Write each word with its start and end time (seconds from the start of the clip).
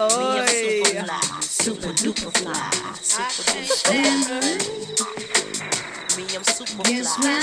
אוי. 0.00 0.82
super 1.64 1.92
duper 2.02 2.30
fly, 2.38 2.52
super 3.02 3.44
duper 3.68 4.88
Me, 6.16 6.24
I'm 6.36 6.44
super 6.58 6.84
fly. 6.84 7.38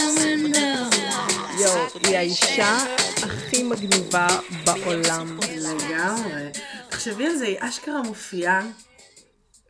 יואו, 1.60 1.88
היא 2.08 2.18
האישה 2.18 2.78
הכי 3.24 3.64
מגניבה 3.64 4.28
בעולם. 4.66 5.40
לגמרי. 5.58 6.50
תחשבי 6.90 7.28
על 7.28 7.36
זה, 7.36 7.46
היא 7.46 7.58
אשכרה 7.60 8.02
מופיעה 8.02 8.68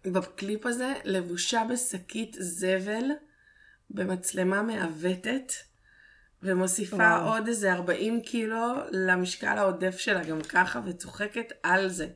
בקליפ 0.06 0.66
הזה, 0.66 0.94
לבושה 1.04 1.64
בשקית 1.70 2.36
זבל, 2.40 3.04
במצלמה 3.90 4.62
מעוותת, 4.62 5.54
ומוסיפה 6.44 6.95
וואו. 6.95 7.34
עוד 7.34 7.48
איזה 7.48 7.73
40 7.73 8.22
קילו 8.22 8.73
למשקל 8.92 9.58
העודף 9.58 9.98
שלה 9.98 10.23
גם 10.23 10.42
ככה, 10.42 10.80
וצוחקת 10.86 11.54
על 11.64 11.90
זה. 11.90 12.08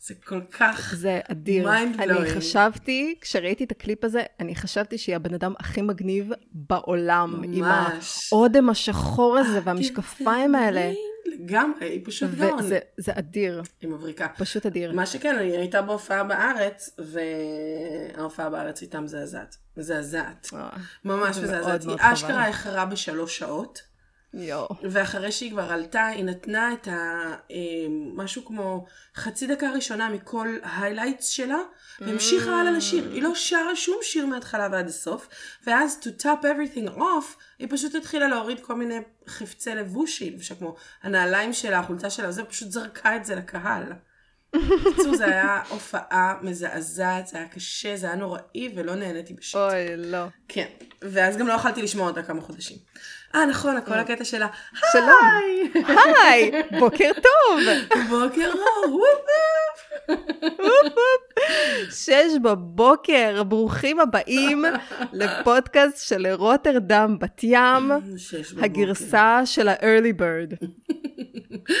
זה 0.00 0.14
כל 0.24 0.40
כך... 0.50 0.94
זה 0.96 1.20
אדיר. 1.30 1.68
Mind 1.68 2.02
אני 2.02 2.12
blowing. 2.12 2.36
חשבתי, 2.36 3.14
כשראיתי 3.20 3.64
את 3.64 3.70
הקליפ 3.70 4.04
הזה, 4.04 4.22
אני 4.40 4.54
חשבתי 4.56 4.98
שהיא 4.98 5.16
הבן 5.16 5.34
אדם 5.34 5.54
הכי 5.58 5.82
מגניב 5.82 6.30
בעולם. 6.52 7.40
עם 7.44 7.50
ממש. 7.50 8.32
האודם 8.32 8.70
השחור 8.70 9.38
הזה 9.38 9.60
והמשקפיים 9.64 10.54
האלה. 10.54 10.92
לגמרי, 11.26 11.88
היא 11.88 12.00
פשוט 12.04 12.30
גאון. 12.30 12.58
וזה 12.58 12.78
זה 12.96 13.12
אדיר, 13.14 13.62
היא 13.80 13.90
מבריקה. 13.90 14.26
פשוט 14.38 14.66
אדיר. 14.66 14.92
מה 14.92 15.06
שכן, 15.06 15.36
היא 15.40 15.58
הייתה 15.58 15.82
בהופעה 15.82 16.24
בארץ, 16.24 16.98
וההופעה 16.98 18.50
בארץ 18.50 18.80
הייתה 18.80 19.00
מזעזעת. 19.00 19.56
מזעזעת. 19.76 20.50
אה, 20.54 20.68
ממש 21.04 21.36
זה 21.36 21.42
מזעזעת. 21.42 21.82
היא. 21.84 21.96
אשכרה 22.00 22.46
איחרה 22.46 22.86
בשלוש 22.86 23.38
שעות, 23.38 23.82
יואו. 24.34 24.68
ואחרי 24.90 25.32
שהיא 25.32 25.50
כבר 25.50 25.72
עלתה, 25.72 26.06
היא 26.06 26.24
נתנה 26.24 26.72
את 26.72 26.88
ה... 26.88 26.92
אה, 27.50 27.56
משהו 28.14 28.44
כמו 28.44 28.86
חצי 29.16 29.46
דקה 29.46 29.70
ראשונה 29.70 30.08
מכל 30.08 30.48
ההיילייטס 30.62 31.28
שלה, 31.28 31.58
והמשיכה 32.00 32.60
הלאה 32.60 32.72
לשיר. 32.72 33.10
היא 33.12 33.22
לא 33.22 33.34
שרה 33.34 33.76
שום 33.76 33.98
שיר 34.02 34.26
מההתחלה 34.26 34.68
ועד 34.72 34.86
הסוף, 34.86 35.28
ואז 35.66 35.98
to 36.02 36.22
top 36.22 36.42
everything 36.42 36.98
off, 36.98 37.38
היא 37.58 37.68
פשוט 37.70 37.94
התחילה 37.94 38.28
להוריד 38.28 38.60
כל 38.60 38.74
מיני 38.74 38.98
חפצי 39.28 39.74
לבוש 39.74 40.18
שהיא 40.18 40.32
לבשה, 40.32 40.54
כמו 40.54 40.76
הנעליים 41.02 41.52
שלה, 41.52 41.78
החולצה 41.78 42.10
שלה, 42.10 42.28
וזה, 42.28 42.44
פשוט 42.44 42.70
זרקה 42.70 43.16
את 43.16 43.24
זה 43.24 43.34
לקהל. 43.34 43.92
בקיצור, 44.52 45.16
זה 45.16 45.24
היה 45.24 45.62
הופעה 45.68 46.34
מזעזעת, 46.42 47.26
זה 47.26 47.38
היה 47.38 47.48
קשה, 47.48 47.96
זה 47.96 48.06
היה 48.06 48.16
נוראי, 48.16 48.72
ולא 48.76 48.94
נהניתי 48.94 49.34
בשט. 49.34 49.58
אוי, 49.58 49.96
לא. 49.96 50.24
כן, 50.48 50.66
ואז 51.02 51.36
גם 51.36 51.46
לא 51.46 51.52
יכולתי 51.52 51.82
לשמוע 51.82 52.08
אותה 52.08 52.22
כמה 52.22 52.40
חודשים. 52.40 52.76
אה, 53.34 53.46
נכון, 53.46 53.80
כל 53.86 53.94
הקטע 53.94 54.24
שלה, 54.24 54.46
שלום. 54.92 55.20
היי, 55.88 56.52
בוקר 56.78 57.10
טוב. 57.14 57.60
בוקר 58.10 58.50
וופ 58.88 59.28
שש 61.90 62.38
בבוקר, 62.42 63.42
ברוכים 63.42 64.00
הבאים 64.00 64.64
לפודקאסט 65.12 66.08
של 66.08 66.26
רוטרדם 66.26 67.16
בת 67.20 67.40
ים. 67.42 67.90
הגרסה 68.62 69.40
של 69.44 69.68
ה-early 69.68 70.20
bird. 70.20 70.66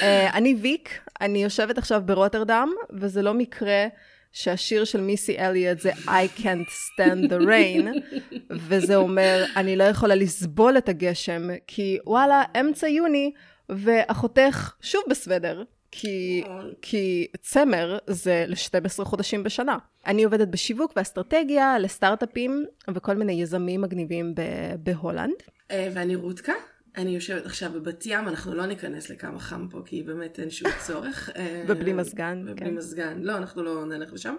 אה, 0.02 0.30
אני 0.34 0.54
ויק, 0.62 1.00
אני 1.20 1.42
יושבת 1.42 1.78
עכשיו 1.78 2.02
ברוטרדם, 2.04 2.72
וזה 2.90 3.22
לא 3.22 3.34
מקרה 3.34 3.86
שהשיר 4.32 4.84
של 4.84 5.00
מיסי 5.00 5.38
אליוט 5.38 5.80
זה 5.80 5.92
I 5.92 6.38
can't 6.38 6.70
stand 6.70 7.30
the 7.30 7.46
rain, 7.46 8.14
וזה 8.50 8.96
אומר, 8.96 9.44
אני 9.56 9.76
לא 9.76 9.84
יכולה 9.84 10.14
לסבול 10.14 10.78
את 10.78 10.88
הגשם, 10.88 11.48
כי 11.66 11.98
וואלה, 12.06 12.42
אמצע 12.60 12.88
יוני, 12.88 13.32
ואחותך 13.68 14.74
שוב 14.80 15.02
בסוודר. 15.10 15.62
כי, 15.90 16.44
כי 16.82 17.26
צמר 17.40 17.98
זה 18.06 18.44
ל-12 18.48 19.04
חודשים 19.04 19.42
בשנה. 19.42 19.78
אני 20.06 20.24
עובדת 20.24 20.48
בשיווק 20.48 20.92
ואסטרטגיה 20.96 21.78
לסטארט-אפים 21.78 22.64
וכל 22.94 23.14
מיני 23.16 23.32
יזמים 23.32 23.80
מגניבים 23.80 24.34
בהולנד. 24.82 25.34
אה, 25.70 25.88
ואני 25.94 26.16
רותקה, 26.16 26.52
אני 26.98 27.10
יושבת 27.10 27.46
עכשיו 27.46 27.72
בבת 27.72 28.06
ים, 28.06 28.28
אנחנו 28.28 28.54
לא 28.54 28.66
ניכנס 28.66 29.10
לכמה 29.10 29.38
חם 29.38 29.68
פה, 29.70 29.82
כי 29.84 30.02
באמת 30.02 30.40
אין 30.40 30.50
שום 30.50 30.70
צורך. 30.86 31.30
אה, 31.36 31.64
ובלי 31.68 31.92
מזגן, 31.92 32.42
ובלי 32.46 32.66
כן. 32.66 32.74
מזגן, 32.74 33.18
לא, 33.22 33.36
אנחנו 33.36 33.62
לא 33.62 33.84
נלך 33.84 34.12
לשם. 34.12 34.34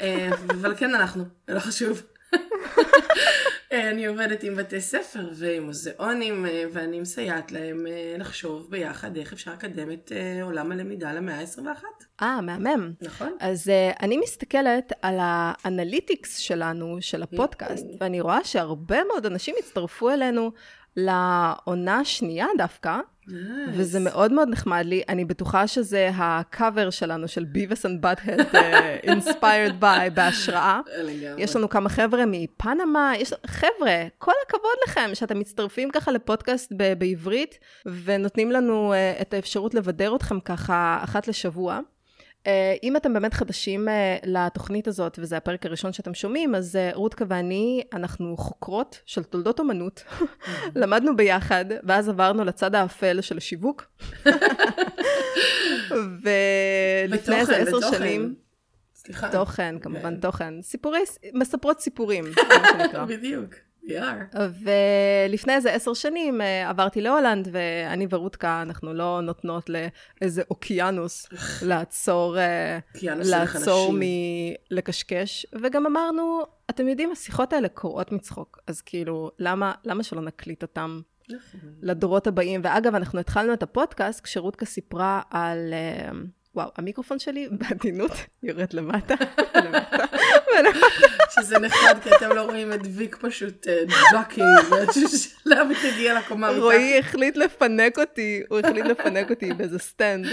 אה, 0.00 0.30
אבל 0.48 0.74
כן 0.76 0.90
זה 0.90 1.54
לא 1.54 1.60
חשוב. 1.60 2.02
אה, 3.72 3.90
אני 3.90 4.06
עובדת 4.06 4.42
עם 4.42 4.56
בתי 4.56 4.80
ספר 4.80 5.28
ועם 5.34 5.62
מוזיאונים, 5.62 6.46
ואני 6.72 7.00
מסייעת 7.00 7.52
להם 7.52 7.86
לחשוב 8.18 8.70
ביחד 8.70 9.16
איך 9.16 9.32
אפשר 9.32 9.52
לקדם 9.52 9.92
את 9.92 10.12
עולם 10.42 10.72
הלמידה 10.72 11.12
למאה 11.12 11.40
ה-21. 11.40 11.84
אה, 12.22 12.40
מהמם. 12.40 12.92
נכון? 13.00 13.36
אז 13.40 13.68
אה, 13.68 13.96
אני 14.02 14.16
מסתכלת 14.16 14.92
על 15.02 15.18
ה 15.20 15.32
analytics 15.32 16.36
שלנו, 16.36 16.96
של 17.00 17.22
הפודקאסט, 17.22 17.86
ואני 18.00 18.20
רואה 18.20 18.44
שהרבה 18.44 19.04
מאוד 19.04 19.26
אנשים 19.26 19.54
הצטרפו 19.58 20.10
אלינו 20.10 20.52
לעונה 21.06 21.98
השנייה 21.98 22.46
דווקא, 22.58 22.98
וזה 23.72 24.00
מאוד 24.00 24.32
מאוד 24.32 24.48
נחמד 24.48 24.84
לי. 24.86 25.02
אני 25.08 25.24
בטוחה 25.24 25.66
שזה 25.66 26.10
הקאבר 26.14 26.90
שלנו, 26.90 27.28
של 27.28 27.44
Beavis 27.44 27.86
and 27.86 28.02
Butt-Head, 28.02 28.40
inspired 29.04 29.82
by, 29.82 30.10
בהשראה. 30.14 30.80
יש 31.38 31.56
לנו 31.56 31.68
כמה 31.68 31.88
חבר'ה 31.88 32.24
מפנמה, 32.26 33.12
יש... 33.16 33.32
חבר'ה, 33.46 34.04
כל 34.18 34.32
הכבוד 34.46 34.76
לכם 34.88 35.10
שאתם 35.14 35.38
מצטרפים 35.38 35.90
ככה 35.90 36.12
לפודקאסט 36.12 36.72
ב- 36.76 36.92
בעברית, 36.98 37.58
ונותנים 38.04 38.50
לנו 38.52 38.92
uh, 38.92 39.22
את 39.22 39.34
האפשרות 39.34 39.74
לבדר 39.74 40.16
אתכם 40.16 40.40
ככה 40.40 40.98
אחת 41.02 41.28
לשבוע. 41.28 41.80
Uh, 42.48 42.50
אם 42.82 42.96
אתם 42.96 43.12
באמת 43.12 43.34
חדשים 43.34 43.88
uh, 43.88 43.90
לתוכנית 44.24 44.88
הזאת, 44.88 45.18
וזה 45.22 45.36
הפרק 45.36 45.66
הראשון 45.66 45.92
שאתם 45.92 46.14
שומעים, 46.14 46.54
אז 46.54 46.76
uh, 46.76 46.96
רותקה 46.96 47.24
ואני, 47.28 47.82
אנחנו 47.92 48.36
חוקרות 48.36 49.00
של 49.06 49.22
תולדות 49.22 49.60
אומנות. 49.60 50.04
למדנו 50.80 51.16
ביחד, 51.16 51.64
ואז 51.84 52.08
עברנו 52.08 52.44
לצד 52.44 52.74
האפל 52.74 53.20
של 53.20 53.36
השיווק. 53.36 53.86
ולפני 55.90 57.36
איזה 57.36 57.56
עשר. 57.56 57.80
שנים... 57.90 58.34
סליחה. 58.94 59.32
תוכן, 59.32 59.78
כמובן 59.78 60.16
תוכן. 60.16 60.62
סיפורי, 60.62 61.00
מספרות 61.34 61.80
סיפורים, 61.80 62.24
מה 62.48 62.68
שנקרא. 62.72 63.04
בדיוק. 63.04 63.54
Are. 63.90 64.38
ולפני 65.28 65.54
איזה 65.54 65.72
עשר 65.72 65.94
שנים 65.94 66.40
אה, 66.40 66.68
עברתי 66.68 67.00
להולנד, 67.00 67.48
ואני 67.52 68.06
ורותקה, 68.10 68.62
אנחנו 68.62 68.94
לא 68.94 69.20
נותנות 69.22 69.70
לאיזה 70.20 70.42
אוקיינוס 70.50 71.28
לעצור, 71.62 72.38
אה, 72.38 72.78
לעצור. 73.02 73.94
מלקשקש. 74.70 75.46
וגם 75.62 75.86
אמרנו, 75.86 76.42
אתם 76.70 76.88
יודעים, 76.88 77.10
השיחות 77.12 77.52
האלה 77.52 77.68
קורעות 77.68 78.12
מצחוק, 78.12 78.58
אז 78.66 78.80
כאילו, 78.80 79.30
למה, 79.38 79.72
למה 79.84 80.02
שלא 80.02 80.22
נקליט 80.22 80.62
אותם. 80.62 81.00
לדורות 81.82 82.26
הבאים? 82.26 82.60
ואגב, 82.64 82.94
אנחנו 82.94 83.20
התחלנו 83.20 83.52
את 83.52 83.62
הפודקאסט 83.62 84.24
כשרותקה 84.24 84.66
סיפרה 84.66 85.22
על... 85.30 85.72
אה, 85.72 86.10
וואו, 86.54 86.70
המיקרופון 86.76 87.18
שלי 87.18 87.48
בעדינות 87.50 88.10
יורד 88.42 88.72
למטה, 88.72 89.14
למטה, 89.64 90.04
ולמטה. 90.58 91.17
שזה 91.42 91.58
נחמד, 91.58 91.98
כי 92.02 92.10
אתם 92.16 92.28
לא 92.28 92.42
רואים 92.42 92.72
את 92.72 92.80
ויק 92.94 93.16
פשוט 93.20 93.66
ducking, 94.12 94.46
באיזשהו 94.70 95.08
שלב 95.08 95.66
היא 95.70 95.92
תגיע 95.92 96.18
לקומה 96.18 96.48
מתחת. 96.48 96.62
רועי 96.62 96.98
החליט 96.98 97.36
לפנק 97.36 97.98
אותי, 97.98 98.42
הוא 98.48 98.58
החליט 98.58 98.84
לפנק 98.84 99.30
אותי 99.30 99.54
באיזה 99.54 99.78
stand. 99.78 100.26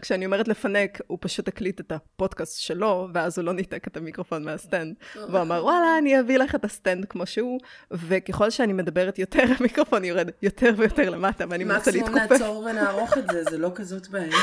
כשאני 0.00 0.26
אומרת 0.26 0.48
לפנק, 0.48 1.00
הוא 1.06 1.18
פשוט 1.20 1.48
הקליט 1.48 1.80
את 1.80 1.92
הפודקאסט 1.92 2.60
שלו, 2.60 3.08
ואז 3.14 3.38
הוא 3.38 3.46
לא 3.46 3.52
ניתק 3.52 3.86
את 3.86 3.96
המיקרופון 3.96 4.44
מה 4.44 4.57
stand. 4.57 4.94
והוא 5.16 5.40
אמר, 5.40 5.64
וואלה, 5.64 5.98
אני 5.98 6.20
אביא 6.20 6.38
לך 6.38 6.54
את 6.54 6.64
ה 6.64 6.71
stand 6.71 7.04
כמו 7.04 7.26
שהוא, 7.26 7.60
וככל 7.90 8.50
שאני 8.50 8.72
מדברת 8.72 9.18
יותר, 9.18 9.44
המיקרופון 9.58 10.04
יורד 10.04 10.30
יותר 10.42 10.74
ויותר 10.76 11.10
למטה, 11.10 11.44
ואני 11.50 11.64
מנסה 11.64 11.90
מקסימום 11.90 12.14
להתכופף. 12.14 12.32
נעצור 12.32 12.56
ונערוך 12.56 13.18
את 13.18 13.24
זה, 13.32 13.44
זה 13.50 13.58
לא 13.58 13.70
כזאת 13.74 14.08
בעיה. 14.08 14.36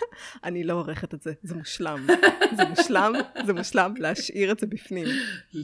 אני 0.44 0.64
לא 0.64 0.74
עורכת 0.74 1.14
את 1.14 1.22
זה, 1.22 1.32
זה 1.42 1.54
מושלם. 1.54 2.06
זה 2.56 2.64
מושלם, 2.64 3.12
זה 3.46 3.52
מושלם 3.52 3.94
להשאיר 3.96 4.52
את 4.52 4.58
זה 4.58 4.66
בפנים. 4.66 5.06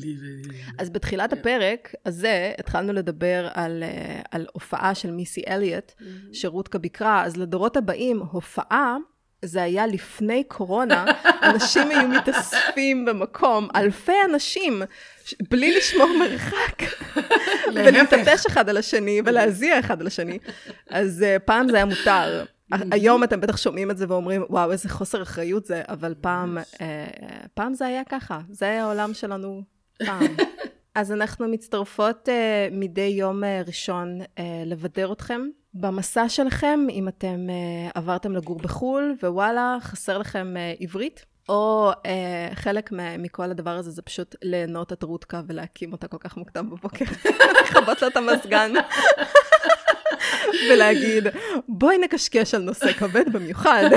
אז 0.78 0.90
בתחילת 0.90 1.32
הפרק 1.32 1.94
הזה 2.06 2.52
התחלנו 2.58 2.92
לדבר 2.92 3.48
על, 3.54 3.82
אה, 3.82 4.20
על 4.30 4.46
הופעה 4.52 4.94
של 4.94 5.10
מיסי 5.10 5.42
אליוט, 5.48 5.92
שרותקה 6.32 6.78
ביקרה, 6.78 7.24
אז 7.24 7.36
לדורות 7.36 7.76
הבאים, 7.76 8.22
הופעה, 8.30 8.96
זה 9.44 9.62
היה 9.62 9.86
לפני 9.86 10.44
קורונה, 10.44 11.04
אנשים 11.50 11.88
היו 11.90 12.08
מתאספים 12.08 13.04
במקום, 13.04 13.68
אלפי 13.76 14.12
אנשים, 14.30 14.82
בלי 15.50 15.76
לשמור 15.76 16.08
מרחק, 16.18 16.82
ולהתעטש 17.74 18.46
אחד 18.46 18.68
על 18.68 18.76
השני, 18.76 19.20
ולהזיע 19.24 19.80
אחד 19.80 20.00
על 20.00 20.06
השני. 20.06 20.38
אז 20.90 21.22
אה, 21.22 21.38
פעם 21.38 21.68
זה 21.68 21.76
היה 21.76 21.84
מותר. 21.84 22.44
היום 22.90 23.24
אתם 23.24 23.40
בטח 23.40 23.56
שומעים 23.56 23.90
את 23.90 23.96
זה 23.96 24.06
ואומרים, 24.08 24.44
וואו, 24.50 24.72
איזה 24.72 24.88
חוסר 24.88 25.22
אחריות 25.22 25.66
זה, 25.66 25.82
אבל 25.88 26.14
פעם, 26.20 26.58
אה, 26.80 27.06
פעם 27.54 27.74
זה 27.74 27.86
היה 27.86 28.02
ככה, 28.08 28.40
זה 28.50 28.64
היה 28.64 28.84
העולם 28.84 29.14
שלנו 29.14 29.62
פעם. 30.04 30.36
אז 30.94 31.12
אנחנו 31.12 31.48
מצטרפות 31.48 32.28
uh, 32.28 32.74
מדי 32.74 33.00
יום 33.00 33.44
uh, 33.44 33.46
ראשון 33.66 34.20
uh, 34.20 34.40
לבדר 34.66 35.12
אתכם 35.12 35.48
במסע 35.74 36.28
שלכם, 36.28 36.80
אם 36.90 37.08
אתם 37.08 37.46
uh, 37.48 37.92
עברתם 37.94 38.36
לגור 38.36 38.58
בחו"ל, 38.58 39.14
ווואלה, 39.22 39.78
חסר 39.80 40.18
לכם 40.18 40.54
uh, 40.56 40.82
עברית. 40.82 41.24
או 41.48 41.90
אה, 42.06 42.48
חלק 42.54 42.90
מכל 43.18 43.50
הדבר 43.50 43.70
הזה 43.70 43.90
זה 43.90 44.02
פשוט 44.02 44.34
ליהנות 44.42 44.92
את 44.92 45.02
רותקה 45.02 45.40
ולהקים 45.46 45.92
אותה 45.92 46.08
כל 46.08 46.16
כך 46.20 46.36
מוקדם 46.36 46.70
בבוקר, 46.70 47.04
לכבות 47.62 48.02
לה 48.02 48.08
את 48.08 48.16
המזגן, 48.16 48.72
ולהגיד, 50.70 51.24
בואי 51.68 51.98
נקשקש 51.98 52.54
על 52.54 52.62
נושא 52.62 52.92
כבד 52.92 53.32
במיוחד. 53.32 53.84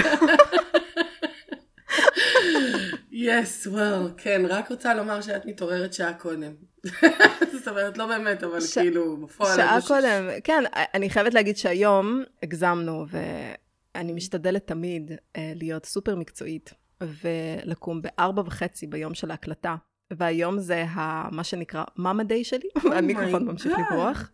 יס, 3.30 3.68
yes, 3.68 3.70
וואו, 3.70 4.08
well, 4.08 4.12
כן, 4.18 4.42
רק 4.50 4.70
רוצה 4.70 4.94
לומר 4.94 5.22
שאת 5.22 5.46
מתעוררת 5.46 5.94
שעה 5.94 6.14
קודם. 6.14 6.52
זאת 7.54 7.68
אומרת, 7.68 7.98
לא 7.98 8.08
באמת, 8.08 8.44
אבל 8.44 8.62
ש... 8.62 8.78
כאילו, 8.78 9.18
בפועל... 9.18 9.56
שעה 9.56 9.80
קודם, 9.88 10.28
כן, 10.44 10.64
אני 10.94 11.10
חייבת 11.10 11.34
להגיד 11.34 11.58
שהיום 11.58 12.24
הגזמנו, 12.44 13.06
ואני 13.10 14.14
משתדלת 14.14 14.68
תמיד 14.68 15.12
אה, 15.36 15.52
להיות 15.56 15.86
סופר 15.86 16.16
מקצועית, 16.16 16.74
ולקום 17.02 18.02
בארבע 18.02 18.42
וחצי 18.46 18.88
ביום 18.88 19.14
של 19.14 19.32
ההקלטה. 19.32 19.76
והיום 20.18 20.60
זה 20.60 20.84
ה, 20.84 21.30
מה 21.32 21.44
שנקרא 21.44 21.84
מאמה 21.98 22.24
דיי 22.24 22.44
שלי, 22.44 22.70
oh 22.78 22.86
והמיקרופון 22.86 23.46
ממשיך 23.46 23.74
לברוח. 23.80 24.32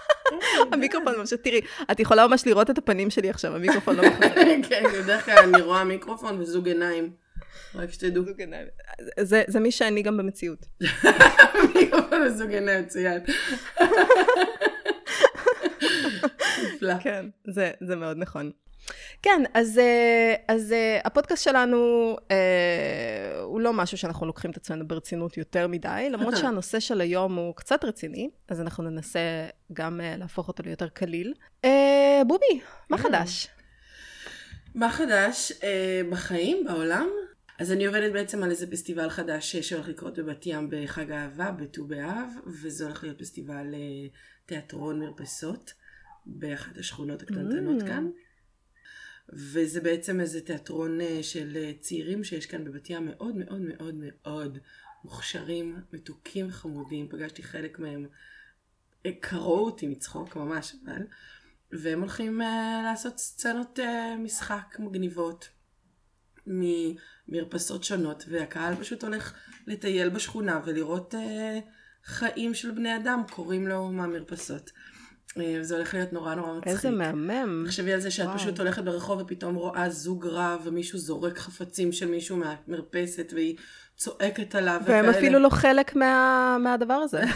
המיקרופון 0.72 1.18
ממשיך, 1.18 1.40
תראי, 1.40 1.60
את 1.90 2.00
יכולה 2.00 2.26
ממש 2.26 2.46
לראות 2.46 2.70
את 2.70 2.78
הפנים 2.78 3.10
שלי 3.10 3.30
עכשיו, 3.30 3.56
המיקרופון 3.56 3.96
לא 3.96 4.02
מחזק. 4.10 4.34
כן, 4.68 4.84
בדרך 5.02 5.24
כלל 5.24 5.38
אני 5.38 5.62
רואה 5.62 5.84
מיקרופון 5.84 6.40
וזוג 6.40 6.68
עיניים. 6.68 7.25
רק 7.74 7.92
שתדעו. 7.92 8.24
זה, 9.20 9.42
זה 9.46 9.60
מי 9.60 9.72
שאני 9.72 10.02
גם 10.02 10.16
במציאות. 10.16 10.66
מיקרופון 11.74 12.22
וזוג 12.22 12.50
עיניים 12.50 12.84
מצוין. 12.84 13.20
נפלא. 16.64 16.94
כן, 17.00 17.26
זה, 17.44 17.70
זה 17.80 17.96
מאוד 17.96 18.16
נכון. 18.18 18.50
כן, 19.22 19.42
אז, 19.54 19.78
אה, 19.78 20.34
אז 20.48 20.72
אה, 20.72 21.00
הפודקאסט 21.04 21.44
שלנו 21.44 22.16
אה, 22.30 23.40
הוא 23.42 23.60
לא 23.60 23.72
משהו 23.72 23.98
שאנחנו 23.98 24.26
לוקחים 24.26 24.50
את 24.50 24.56
עצמנו 24.56 24.88
ברצינות 24.88 25.36
יותר 25.36 25.68
מדי, 25.68 26.08
למרות 26.10 26.36
שהנושא 26.40 26.80
של 26.80 27.00
היום 27.00 27.36
הוא 27.36 27.56
קצת 27.56 27.84
רציני, 27.84 28.30
אז 28.48 28.60
אנחנו 28.60 28.84
ננסה 28.84 29.20
גם 29.72 30.00
להפוך 30.18 30.48
אותו 30.48 30.62
ליותר 30.62 30.88
קליל. 30.88 31.34
בובי, 32.26 32.60
מה 32.90 32.98
חדש? 32.98 33.48
מה 34.74 34.90
חדש 34.90 35.52
בחיים, 36.10 36.64
בעולם? 36.64 37.08
אז 37.58 37.72
אני 37.72 37.86
עובדת 37.86 38.12
בעצם 38.12 38.42
על 38.42 38.50
איזה 38.50 38.70
פסטיבל 38.70 39.10
חדש 39.10 39.56
שהולך 39.56 39.88
לקרות 39.88 40.18
בבת 40.18 40.46
ים 40.46 40.68
בחג 40.70 41.10
האהבה, 41.10 41.50
בט"ו 41.50 41.84
באב, 41.84 42.28
וזה 42.46 42.84
הולך 42.84 43.02
להיות 43.02 43.18
פסטיבל 43.18 43.74
תיאטרון 44.46 45.00
מרפסות 45.00 45.72
באחת 46.26 46.78
השכונות 46.78 47.22
הקטנטנות 47.22 47.82
mm. 47.82 47.86
כאן. 47.86 48.10
וזה 49.28 49.80
בעצם 49.80 50.20
איזה 50.20 50.40
תיאטרון 50.40 51.00
אה, 51.00 51.22
של 51.22 51.56
אה, 51.56 51.72
צעירים 51.80 52.24
שיש 52.24 52.46
כאן 52.46 52.64
בבת 52.64 52.90
ים 52.90 53.06
מאוד 53.06 53.36
מאוד 53.36 53.60
מאוד 53.60 53.94
מאוד 53.98 54.58
מוכשרים, 55.04 55.80
מתוקים 55.92 56.50
חמודים, 56.50 57.08
פגשתי 57.08 57.42
חלק 57.42 57.78
מהם, 57.78 58.06
אה, 59.06 59.10
קראו 59.20 59.64
אותי 59.64 59.86
מצחוק 59.86 60.36
ממש 60.36 60.74
אבל, 60.84 61.02
והם 61.72 62.00
הולכים 62.00 62.40
uh, 62.40 62.44
לעשות 62.84 63.18
סצנות 63.18 63.78
uh, 63.78 64.18
משחק 64.18 64.76
מגניבות 64.78 65.48
ממרפסות 66.46 67.84
שונות, 67.84 68.24
והקהל 68.28 68.74
פשוט 68.74 69.04
הולך 69.04 69.32
לטייל 69.66 70.08
בשכונה 70.08 70.60
ולראות 70.64 71.14
uh, 71.14 71.18
חיים 72.04 72.54
של 72.54 72.70
בני 72.70 72.96
אדם 72.96 73.22
קוראים 73.30 73.68
לו 73.68 73.88
מהמרפסות. 73.88 74.70
אה, 75.38 75.58
זה 75.60 75.74
הולך 75.74 75.94
להיות 75.94 76.12
נורא 76.12 76.34
נורא 76.34 76.52
מצחיק. 76.52 76.72
איזה 76.72 76.90
מהמם. 76.90 77.64
תחשבי 77.66 77.92
על 77.92 78.00
זה 78.00 78.10
שאת 78.10 78.26
וואו. 78.26 78.38
פשוט 78.38 78.60
הולכת 78.60 78.84
ברחוב 78.84 79.20
ופתאום 79.20 79.54
רואה 79.54 79.90
זוג 79.90 80.26
רב 80.26 80.60
ומישהו 80.64 80.98
זורק 80.98 81.38
חפצים 81.38 81.92
של 81.92 82.06
מישהו 82.06 82.36
מהמרפסת 82.36 83.32
והיא 83.34 83.56
צועקת 83.96 84.54
עליו 84.54 84.80
והם 84.86 85.04
וכאלה. 85.04 85.18
אפילו 85.18 85.38
לא 85.38 85.48
חלק 85.48 85.96
מה... 85.96 86.56
מהדבר 86.60 86.94
הזה. 86.94 87.22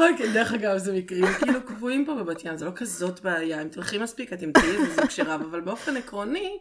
נכון, 0.00 0.16
כן, 0.18 0.32
דרך 0.32 0.52
אגב, 0.52 0.78
זה 0.78 0.92
מקרים 0.92 1.24
כאילו 1.38 1.62
קבועים 1.66 2.04
פה 2.04 2.14
בבת 2.14 2.44
ים, 2.44 2.56
זה 2.56 2.64
לא 2.64 2.70
כזאת 2.74 3.20
בעיה, 3.20 3.62
אם 3.62 3.68
תלכי 3.68 3.98
מספיק, 3.98 4.32
את 4.32 4.38
תמצאי 4.38 4.70
איזה 4.70 4.94
זוג 4.94 5.10
שרב, 5.10 5.42
אבל 5.50 5.60
באופן 5.60 5.96
עקרוני, 5.96 6.58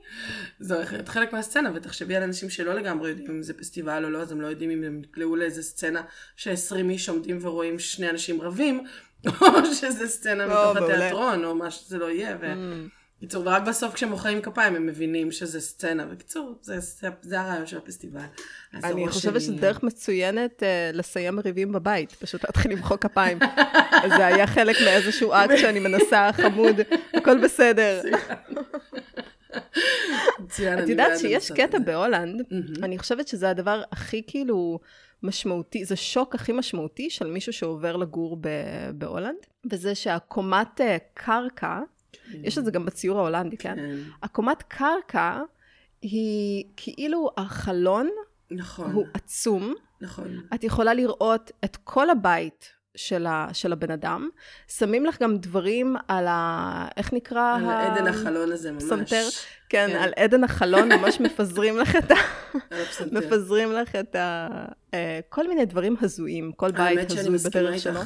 זה 0.60 0.76
הולך 0.76 0.94
להיות 0.94 1.10
חלק 1.10 1.34
מהסצנה, 1.34 1.72
ותחשבי 1.74 2.16
על 2.16 2.24
אנשים 2.24 2.50
שלא 2.50 2.74
לגמרי 2.74 3.10
יודעים 3.10 3.32
אם 3.32 3.44
זה 3.44 3.54
פסטיבל 3.54 4.06
או 4.06 4.10
לא, 4.10 4.18
אז 4.18 4.32
הם 4.32 4.42
לא 4.42 4.48
יודעים 4.48 4.70
אם 4.70 4.84
הם 4.84 5.02
נקלעו 5.02 5.36
לאיזה 5.36 5.64
סצנה 5.64 6.02
ש-20 6.36 6.90
איש 6.90 7.10
עומדים 7.10 7.38
ורואים 7.42 7.80
שני 7.80 8.10
אנשים 8.10 8.42
רבים, 8.42 8.84
או 9.42 9.66
שזה 9.66 10.08
סצנה 10.08 10.46
מתוך 10.46 10.84
התיאטרון, 10.84 11.46
או 11.46 11.56
מה 11.56 11.72
שזה 11.72 11.98
לא 11.98 12.12
יהיה, 12.12 12.38
ו... 12.42 12.46
בקיצור, 13.20 13.48
ורק 13.48 13.64
בסוף 13.68 13.94
כשהם 13.94 14.10
מוחאים 14.10 14.42
כפיים 14.42 14.76
הם 14.76 14.86
מבינים 14.86 15.32
שזה 15.32 15.62
סצנה. 15.62 16.06
בקיצור, 16.06 16.56
זה, 16.62 16.80
זה, 16.80 17.08
זה 17.22 17.42
הרעיון 17.42 17.66
של 17.66 17.78
הפסטיבל. 17.78 18.20
אני 18.74 19.08
חושבת 19.08 19.42
שזו 19.42 19.54
דרך 19.54 19.84
מצוינת 19.84 20.64
uh, 20.64 20.96
לסיים 20.96 21.36
מריבים 21.36 21.72
בבית, 21.72 22.12
פשוט 22.12 22.44
להתחיל 22.44 22.72
למחוא 22.72 22.98
כפיים. 22.98 23.40
זה 24.18 24.26
היה 24.26 24.48
חלק 24.48 24.76
מאיזשהו 24.86 25.34
אקט 25.34 25.58
שאני 25.62 25.80
מנסה, 25.80 26.30
חמוד, 26.34 26.76
הכל 27.14 27.44
בסדר. 27.44 28.02
את 30.84 30.90
יודעת 30.90 31.20
שיש 31.20 31.52
קטע 31.52 31.80
בהולנד, 31.80 32.42
אני 32.84 32.98
חושבת 32.98 33.28
שזה 33.28 33.50
הדבר 33.50 33.82
הכי 33.92 34.24
כאילו 34.28 34.80
משמעותי, 35.24 35.86
זה 35.86 35.96
שוק 35.96 36.36
הכי 36.36 36.52
משמעותי 36.52 37.10
של 37.10 37.28
מישהו 37.28 37.54
שעובר 37.54 37.96
לגור 37.96 38.38
בהולנד, 38.94 39.38
וזה 39.72 39.96
שהקומת 39.96 40.82
אה, 40.82 40.98
קרקע. 41.14 41.80
יש 42.34 42.58
את 42.58 42.66
זה 42.66 42.72
גם 42.72 42.86
בציור 42.86 43.20
ההולנדי, 43.20 43.58
כן? 43.58 43.76
כן. 43.76 43.98
הקומת 44.24 44.64
קרקע 44.68 45.42
היא 46.02 46.66
כאילו 46.78 47.30
החלון 47.38 48.10
נכון. 48.52 48.92
הוא 48.92 49.06
עצום. 49.14 49.74
נכון. 50.02 50.28
את 50.54 50.64
יכולה 50.64 50.94
לראות 50.94 51.52
את 51.66 51.78
כל 51.84 52.10
הבית 52.10 52.70
של, 52.96 53.26
ה, 53.26 53.48
של 53.54 53.74
הבן 53.74 53.92
אדם. 53.92 54.30
שמים 54.68 55.06
לך 55.06 55.22
גם 55.22 55.38
דברים 55.38 55.96
על 56.08 56.28
ה... 56.28 56.88
איך 56.98 57.14
נקרא? 57.14 57.56
על 57.56 57.66
ה... 57.66 57.94
עדן 57.94 58.08
החלון 58.08 58.52
הזה 58.52 58.72
ממש. 58.72 58.84
פסנתר. 58.84 59.24
כן, 59.70 59.88
כן, 59.90 59.98
על 59.98 60.14
עדן 60.16 60.44
החלון 60.44 60.92
ממש 60.92 61.20
מפזרים 61.26 61.78
לך 61.78 61.96
את 61.96 62.12
ה... 62.12 62.16
מפזרים 63.12 63.72
לך 63.72 63.96
את 63.96 64.16
ה... 64.16 64.48
אה, 64.94 65.20
כל 65.30 65.48
מיני 65.48 65.66
דברים 65.66 65.96
הזויים. 66.02 66.52
כל 66.52 66.72
בית 66.72 67.12
הזוי 67.12 67.38
בדרך 67.38 67.80
שלו. 67.80 68.02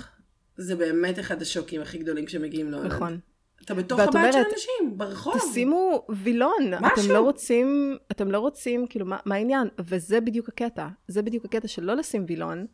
זה 0.57 0.75
באמת 0.75 1.19
אחד 1.19 1.41
השוקים 1.41 1.81
הכי 1.81 1.98
גדולים 1.98 2.25
כשמגיעים 2.25 2.72
להולנד. 2.72 2.93
נכון. 2.93 3.19
אתה 3.65 3.74
בתוך 3.74 4.00
הבית 4.00 4.15
אומרת, 4.15 4.34
של 4.34 4.39
אנשים, 4.39 4.98
ברחוב. 4.98 5.34
תשימו 5.38 6.05
וילון. 6.10 6.74
משהו. 6.82 7.03
אתם 7.03 7.13
לא 7.13 7.20
רוצים, 7.20 7.98
אתם 8.12 8.32
לא 8.32 8.39
רוצים, 8.39 8.88
כאילו, 8.88 9.05
מה, 9.05 9.17
מה 9.25 9.36
העניין? 9.36 9.67
וזה 9.79 10.22
בדיוק 10.22 10.50
הקטע. 10.50 10.88
זה 11.08 11.22
בדיוק 11.22 11.46
הקטע 11.46 11.67
של 11.67 11.84
לא 11.84 11.96
לשים 11.96 12.25
וילון. 12.27 12.65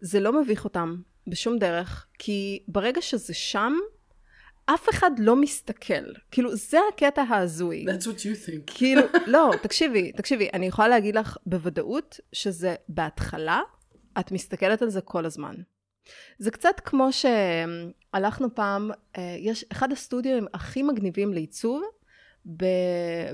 זה 0.00 0.20
לא 0.20 0.42
מביך 0.42 0.64
אותם 0.64 0.96
בשום 1.26 1.58
דרך, 1.58 2.06
כי 2.18 2.62
ברגע 2.68 3.02
שזה 3.02 3.34
שם, 3.34 3.72
אף 4.66 4.88
אחד 4.88 5.10
לא 5.18 5.36
מסתכל. 5.36 6.12
כאילו, 6.30 6.56
זה 6.56 6.78
הקטע 6.94 7.22
ההזוי. 7.22 7.84
That's 7.88 8.02
what 8.02 8.20
you 8.20 8.48
think. 8.48 8.74
כאילו, 8.74 9.02
לא, 9.26 9.50
תקשיבי, 9.62 10.12
תקשיבי, 10.12 10.48
אני 10.52 10.66
יכולה 10.66 10.88
להגיד 10.88 11.16
לך 11.16 11.36
בוודאות 11.46 12.20
שזה 12.32 12.74
בהתחלה, 12.88 13.60
את 14.20 14.32
מסתכלת 14.32 14.82
על 14.82 14.90
זה 14.90 15.00
כל 15.00 15.26
הזמן. 15.26 15.54
זה 16.38 16.50
קצת 16.50 16.80
כמו 16.84 17.08
שהלכנו 17.12 18.54
פעם, 18.54 18.90
אה, 19.18 19.36
יש 19.38 19.64
אחד 19.72 19.92
הסטודיו 19.92 20.44
הכי 20.54 20.82
מגניבים 20.82 21.32
לעיצוב, 21.32 21.82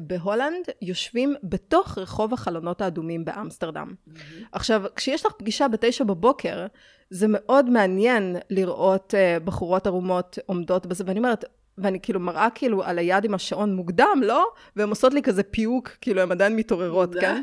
בהולנד 0.03 0.65
יושבים 0.83 1.35
בתוך 1.43 1.99
רחוב 1.99 2.33
החלונות 2.35 2.81
האדומים 2.81 3.25
באמסטרדם. 3.25 3.95
Mm-hmm. 3.95 4.21
עכשיו, 4.53 4.83
כשיש 4.97 5.27
לך 5.27 5.33
פגישה 5.33 5.69
בתשע 5.69 6.05
בבוקר, 6.05 6.67
זה 7.11 7.27
מאוד 7.29 7.71
מעניין 7.71 8.37
לראות 8.51 9.15
uh, 9.15 9.45
בחורות 9.45 9.87
ערומות 9.87 10.39
עומדות 10.47 10.87
בזה, 10.87 11.05
ואני 11.07 11.19
אומרת, 11.19 11.45
ואני 11.82 12.00
כאילו 12.00 12.20
מראה 12.20 12.49
כאילו 12.54 12.82
על 12.82 12.99
היד 12.99 13.25
עם 13.25 13.35
השעון 13.35 13.75
מוקדם, 13.75 14.20
לא? 14.23 14.47
והן 14.76 14.88
עושות 14.88 15.14
לי 15.14 15.23
כזה 15.23 15.42
פיוק, 15.42 15.88
כאילו 16.00 16.23
הן 16.23 16.30
עדיין 16.30 16.56
מתעוררות, 16.56 17.14
כן? 17.20 17.42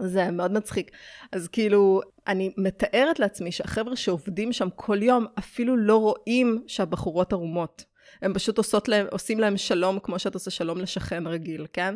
זה 0.00 0.30
מאוד 0.30 0.52
מצחיק. 0.52 0.90
אז 1.32 1.48
כאילו, 1.48 2.00
אני 2.26 2.52
מתארת 2.56 3.18
לעצמי 3.18 3.52
שהחבר'ה 3.52 3.96
שעובדים 3.96 4.52
שם 4.52 4.68
כל 4.76 5.02
יום 5.02 5.26
אפילו 5.38 5.76
לא 5.76 5.96
רואים 5.96 6.62
שהבחורות 6.66 7.32
ערומות. 7.32 7.84
הם 8.22 8.34
פשוט 8.34 8.58
עושות 8.58 8.88
להם, 8.88 9.06
עושים 9.10 9.40
להם 9.40 9.56
שלום 9.56 9.98
כמו 10.02 10.18
שאת 10.18 10.34
עושה 10.34 10.50
שלום 10.50 10.78
לשכן 10.78 11.26
רגיל, 11.26 11.66
כן? 11.72 11.94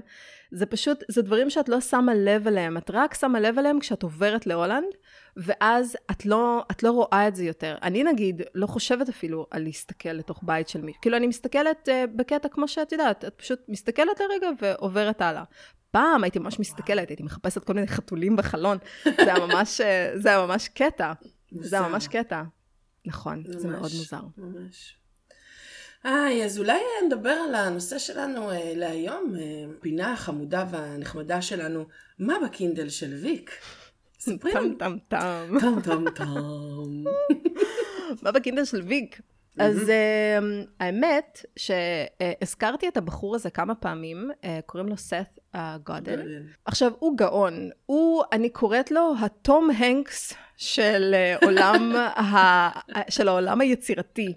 זה 0.50 0.66
פשוט, 0.66 1.04
זה 1.09 1.23
דברים 1.23 1.50
שאת 1.50 1.68
לא 1.68 1.80
שמה 1.80 2.14
לב 2.14 2.47
אליהם, 2.47 2.76
את 2.76 2.90
רק 2.95 3.14
שמה 3.14 3.40
לב 3.40 3.59
אליהם 3.59 3.80
כשאת 3.80 4.02
עוברת 4.02 4.47
להולנד, 4.47 4.88
ואז 5.37 5.97
את 6.11 6.26
לא, 6.26 6.64
את 6.71 6.83
לא 6.83 6.90
רואה 6.90 7.28
את 7.28 7.37
זה 7.37 7.45
יותר. 7.45 7.76
אני 7.83 8.04
נגיד 8.04 8.42
לא 8.54 8.66
חושבת 8.66 9.09
אפילו 9.09 9.47
על 9.50 9.62
להסתכל 9.62 10.09
לתוך 10.09 10.40
בית 10.42 10.68
של 10.68 10.80
מישהו. 10.80 11.00
כאילו 11.00 11.16
אני 11.16 11.26
מסתכלת 11.26 11.88
uh, 11.88 12.16
בקטע 12.16 12.49
כמו 12.49 12.68
שאת 12.68 12.92
יודעת, 12.92 13.25
את 13.25 13.35
פשוט 13.37 13.61
מסתכלת 13.68 14.21
לרגע 14.21 14.49
ועוברת 14.61 15.23
הלאה. 15.23 15.45
פעם 15.90 16.25
הייתי 16.25 16.38
ממש 16.38 16.61
מסתכלת, 16.61 17.09
הייתי 17.09 17.23
מחפשת 17.23 17.64
כל 17.64 17.73
מיני 17.73 17.87
חתולים 17.87 18.37
בחלון. 18.37 18.78
זה 19.04 19.35
היה 19.35 19.47
ממש, 19.47 19.80
אה, 19.80 20.12
זה 20.14 20.28
היה 20.28 20.47
ממש 20.47 20.68
קטע. 20.68 21.12
זה 21.52 21.78
היה 21.78 21.88
ממש 21.88 22.09
קטע. 22.09 22.42
נכון, 23.06 23.42
זה 23.47 23.68
מאוד 23.68 23.90
מוזר. 23.97 24.21
ממש. 24.38 24.97
היי, 26.06 26.44
אז 26.44 26.58
אולי 26.58 26.80
נדבר 27.06 27.30
על 27.30 27.54
הנושא 27.54 27.98
שלנו 27.98 28.50
אה, 28.50 28.72
להיום, 28.76 29.34
אה, 29.38 29.64
פינה 29.80 30.12
החמודה 30.12 30.64
והנחמדה 30.70 31.42
שלנו, 31.42 31.84
מה 32.18 32.34
בקינדל 32.44 32.88
של 32.88 33.14
ויק? 33.14 33.50
ספרי 34.20 34.54
לנו. 34.54 34.75
טם 34.78 34.98
טם 34.98 34.98
טם. 35.08 35.58
טם 35.60 35.80
טם 35.80 36.10
טם. 36.10 36.25
מה 38.22 38.32
בקינדל 38.32 38.64
של 38.64 38.82
ויק? 38.82 39.20
אז 39.58 39.88
אה, 39.88 40.66
האמת 40.80 41.44
שהזכרתי 41.56 42.88
את 42.88 42.96
הבחור 42.96 43.34
הזה 43.34 43.50
כמה 43.50 43.75
פעמים, 43.75 44.30
אה, 44.30 44.47
קוראים 44.66 44.88
לו 44.88 44.96
סת' 44.97 45.38
גודין. 45.85 46.42
עכשיו, 46.64 46.92
הוא 46.98 47.16
גאון. 47.16 47.70
הוא, 47.86 48.25
אני 48.32 48.48
קוראת 48.48 48.90
לו 48.90 49.14
ה 49.21 49.33
טום 49.33 49.71
הנקס 49.78 50.34
של 50.56 51.14
uh, 51.40 51.44
עולם, 51.44 51.92
ה, 52.34 52.68
של 53.10 53.28
העולם 53.28 53.60
היצירתי. 53.60 54.34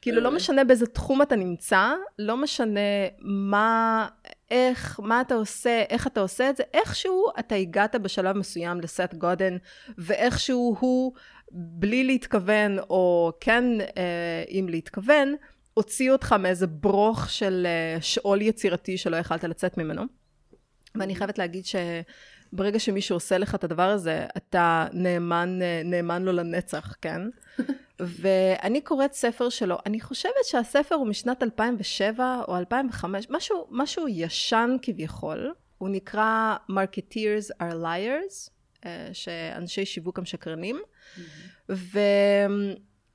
כאילו, 0.00 0.20
לא 0.20 0.30
משנה 0.30 0.64
באיזה 0.64 0.86
תחום 0.86 1.22
אתה 1.22 1.36
נמצא, 1.36 1.92
לא 2.18 2.36
משנה 2.36 2.80
מה, 3.20 4.08
איך, 4.50 5.00
מה 5.02 5.20
אתה 5.20 5.34
עושה, 5.34 5.82
איך 5.88 6.06
אתה 6.06 6.20
עושה 6.20 6.50
את 6.50 6.56
זה, 6.56 6.62
איכשהו 6.74 7.24
אתה 7.38 7.54
הגעת 7.54 7.94
בשלב 7.94 8.36
מסוים 8.36 8.80
לסט 8.80 9.14
גודן, 9.14 9.56
ואיכשהו 9.98 10.76
הוא... 10.80 11.12
בלי 11.50 12.04
להתכוון, 12.04 12.78
או 12.78 13.32
כן 13.40 13.64
אה, 13.80 14.44
אם 14.50 14.66
להתכוון, 14.70 15.34
הוציא 15.74 16.10
אותך 16.10 16.32
מאיזה 16.32 16.66
ברוך 16.66 17.30
של 17.30 17.66
אה, 17.66 18.00
שאול 18.00 18.42
יצירתי 18.42 18.98
שלא 18.98 19.16
יכלת 19.16 19.44
לצאת 19.44 19.78
ממנו. 19.78 20.02
ואני 20.94 21.14
חייבת 21.14 21.38
להגיד 21.38 21.64
שברגע 21.66 22.78
שמישהו 22.78 23.16
עושה 23.16 23.38
לך 23.38 23.54
את 23.54 23.64
הדבר 23.64 23.88
הזה, 23.88 24.26
אתה 24.36 24.86
נאמן, 24.92 25.58
אה, 25.62 25.82
נאמן 25.84 26.22
לו 26.22 26.32
לנצח, 26.32 26.94
כן? 27.02 27.20
ואני 28.00 28.80
קוראת 28.80 29.12
ספר 29.12 29.48
שלו, 29.48 29.78
אני 29.86 30.00
חושבת 30.00 30.44
שהספר 30.44 30.94
הוא 30.94 31.06
משנת 31.06 31.42
2007 31.42 32.42
או 32.48 32.56
2005, 32.56 33.26
משהו, 33.30 33.66
משהו 33.70 34.08
ישן 34.08 34.76
כביכול, 34.82 35.54
הוא 35.78 35.88
נקרא 35.88 36.56
Marketeers 36.70 37.62
are 37.62 37.74
Liars, 37.82 38.50
אה, 38.84 39.08
שאנשי 39.12 39.84
שיווק 39.84 40.18
הם 40.18 40.24
שקרנים. 40.24 40.80
Mm-hmm. 41.18 41.72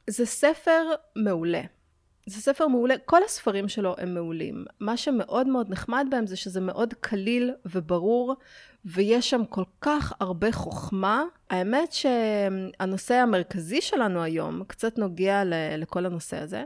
וזה 0.07 0.25
ספר 0.25 0.81
מעולה. 1.15 1.61
זה 2.25 2.41
ספר 2.41 2.67
מעולה, 2.67 2.95
כל 3.05 3.23
הספרים 3.23 3.69
שלו 3.69 3.95
הם 3.97 4.13
מעולים. 4.13 4.65
מה 4.79 4.97
שמאוד 4.97 5.47
מאוד 5.47 5.69
נחמד 5.69 6.07
בהם 6.09 6.27
זה 6.27 6.35
שזה 6.35 6.61
מאוד 6.61 6.93
קליל 6.99 7.51
וברור, 7.65 8.35
ויש 8.85 9.29
שם 9.29 9.45
כל 9.45 9.63
כך 9.81 10.13
הרבה 10.19 10.51
חוכמה. 10.51 11.23
האמת 11.49 11.93
שהנושא 11.93 13.13
המרכזי 13.13 13.81
שלנו 13.81 14.23
היום 14.23 14.63
קצת 14.67 14.97
נוגע 14.97 15.43
לכל 15.77 16.05
הנושא 16.05 16.37
הזה, 16.37 16.63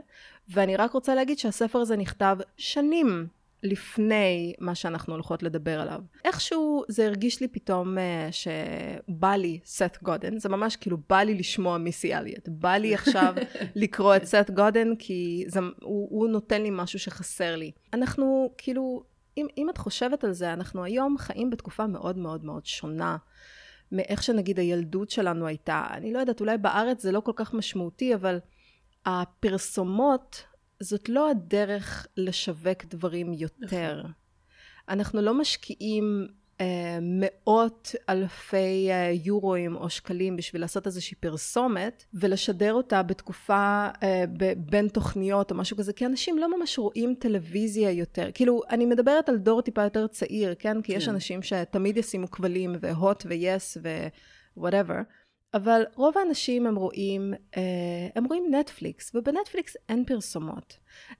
ואני 0.48 0.76
רק 0.76 0.92
רוצה 0.92 1.14
להגיד 1.14 1.38
שהספר 1.38 1.78
הזה 1.78 1.96
נכתב 1.96 2.36
שנים 2.56 3.26
לפני 3.66 4.54
מה 4.60 4.74
שאנחנו 4.74 5.14
הולכות 5.14 5.42
לדבר 5.42 5.80
עליו. 5.80 6.00
איכשהו 6.24 6.84
זה 6.88 7.06
הרגיש 7.06 7.40
לי 7.40 7.48
פתאום 7.48 7.98
uh, 7.98 8.00
שבא 8.32 9.34
לי 9.34 9.60
סט 9.64 10.02
גודן, 10.02 10.38
זה 10.38 10.48
ממש 10.48 10.76
כאילו 10.76 10.96
בא 11.08 11.22
לי 11.22 11.34
לשמוע 11.34 11.78
מיסי 11.78 12.14
אליוט, 12.14 12.48
בא 12.48 12.74
לי 12.74 12.94
עכשיו 12.94 13.34
לקרוא 13.74 14.16
את 14.16 14.24
סט 14.24 14.50
גודן 14.54 14.96
כי 14.98 15.44
זה, 15.48 15.60
הוא, 15.82 16.08
הוא 16.10 16.28
נותן 16.28 16.62
לי 16.62 16.68
משהו 16.72 16.98
שחסר 16.98 17.56
לי. 17.56 17.70
אנחנו 17.92 18.54
כאילו, 18.58 19.02
אם, 19.36 19.46
אם 19.58 19.70
את 19.70 19.78
חושבת 19.78 20.24
על 20.24 20.32
זה, 20.32 20.52
אנחנו 20.52 20.84
היום 20.84 21.18
חיים 21.18 21.50
בתקופה 21.50 21.86
מאוד 21.86 22.18
מאוד 22.18 22.44
מאוד 22.44 22.66
שונה. 22.66 23.16
מאיך 23.92 24.22
שנגיד 24.22 24.58
הילדות 24.58 25.10
שלנו 25.10 25.46
הייתה. 25.46 25.86
אני 25.90 26.12
לא 26.12 26.18
יודעת, 26.18 26.40
אולי 26.40 26.58
בארץ 26.58 27.02
זה 27.02 27.12
לא 27.12 27.20
כל 27.20 27.32
כך 27.36 27.54
משמעותי, 27.54 28.14
אבל 28.14 28.38
הפרסומות 29.06 30.42
זאת 30.80 31.08
לא 31.08 31.30
הדרך 31.30 32.06
לשווק 32.16 32.84
דברים 32.84 33.32
יותר. 33.32 33.98
נכון. 33.98 34.12
אנחנו 34.88 35.22
לא 35.22 35.34
משקיעים 35.34 36.26
אה, 36.60 36.98
מאות 37.02 37.94
אלפי 38.08 38.88
אה, 38.90 39.10
יורואים 39.24 39.76
או 39.76 39.90
שקלים 39.90 40.36
בשביל 40.36 40.62
לעשות 40.62 40.86
איזושהי 40.86 41.16
פרסומת 41.16 42.04
ולשדר 42.14 42.72
אותה 42.72 43.02
בתקופה 43.02 43.88
אה, 44.02 44.24
ב- 44.38 44.52
בין 44.70 44.88
תוכניות 44.88 45.50
או 45.50 45.56
משהו 45.56 45.76
כזה, 45.76 45.92
כי 45.92 46.06
אנשים 46.06 46.38
לא 46.38 46.58
ממש 46.58 46.78
רואים 46.78 47.14
טלוויזיה 47.18 47.90
יותר. 47.90 48.30
כאילו, 48.34 48.60
אני 48.70 48.86
מדברת 48.86 49.28
על 49.28 49.36
דור 49.36 49.62
טיפה 49.62 49.82
יותר 49.82 50.06
צעיר, 50.06 50.54
כן? 50.58 50.82
כי 50.82 50.92
כן. 50.92 50.98
יש 50.98 51.08
אנשים 51.08 51.42
שתמיד 51.42 51.96
ישימו 51.96 52.30
כבלים 52.30 52.76
והוט 52.80 53.26
ויס 53.26 53.76
whatever. 54.56 55.00
אבל 55.56 55.82
רוב 55.94 56.18
האנשים 56.18 56.66
הם 56.66 56.76
רואים, 56.76 57.34
אה, 57.56 57.62
הם 58.14 58.24
רואים 58.24 58.54
נטפליקס, 58.54 59.14
ובנטפליקס 59.14 59.76
אין 59.88 60.04
פרסומות. 60.04 60.76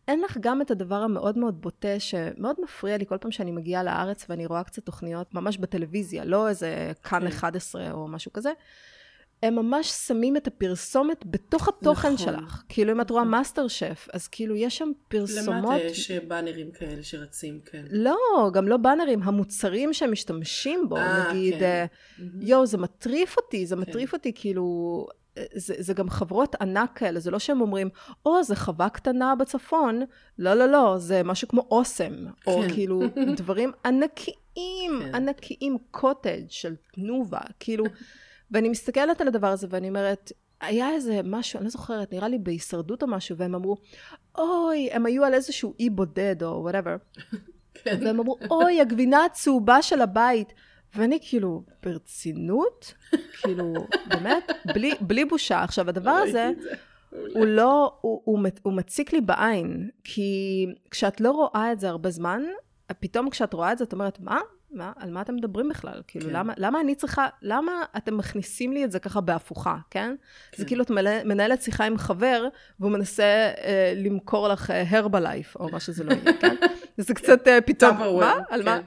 אין 0.09 0.21
לך 0.21 0.39
גם 0.41 0.63
את 0.63 0.71
הדבר 0.71 1.03
המאוד 1.03 1.39
מאוד 1.39 1.61
בוטה, 1.61 2.01
שמאוד 2.01 2.57
מפריע 2.65 2.97
לי 2.97 3.07
כל 3.07 3.19
פעם 3.19 3.31
שאני 3.31 3.53
מגיעה 3.53 3.83
לארץ 3.83 4.27
ואני 4.29 4.47
רואה 4.47 4.65
קצת 4.65 4.85
תוכניות 4.85 5.35
ממש 5.35 5.59
בטלוויזיה, 5.59 6.25
לא 6.25 6.49
איזה 6.49 6.93
כאן 7.03 7.27
11 7.27 7.85
כן. 7.85 7.91
או 7.91 8.09
משהו 8.09 8.33
כזה. 8.33 8.53
הם 9.43 9.57
ממש 9.57 9.91
שמים 9.91 10.37
את 10.37 10.47
הפרסומת 10.47 11.25
בתוך 11.27 11.69
התוכן 11.69 12.13
נכון. 12.13 12.27
שלך. 12.27 12.63
כאילו 12.69 12.93
אם 12.93 13.01
את 13.01 13.11
רואה 13.11 13.25
מאסטר 13.25 13.61
נכון. 13.61 13.69
שף, 13.69 14.09
אז 14.13 14.29
כאילו 14.29 14.57
יש 14.57 14.79
שם 14.79 14.91
פרסומות... 15.09 15.75
למטה 15.75 15.85
יש 15.85 16.11
באנרים 16.11 16.71
כאלה 16.71 17.03
שרצים, 17.03 17.61
כן. 17.65 17.85
לא, 17.91 18.51
גם 18.53 18.69
לא 18.69 18.77
באנרים, 18.77 19.23
המוצרים 19.23 19.93
שהם 19.93 20.13
משתמשים 20.13 20.89
בו, 20.89 20.97
אה, 20.97 21.01
אה, 21.01 21.33
נגיד, 21.33 21.55
כן. 21.59 21.87
uh, 22.19 22.23
יואו, 22.41 22.67
זה 22.67 22.79
מטריף 22.79 23.37
אותי, 23.37 23.67
זה 23.67 23.75
כן. 23.75 23.81
מטריף 23.81 24.13
אותי, 24.13 24.33
כאילו... 24.35 25.07
זה, 25.55 25.75
זה 25.79 25.95
גם 25.95 26.11
חברות 26.11 26.55
ענק 26.61 26.99
כאלה, 26.99 27.21
זה 27.21 27.31
לא 27.31 27.39
שהם 27.39 27.61
אומרים, 27.61 27.89
או, 28.27 28.43
זה 28.43 28.57
חווה 28.57 28.89
קטנה 28.89 29.35
בצפון, 29.35 30.03
לא, 30.39 30.55
לא, 30.55 30.67
לא, 30.67 30.95
זה 30.99 31.23
משהו 31.23 31.49
כמו 31.49 31.67
אוסם, 31.71 32.13
כן. 32.15 32.51
או 32.51 32.63
כאילו 32.75 33.03
דברים 33.37 33.73
ענקיים, 33.85 35.01
כן. 35.01 35.15
ענקיים, 35.15 35.79
קוטג' 35.91 36.45
של 36.49 36.75
תנובה, 36.95 37.41
כאילו... 37.61 37.85
ואני 38.51 38.69
מסתכלת 38.69 39.21
על 39.21 39.29
הדבר 39.29 39.47
הזה 39.47 39.67
ואני 39.71 39.89
אומרת, 39.89 40.33
היה 40.61 40.91
איזה 40.91 41.21
משהו, 41.25 41.57
אני 41.57 41.65
לא 41.65 41.71
זוכרת, 41.71 42.13
נראה 42.13 42.29
לי 42.29 42.39
בהישרדות 42.39 43.03
או 43.03 43.09
משהו, 43.09 43.37
והם 43.37 43.55
אמרו, 43.55 43.77
אוי, 44.39 44.89
הם 44.93 45.07
היו 45.07 45.25
על 45.25 45.35
איזשהו 45.35 45.75
אי 45.81 45.91
בודד 45.91 46.43
או 46.43 46.63
whatever. 46.63 46.97
כן. 47.85 47.99
והם 48.01 48.21
אמרו, 48.21 48.39
אוי, 48.51 48.81
הגבינה 48.81 49.25
הצהובה 49.25 49.83
של 49.83 50.01
הבית. 50.01 50.53
ואני 50.95 51.19
כאילו, 51.23 51.63
ברצינות? 51.83 52.95
כאילו, 53.43 53.75
באמת? 54.09 54.51
בלי, 54.75 54.95
בלי 55.01 55.25
בושה. 55.25 55.63
עכשיו, 55.63 55.89
הדבר 55.89 56.11
הזה, 56.11 56.51
הוא 57.11 57.47
לא, 57.47 57.99
הוא, 58.01 58.23
הוא, 58.25 58.41
הוא 58.63 58.73
מציק 58.73 59.13
לי 59.13 59.21
בעין, 59.21 59.91
כי 60.05 60.67
כשאת 60.91 61.21
לא 61.21 61.31
רואה 61.31 61.73
את 61.73 61.81
זה 61.81 61.89
הרבה 61.89 62.11
זמן, 62.11 62.43
פתאום 63.01 63.31
כשאת 63.31 63.53
רואה 63.53 63.73
את 63.73 63.79
זה, 63.79 63.85
את 63.85 63.93
אומרת, 63.93 64.21
מה? 64.21 64.41
מה, 64.77 64.93
על 64.97 65.11
מה 65.11 65.21
אתם 65.21 65.35
מדברים 65.35 65.69
בכלל? 65.69 66.03
כאילו, 66.07 66.27
כן. 66.27 66.33
למה, 66.33 66.53
למה 66.57 66.81
אני 66.81 66.95
צריכה, 66.95 67.27
למה 67.43 67.73
אתם 67.97 68.17
מכניסים 68.17 68.73
לי 68.73 68.85
את 68.85 68.93
זה 68.93 68.99
ככה 68.99 69.21
בהפוכה, 69.21 69.77
כן? 69.91 70.15
כן. 70.53 70.59
זה 70.59 70.65
כאילו 70.65 70.83
את 70.83 70.91
מנהלת 71.25 71.63
שיחה 71.63 71.85
עם 71.85 71.99
חבר, 71.99 72.49
והוא 72.81 72.93
מנסה 72.93 73.25
אה, 73.25 73.93
למכור 73.97 74.49
לך 74.49 74.73
הרבלייף, 74.91 75.57
אה, 75.57 75.65
או 75.65 75.71
מה 75.71 75.81
שזה 75.81 76.05
לא 76.05 76.13
יהיה, 76.13 76.33
כן? 76.41 76.57
זה 76.97 77.15
קצת 77.15 77.49
אה, 77.49 77.61
פתאום, 77.61 77.97
מה? 78.21 78.41
על 78.49 78.61
כן. 78.63 78.67
מה? 78.67 78.81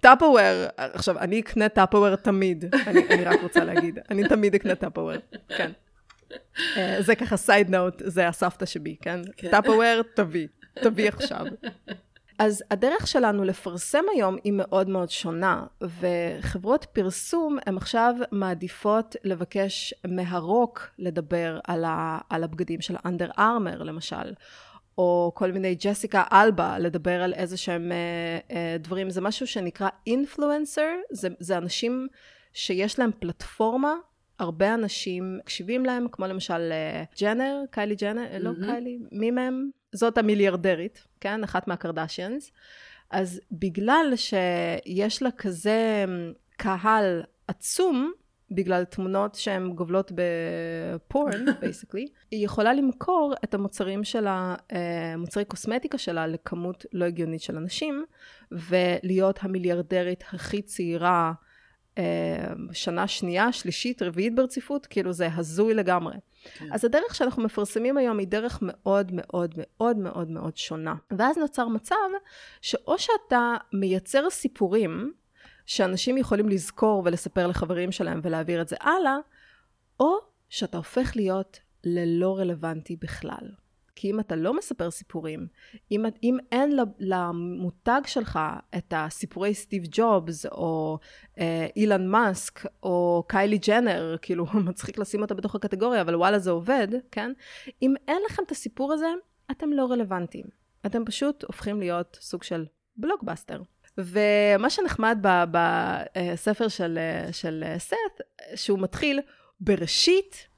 טאפוור, 0.00 0.66
עכשיו, 0.76 1.18
אני 1.18 1.40
אקנה 1.40 1.68
טאפוור 1.68 2.16
תמיד, 2.16 2.64
אני, 2.86 3.08
אני 3.10 3.24
רק 3.24 3.42
רוצה 3.42 3.64
להגיד, 3.64 3.98
אני 4.10 4.28
תמיד 4.28 4.54
אקנה 4.54 4.74
טאפוור, 4.74 5.16
כן. 5.56 5.70
Uh, 6.30 6.78
זה 6.98 7.14
ככה 7.14 7.36
side 7.36 7.70
note, 7.70 8.02
זה 8.04 8.28
הסבתא 8.28 8.66
שבי, 8.66 8.96
כן? 9.00 9.20
כן. 9.36 9.50
טאפוור, 9.50 10.02
תביא, 10.14 10.48
תביא 10.74 11.08
עכשיו. 11.08 11.46
אז 12.38 12.64
הדרך 12.70 13.06
שלנו 13.06 13.44
לפרסם 13.44 14.04
היום 14.14 14.36
היא 14.44 14.52
מאוד 14.56 14.88
מאוד 14.88 15.10
שונה, 15.10 15.66
וחברות 15.80 16.84
פרסום 16.92 17.58
הן 17.66 17.76
עכשיו 17.76 18.14
מעדיפות 18.32 19.16
לבקש 19.24 19.94
מה-Rock 20.06 20.90
לדבר 20.98 21.60
על, 21.66 21.84
ה, 21.84 22.18
על 22.30 22.44
הבגדים 22.44 22.80
של 22.80 22.96
אנדר 23.04 23.30
ארמר 23.38 23.82
למשל, 23.82 24.34
או 24.98 25.32
כל 25.34 25.52
מיני 25.52 25.74
ג'סיקה 25.74 26.24
אלבה 26.32 26.78
לדבר 26.78 27.22
על 27.22 27.34
איזה 27.34 27.56
שהם 27.56 27.92
אה, 27.92 28.56
אה, 28.56 28.76
דברים. 28.78 29.10
זה 29.10 29.20
משהו 29.20 29.46
שנקרא 29.46 29.88
influencer, 30.06 30.94
זה, 31.10 31.28
זה 31.38 31.58
אנשים 31.58 32.06
שיש 32.52 32.98
להם 32.98 33.10
פלטפורמה 33.18 33.94
הרבה 34.38 34.74
אנשים 34.74 35.38
מקשיבים 35.38 35.86
להם, 35.86 36.06
כמו 36.12 36.26
למשל 36.26 36.72
ג'נר, 37.20 37.62
קיילי 37.70 37.94
ג'נר, 37.94 38.26
mm-hmm. 38.26 38.38
לא 38.38 38.50
קיילי, 38.66 38.98
מי 39.12 39.30
מהם? 39.30 39.70
זאת 39.92 40.18
המיליארדרית, 40.18 41.04
כן? 41.20 41.44
אחת 41.44 41.68
מהקרדשיאנס. 41.68 42.52
אז 43.10 43.40
בגלל 43.52 44.12
שיש 44.16 45.22
לה 45.22 45.30
כזה 45.30 46.04
אמ, 46.04 46.32
קהל 46.56 47.22
עצום, 47.48 48.12
בגלל 48.50 48.84
תמונות 48.84 49.34
שהן 49.34 49.72
גובלות 49.72 50.12
בפורן, 50.14 51.44
basically, 51.60 52.06
היא 52.30 52.44
יכולה 52.44 52.74
למכור 52.74 53.34
את 53.44 53.54
המוצרים 53.54 54.04
שלה, 54.04 54.54
אה, 54.72 55.14
מוצרי 55.18 55.44
קוסמטיקה 55.44 55.98
שלה, 55.98 56.26
לכמות 56.26 56.86
לא 56.92 57.04
הגיונית 57.04 57.42
של 57.42 57.56
אנשים, 57.56 58.04
ולהיות 58.52 59.38
המיליארדרית 59.42 60.24
הכי 60.32 60.62
צעירה 60.62 61.32
אה, 61.98 62.52
שנה 62.72 63.08
שנייה, 63.08 63.52
שלישית, 63.52 64.02
רביעית 64.02 64.34
ברציפות, 64.34 64.86
כאילו 64.86 65.12
זה 65.12 65.28
הזוי 65.36 65.74
לגמרי. 65.74 66.14
כן. 66.44 66.72
אז 66.72 66.84
הדרך 66.84 67.14
שאנחנו 67.14 67.42
מפרסמים 67.42 67.96
היום 67.96 68.18
היא 68.18 68.28
דרך 68.28 68.58
מאוד 68.62 69.10
מאוד 69.12 69.54
מאוד 69.56 69.96
מאוד 69.96 70.30
מאוד 70.30 70.56
שונה. 70.56 70.94
ואז 71.18 71.38
נוצר 71.38 71.68
מצב 71.68 71.96
שאו 72.60 72.98
שאתה 72.98 73.54
מייצר 73.72 74.30
סיפורים 74.30 75.12
שאנשים 75.66 76.16
יכולים 76.16 76.48
לזכור 76.48 77.02
ולספר 77.04 77.46
לחברים 77.46 77.92
שלהם 77.92 78.20
ולהעביר 78.22 78.62
את 78.62 78.68
זה 78.68 78.76
הלאה, 78.80 79.16
או 80.00 80.16
שאתה 80.48 80.76
הופך 80.76 81.12
להיות 81.16 81.60
ללא 81.84 82.38
רלוונטי 82.38 82.96
בכלל. 82.96 83.48
כי 84.00 84.10
אם 84.10 84.20
אתה 84.20 84.36
לא 84.36 84.56
מספר 84.56 84.90
סיפורים, 84.90 85.46
אם, 85.90 86.04
אם 86.22 86.38
אין 86.52 86.78
למותג 86.98 88.00
שלך 88.06 88.38
את 88.76 88.92
הסיפורי 88.96 89.54
סטיב 89.54 89.82
ג'ובס, 89.90 90.46
או 90.46 90.98
אה, 91.38 91.66
אילן 91.76 92.06
מאסק, 92.06 92.66
או 92.82 93.24
קיילי 93.28 93.58
ג'נר, 93.58 94.16
כאילו 94.22 94.46
מצחיק 94.68 94.98
לשים 94.98 95.22
אותה 95.22 95.34
בתוך 95.34 95.54
הקטגוריה, 95.54 96.00
אבל 96.00 96.16
וואלה 96.16 96.38
זה 96.38 96.50
עובד, 96.50 96.88
כן? 97.10 97.32
אם 97.82 97.94
אין 98.08 98.22
לכם 98.26 98.42
את 98.46 98.50
הסיפור 98.50 98.92
הזה, 98.92 99.06
אתם 99.50 99.72
לא 99.72 99.86
רלוונטיים. 99.90 100.46
אתם 100.86 101.04
פשוט 101.04 101.44
הופכים 101.44 101.80
להיות 101.80 102.18
סוג 102.20 102.42
של 102.42 102.66
בלוקבאסטר. 102.96 103.62
ומה 103.98 104.70
שנחמד 104.70 105.18
בספר 105.50 106.68
של, 106.68 106.98
של 107.32 107.64
סת, 107.78 107.96
שהוא 108.54 108.78
מתחיל, 108.78 109.20
בראשית 109.60 110.48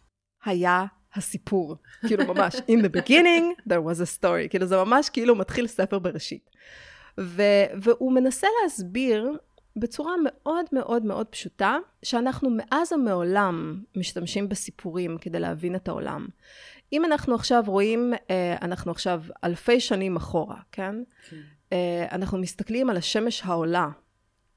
היה 0.45 0.85
הסיפור. 1.15 1.77
כאילו 2.07 2.35
ממש, 2.35 2.55
in 2.55 2.83
the 2.85 2.97
beginning 2.99 3.69
there 3.69 3.83
was 3.89 4.01
a 4.01 4.21
story. 4.21 4.49
כאילו 4.51 4.67
זה 4.67 4.77
ממש 4.77 5.09
כאילו 5.09 5.35
מתחיל 5.37 5.67
ספר 5.67 5.99
בראשית. 5.99 6.51
ו, 7.21 7.43
והוא 7.83 8.13
מנסה 8.13 8.47
להסביר 8.63 9.33
בצורה 9.77 10.13
מאוד 10.25 10.65
מאוד 10.73 11.05
מאוד 11.05 11.27
פשוטה, 11.27 11.79
שאנחנו 12.03 12.51
מאז 12.51 12.93
ומעולם 12.93 13.83
משתמשים 13.97 14.49
בסיפורים 14.49 15.19
כדי 15.21 15.41
להבין 15.41 15.75
את 15.75 15.89
העולם. 15.89 16.29
אם 16.93 17.05
אנחנו 17.05 17.35
עכשיו 17.35 17.63
רואים, 17.67 18.13
אה, 18.31 18.57
אנחנו 18.63 18.91
עכשיו 18.91 19.23
אלפי 19.45 19.81
שנים 19.81 20.17
אחורה, 20.17 20.57
כן? 20.73 20.95
כן. 21.31 21.37
אה, 21.73 22.07
אנחנו 22.13 22.39
מסתכלים 22.39 22.91
על 22.91 22.97
השמש 22.97 23.43
העולה. 23.45 23.89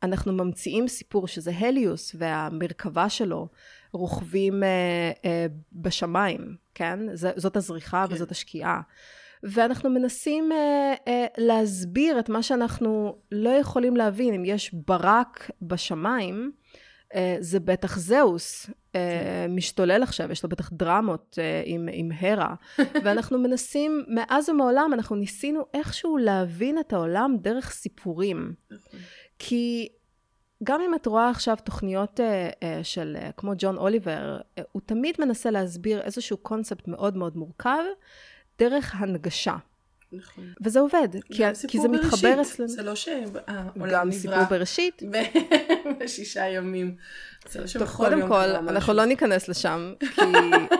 אנחנו 0.03 0.33
ממציאים 0.33 0.87
סיפור 0.87 1.27
שזה 1.27 1.51
הליוס 1.57 2.15
והמרכבה 2.19 3.09
שלו 3.09 3.47
רוכבים 3.93 4.63
אה, 4.63 5.11
אה, 5.25 5.45
בשמיים, 5.73 6.55
כן? 6.75 6.99
ז, 7.13 7.27
זאת 7.35 7.57
הזריחה 7.57 8.05
כן. 8.07 8.13
וזאת 8.13 8.31
השקיעה. 8.31 8.81
ואנחנו 9.43 9.89
מנסים 9.89 10.51
אה, 10.51 10.93
אה, 11.07 11.25
להסביר 11.37 12.19
את 12.19 12.29
מה 12.29 12.43
שאנחנו 12.43 13.17
לא 13.31 13.49
יכולים 13.49 13.95
להבין. 13.95 14.33
אם 14.33 14.45
יש 14.45 14.73
ברק 14.73 15.51
בשמיים, 15.61 16.51
אה, 17.15 17.37
זה 17.39 17.59
בטח 17.59 17.97
זהוס 17.97 18.69
אה, 18.95 19.21
כן. 19.45 19.55
משתולל 19.55 20.03
עכשיו, 20.03 20.31
יש 20.31 20.43
לו 20.43 20.49
בטח 20.49 20.69
דרמות 20.73 21.39
אה, 21.41 21.61
עם, 21.65 21.89
עם 21.91 22.11
הרה. 22.19 22.55
ואנחנו 23.03 23.39
מנסים, 23.39 24.03
מאז 24.07 24.49
ומעולם, 24.49 24.91
אנחנו 24.93 25.15
ניסינו 25.15 25.65
איכשהו 25.73 26.17
להבין 26.17 26.79
את 26.79 26.93
העולם 26.93 27.37
דרך 27.41 27.71
סיפורים. 27.71 28.53
נכון. 28.71 28.99
כי 29.39 29.89
גם 30.63 30.81
אם 30.81 30.95
את 30.95 31.05
רואה 31.05 31.29
עכשיו 31.29 31.57
תוכניות 31.63 32.19
uh, 32.19 32.23
uh, 32.23 32.63
של, 32.83 33.17
uh, 33.19 33.31
כמו 33.37 33.53
ג'ון 33.57 33.77
אוליבר, 33.77 34.39
uh, 34.39 34.61
הוא 34.71 34.81
תמיד 34.85 35.15
מנסה 35.19 35.51
להסביר 35.51 36.01
איזשהו 36.01 36.37
קונספט 36.37 36.87
מאוד 36.87 37.17
מאוד 37.17 37.37
מורכב, 37.37 37.83
דרך 38.59 38.95
הנגשה. 38.97 39.55
נכון. 40.13 40.43
וזה 40.63 40.79
עובד, 40.79 41.07
כי, 41.25 41.43
כי 41.67 41.79
זה 41.79 41.87
בראשית. 41.87 42.05
מתחבר 42.05 42.41
אצלנו. 42.41 42.69
זה 42.69 42.83
לא 42.83 42.95
שהעולם 42.95 43.69
נברא. 43.75 43.91
גם 43.91 44.11
סיפור 44.11 44.43
בראשית. 44.49 45.01
בשישה 45.99 46.45
ימים. 46.45 46.95
זה 47.49 47.61
לא 47.61 47.65
טוב, 47.79 47.95
קודם 47.95 48.27
כל, 48.27 48.49
אנחנו 48.49 48.93
לא 48.93 49.05
ניכנס 49.05 49.47
לשם, 49.47 49.93
כי... 49.99 50.05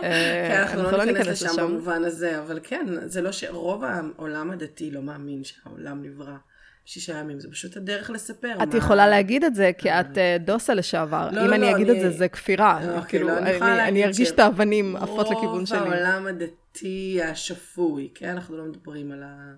כן, 0.00 0.60
אנחנו 0.62 0.82
לא, 0.82 0.92
לא 0.98 1.04
ניכנס 1.04 1.42
לשם 1.42 1.62
במובן 1.62 2.04
הזה, 2.04 2.38
אבל 2.38 2.60
כן, 2.62 2.86
זה 3.06 3.22
לא 3.22 3.32
שרוב 3.32 3.84
העולם 3.84 4.50
הדתי 4.50 4.90
לא 4.90 5.02
מאמין 5.02 5.44
שהעולם 5.44 6.02
נברא. 6.02 6.36
שישה 6.84 7.18
ימים, 7.18 7.40
זה 7.40 7.50
פשוט 7.50 7.76
הדרך 7.76 8.10
לספר. 8.10 8.62
את 8.62 8.68
מה... 8.68 8.76
יכולה 8.78 9.06
להגיד 9.06 9.44
את 9.44 9.54
זה, 9.54 9.70
כי 9.78 9.90
את 9.90 10.18
אה, 10.18 10.36
דוסה 10.40 10.74
לשעבר. 10.74 11.28
לא, 11.32 11.40
אם 11.40 11.46
לא, 11.46 11.54
אני 11.54 11.62
לא, 11.62 11.76
אגיד 11.76 11.90
אני... 11.90 11.98
את 11.98 12.02
זה, 12.02 12.18
זה 12.18 12.28
כפירה. 12.28 12.96
אוקיי, 12.96 13.08
כאילו, 13.08 13.28
לא, 13.28 13.38
אני, 13.38 13.56
אני, 13.56 13.88
אני 13.88 14.04
ארגיש 14.04 14.30
את 14.30 14.38
האבנים 14.38 14.96
עפות 14.96 15.30
לכיוון 15.30 15.66
שלי. 15.66 15.78
רוב 15.78 15.88
העולם 15.88 16.26
הדתי 16.26 17.22
השפוי, 17.22 18.10
כן? 18.14 18.28
אנחנו 18.28 18.56
לא 18.56 18.64
מדברים 18.64 19.12
על, 19.12 19.22
ה... 19.22 19.54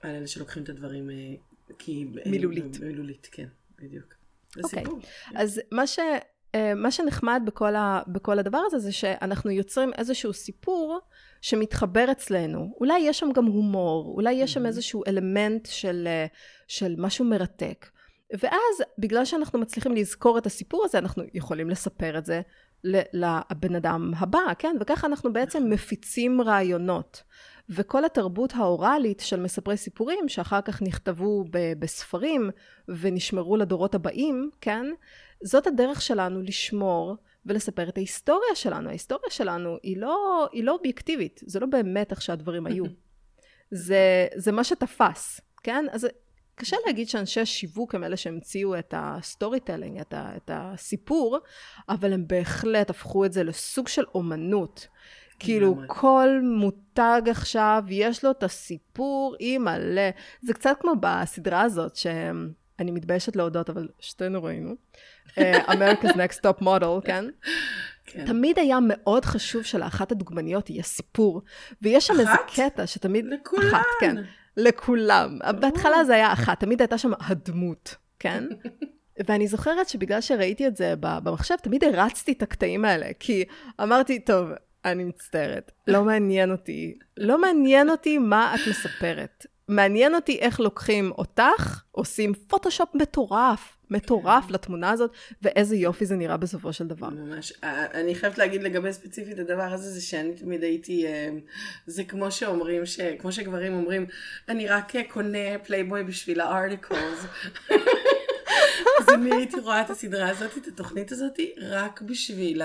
על 0.00 0.10
אלה 0.10 0.26
שלוקחים 0.26 0.62
את 0.62 0.68
הדברים 0.68 1.10
אה, 1.10 1.14
כי... 1.78 2.06
מילולית. 2.26 2.80
מילולית, 2.80 3.28
כן, 3.32 3.46
בדיוק. 3.78 4.14
זה 4.54 4.62
אוקיי. 4.64 4.78
סיפור. 4.78 5.00
כן. 5.00 5.36
אז 5.36 5.60
מה 5.72 5.86
ש... 5.86 5.98
אה, 6.54 6.74
מה 6.74 6.90
שנחמד 6.90 7.42
בכל, 7.46 7.74
ה, 7.74 8.02
בכל 8.06 8.38
הדבר 8.38 8.60
הזה, 8.66 8.78
זה 8.78 8.92
שאנחנו 8.92 9.50
יוצרים 9.50 9.92
איזשהו 9.98 10.32
סיפור 10.32 11.00
שמתחבר 11.46 12.12
אצלנו. 12.12 12.74
אולי 12.80 12.98
יש 12.98 13.18
שם 13.18 13.32
גם 13.34 13.46
הומור, 13.46 14.14
אולי 14.16 14.32
יש 14.32 14.52
שם 14.52 14.66
איזשהו 14.66 15.02
אלמנט 15.06 15.66
של, 15.70 16.04
אה, 16.06 16.26
של 16.68 16.94
משהו 16.98 17.24
מרתק. 17.24 17.86
ואז, 18.32 18.82
בגלל 18.98 19.24
שאנחנו 19.24 19.58
מצליחים 19.58 19.94
לזכור 19.94 20.38
את 20.38 20.46
הסיפור 20.46 20.84
הזה, 20.84 20.98
אנחנו 20.98 21.22
יכולים 21.34 21.70
לספר 21.70 22.18
את 22.18 22.26
זה 22.26 22.40
לבן 23.12 23.74
אדם 23.76 24.12
הבא, 24.16 24.54
כן? 24.58 24.76
וככה 24.80 25.06
אנחנו 25.06 25.32
בעצם 25.32 25.58
נכון. 25.58 25.72
מפיצים 25.72 26.40
רעיונות. 26.40 27.22
וכל 27.68 28.04
התרבות 28.04 28.52
האוראלית 28.54 29.20
של 29.20 29.40
מספרי 29.40 29.76
סיפורים, 29.76 30.28
שאחר 30.28 30.60
כך 30.60 30.82
נכתבו 30.82 31.44
בספרים 31.78 32.50
ונשמרו 32.88 33.56
לדורות 33.56 33.94
הבאים, 33.94 34.50
כן? 34.60 34.86
זאת 35.42 35.66
הדרך 35.66 36.02
שלנו 36.02 36.42
לשמור 36.42 37.16
ולספר 37.46 37.88
את 37.88 37.96
ההיסטוריה 37.96 38.54
שלנו. 38.54 38.88
ההיסטוריה 38.88 39.30
שלנו 39.30 39.76
היא 39.82 39.96
לא, 39.96 40.48
היא 40.52 40.64
לא 40.64 40.72
אובייקטיבית, 40.72 41.40
זה 41.46 41.60
לא 41.60 41.66
באמת 41.66 42.10
איך 42.10 42.22
שהדברים 42.22 42.66
היו. 42.66 42.84
זה, 43.70 44.26
זה 44.34 44.52
מה 44.52 44.64
שתפס, 44.64 45.40
כן? 45.62 45.84
אז 45.90 46.06
קשה 46.54 46.76
להגיד 46.86 47.08
שאנשי 47.08 47.40
השיווק 47.40 47.94
הם 47.94 48.04
אלה 48.04 48.16
שהמציאו 48.16 48.78
את 48.78 48.94
ה 48.96 49.60
storytelling, 49.60 50.00
את, 50.00 50.14
את 50.36 50.50
הסיפור, 50.54 51.38
אבל 51.88 52.12
הם 52.12 52.26
בהחלט 52.26 52.90
הפכו 52.90 53.24
את 53.24 53.32
זה 53.32 53.44
לסוג 53.44 53.88
של 53.88 54.04
אומנות. 54.14 54.88
כאילו 55.38 55.76
כל 55.86 56.28
מותג 56.42 57.22
עכשיו 57.30 57.84
יש 57.88 58.24
לו 58.24 58.30
את 58.30 58.42
הסיפור 58.42 59.36
עם 59.38 59.64
מלא. 59.64 60.10
זה 60.42 60.54
קצת 60.54 60.76
כמו 60.80 60.92
בסדרה 61.00 61.62
הזאת 61.62 61.96
שאני 61.96 62.90
מתביישת 62.90 63.36
להודות, 63.36 63.70
אבל 63.70 63.88
שתינו 63.98 64.42
ראינו. 64.42 64.74
אה, 65.38 65.64
America's 65.64 66.14
Next 66.14 66.38
Top 66.44 66.62
Model, 66.62 67.06
כן? 67.06 67.24
כן. 68.06 68.26
תמיד 68.26 68.58
היה 68.58 68.78
מאוד 68.82 69.24
חשוב 69.24 69.62
שלאחת 69.62 70.12
הדוגמניות 70.12 70.70
יהיה 70.70 70.82
סיפור. 70.82 71.42
ויש 71.82 72.06
שם 72.06 72.14
אחת? 72.14 72.20
איזה 72.20 72.70
קטע 72.70 72.86
שתמיד... 72.86 73.24
לכולן. 73.26 73.68
אחת, 73.68 73.84
כן. 74.00 74.16
לכולם. 74.56 75.38
בהתחלה 75.60 76.04
זה 76.04 76.14
היה 76.14 76.32
אחת, 76.32 76.60
תמיד 76.60 76.80
הייתה 76.80 76.98
שם 76.98 77.12
הדמות, 77.20 77.94
כן? 78.18 78.44
ואני 79.28 79.48
זוכרת 79.48 79.88
שבגלל 79.88 80.20
שראיתי 80.20 80.66
את 80.66 80.76
זה 80.76 80.94
במחשב, 81.00 81.54
תמיד 81.62 81.84
הרצתי 81.84 82.32
את 82.32 82.42
הקטעים 82.42 82.84
האלה, 82.84 83.06
כי 83.20 83.44
אמרתי, 83.82 84.20
טוב, 84.20 84.48
אני 84.84 85.04
מצטערת, 85.04 85.72
לא 85.86 86.04
מעניין 86.04 86.52
אותי, 86.52 86.98
לא 87.16 87.40
מעניין 87.40 87.90
אותי 87.90 88.18
מה 88.18 88.54
את 88.54 88.60
מספרת. 88.70 89.46
מעניין 89.68 90.14
אותי 90.14 90.38
איך 90.38 90.60
לוקחים 90.60 91.12
אותך, 91.18 91.82
עושים 91.90 92.34
פוטושופ 92.48 92.94
מטורף, 92.94 93.75
מטורף. 93.90 94.50
לתמונה 94.50 94.90
הזאת, 94.90 95.10
ואיזה 95.42 95.76
יופי 95.76 96.06
זה 96.06 96.16
נראה 96.16 96.36
בסופו 96.36 96.72
של 96.72 96.86
דבר. 96.86 97.08
ממש. 97.08 97.52
אני 97.62 98.14
חייבת 98.14 98.38
להגיד 98.38 98.62
לגבי 98.62 98.92
ספציפית 98.92 99.38
הדבר 99.38 99.72
הזה, 99.72 99.90
זה 99.90 100.00
שאני 100.00 100.34
תמיד 100.34 100.62
הייתי, 100.62 101.06
אה, 101.06 101.28
זה 101.86 102.04
כמו 102.04 102.30
שאומרים, 102.30 102.86
ש, 102.86 103.00
כמו 103.00 103.32
שגברים 103.32 103.72
אומרים, 103.72 104.06
אני 104.48 104.68
רק 104.68 104.92
קונה 105.08 105.58
פלייבוי 105.66 106.04
בשביל 106.04 106.40
ה 106.40 106.49
articles. 106.49 107.26
אז 108.98 109.08
אני 109.14 109.34
הייתי 109.34 109.60
רואה 109.60 109.80
את 109.80 109.90
הסדרה 109.90 110.28
הזאת, 110.28 110.58
את 110.58 110.66
התוכנית 110.66 111.12
הזאת, 111.12 111.40
רק 111.58 112.02
בשביל 112.02 112.62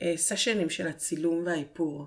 הסשנים 0.00 0.64
אה, 0.66 0.70
של 0.70 0.86
הצילום 0.86 1.42
והאיפור. 1.46 2.06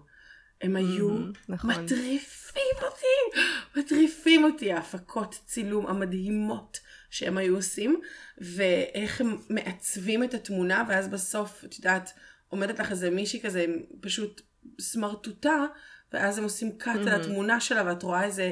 הם 0.61 0.75
היו 0.75 1.09
נכון. 1.49 1.69
מטריפים 1.69 2.75
אותי, 2.81 3.39
מטריפים 3.75 4.43
אותי, 4.43 4.73
ההפקות 4.73 5.39
צילום 5.45 5.87
המדהימות 5.87 6.79
שהם 7.13 7.37
היו 7.37 7.55
עושים, 7.55 7.99
ואיך 8.37 9.21
הם 9.21 9.37
מעצבים 9.49 10.23
את 10.23 10.33
התמונה, 10.33 10.83
ואז 10.89 11.07
בסוף, 11.07 11.65
את 11.65 11.77
יודעת, 11.77 12.13
עומדת 12.47 12.79
לך 12.79 12.91
איזה 12.91 13.09
מישהי 13.09 13.41
כזה, 13.41 13.65
פשוט 14.01 14.41
סמרטוטה, 14.81 15.65
ואז 16.13 16.37
הם 16.37 16.43
עושים 16.43 16.77
cut 16.77 16.95
mm-hmm. 16.95 17.09
על 17.09 17.21
התמונה 17.21 17.59
שלה, 17.59 17.83
ואת 17.85 18.03
רואה 18.03 18.23
איזה 18.23 18.51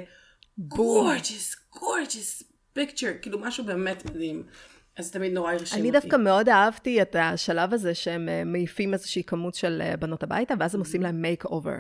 gorgeous, 0.58 1.56
gorgeous 1.80 2.44
picture, 2.74 3.12
כאילו 3.22 3.40
משהו 3.40 3.64
באמת 3.64 4.06
מדהים. 4.06 4.44
אז 4.98 5.12
תמיד 5.12 5.34
נורא 5.34 5.52
הרשים 5.52 5.78
אותי. 5.78 5.90
אני 5.90 5.92
דווקא 5.92 6.16
מאוד 6.16 6.50
אהבתי 6.50 7.02
את 7.02 7.16
השלב 7.20 7.74
הזה 7.74 7.96
שהם 7.96 8.30
אה, 8.30 8.44
מעיפים 8.44 8.94
איזושהי 8.94 9.24
כמות 9.24 9.56
של 9.56 9.82
אה, 9.86 9.98
בנות 9.98 10.24
הביתה, 10.24 10.54
ואז 10.60 10.76
הם 10.76 10.82
עושים 10.82 11.02
להם 11.02 11.22
makeover. 11.22 11.76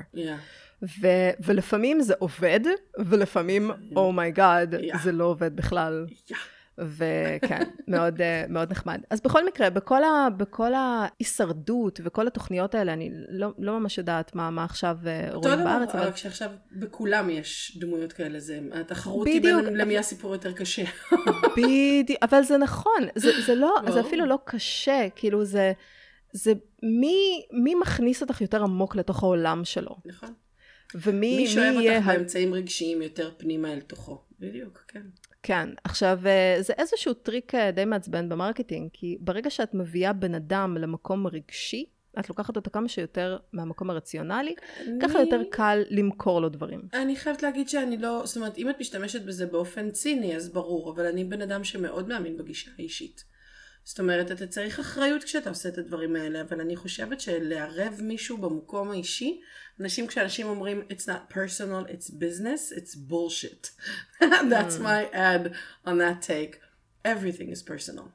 ו- 1.01 1.31
ולפעמים 1.45 2.01
זה 2.01 2.13
עובד, 2.19 2.59
ולפעמים, 2.99 3.71
oh 3.95 4.35
my 4.35 4.75
God, 4.75 4.97
זה 5.03 5.11
לא 5.11 5.25
עובד 5.25 5.55
בכלל. 5.55 6.05
Yeah. 6.09 6.33
וכן, 6.77 7.63
מאוד, 7.87 8.21
אה, 8.21 8.45
מאוד 8.49 8.71
נחמד. 8.71 9.01
אז 9.09 9.21
בכל 9.21 9.45
מקרה, 9.45 9.69
בכל, 9.69 10.03
ה, 10.03 10.27
בכל 10.37 10.71
ההישרדות 10.73 11.99
וכל 12.03 12.27
התוכניות 12.27 12.75
האלה, 12.75 12.93
אני 12.93 13.09
לא, 13.29 13.53
לא 13.57 13.79
ממש 13.79 13.97
יודעת 13.97 14.35
מה, 14.35 14.49
מה 14.49 14.63
עכשיו 14.63 14.97
אה, 15.05 15.29
רואים 15.33 15.55
דבר, 15.55 15.63
בארץ. 15.63 15.95
אבל 15.95 16.11
כשעכשיו 16.11 16.49
בכולם 16.71 17.29
יש 17.29 17.77
דמויות 17.79 18.13
כאלה, 18.13 18.39
זה, 18.39 18.59
התחרות 18.73 19.27
היא 19.27 19.41
בין 19.41 19.65
למי 19.65 19.97
הסיפור 19.97 20.33
יותר 20.33 20.51
קשה. 20.51 20.83
בדיוק, 21.57 22.19
אבל 22.21 22.43
זה 22.43 22.57
נכון, 22.57 23.01
זה, 23.15 23.41
זה, 23.45 23.55
לא, 23.55 23.75
זה 23.93 24.01
אפילו 24.01 24.25
לא 24.25 24.39
קשה, 24.45 25.07
כאילו 25.15 25.45
זה, 25.45 25.73
זה 26.33 26.53
מי, 26.83 27.45
מי 27.51 27.75
מכניס 27.75 28.21
אותך 28.21 28.41
יותר 28.41 28.63
עמוק 28.63 28.95
לתוך 28.95 29.23
העולם 29.23 29.65
שלו. 29.65 29.95
נכון. 30.05 30.33
ומי 30.95 31.37
מי 31.37 31.47
שואב 31.47 31.73
אותך 31.75 32.05
באמצעים 32.05 32.53
רגשיים 32.53 33.01
יותר 33.01 33.31
פנימה 33.37 33.73
אל 33.73 33.81
תוכו. 33.81 34.21
בדיוק, 34.39 34.83
כן. 34.87 35.01
כן, 35.43 35.69
עכשיו 35.83 36.19
אה, 36.25 36.57
זה 36.59 36.73
איזשהו 36.77 37.13
טריק 37.13 37.55
אה, 37.55 37.71
די 37.71 37.85
מעצבן 37.85 38.29
ב 38.29 38.35
marketing, 38.35 38.89
כי 38.93 39.17
ברגע 39.19 39.49
שאת 39.49 39.73
מביאה 39.73 40.13
בן 40.13 40.35
אדם 40.35 40.77
למקום 40.77 41.27
רגשי, 41.27 41.85
את 42.19 42.29
לוקחת 42.29 42.55
אותו 42.55 42.71
כמה 42.71 42.87
שיותר 42.87 43.37
מהמקום 43.53 43.89
הרציונלי, 43.89 44.55
אני... 44.81 44.99
ככה 45.01 45.19
יותר 45.19 45.41
קל 45.49 45.83
למכור 45.89 46.41
לו 46.41 46.49
דברים. 46.49 46.81
אני 46.93 47.15
חייבת 47.15 47.43
להגיד 47.43 47.69
שאני 47.69 47.97
לא, 47.97 48.21
זאת 48.25 48.37
אומרת, 48.37 48.57
אם 48.57 48.69
את 48.69 48.75
משתמשת 48.79 49.21
בזה 49.21 49.45
באופן 49.45 49.91
ציני, 49.91 50.35
אז 50.35 50.49
ברור, 50.49 50.91
אבל 50.91 51.05
אני 51.05 51.23
בן 51.23 51.41
אדם 51.41 51.63
שמאוד 51.63 52.07
מאמין 52.07 52.37
בגישה 52.37 52.71
האישית. 52.77 53.30
זאת 53.83 53.99
אומרת, 53.99 54.31
אתה 54.31 54.47
צריך 54.47 54.79
אחריות 54.79 55.23
כשאתה 55.23 55.49
עושה 55.49 55.69
את 55.69 55.77
הדברים 55.77 56.15
האלה, 56.15 56.41
אבל 56.41 56.61
אני 56.61 56.75
חושבת 56.75 57.21
שלערב 57.21 57.99
מישהו 58.01 58.37
במקום 58.37 58.91
האישי, 58.91 59.41
אנשים, 59.79 60.07
כשאנשים 60.07 60.47
אומרים, 60.47 60.81
it's 60.89 61.05
not 61.05 61.33
personal, 61.33 61.89
it's 61.89 62.09
business, 62.09 62.77
it's 62.77 62.95
bullshit. 62.95 63.69
That's 64.51 64.77
mm. 64.77 64.81
my 64.81 65.09
ad 65.13 65.53
on 65.87 65.97
that 65.97 66.21
take. 66.21 66.59
Everything 67.05 67.49
is 67.51 67.61
personal. 67.71 68.05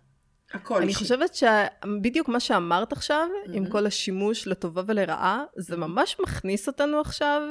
הכל 0.52 0.82
אני 0.82 0.94
חושבת 0.94 1.34
שבדיוק 1.34 2.28
מה 2.28 2.40
שאמרת 2.40 2.92
עכשיו, 2.92 3.28
mm-hmm. 3.28 3.50
עם 3.52 3.70
כל 3.70 3.86
השימוש 3.86 4.46
לטובה 4.46 4.82
ולרעה, 4.86 5.44
זה 5.56 5.76
ממש 5.76 6.16
מכניס 6.20 6.66
אותנו 6.66 7.00
עכשיו 7.00 7.42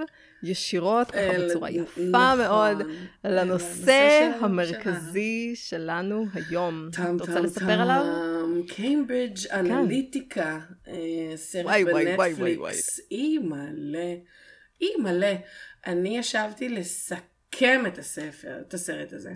ישירות, 0.48 1.12
ככה 1.12 1.46
בצורה 1.46 1.72
יפה 1.72 2.02
נכון, 2.02 2.38
מאוד, 2.38 2.78
לנושא 3.24 4.32
המרכזי 4.40 5.52
שלנו 5.56 6.26
היום. 6.34 6.90
טם, 6.92 7.16
את 7.16 7.22
רוצה 7.22 7.40
לספר 7.40 7.82
עליו? 7.82 8.06
קיימברידג' 8.68 9.38
כן. 9.38 9.72
אנליטיקה, 9.72 10.60
סרט 11.36 11.76
בנטפליקס. 11.86 13.00
אי 13.12 13.38
מלא, 13.38 14.14
אי 14.82 14.90
מלא. 15.00 15.34
אני 15.88 16.18
ישבתי 16.18 16.70
לסכם 16.70 17.84
את 17.88 17.98
הספר, 17.98 18.60
את 18.62 18.74
הסרט 18.74 19.14
הזה. 19.14 19.34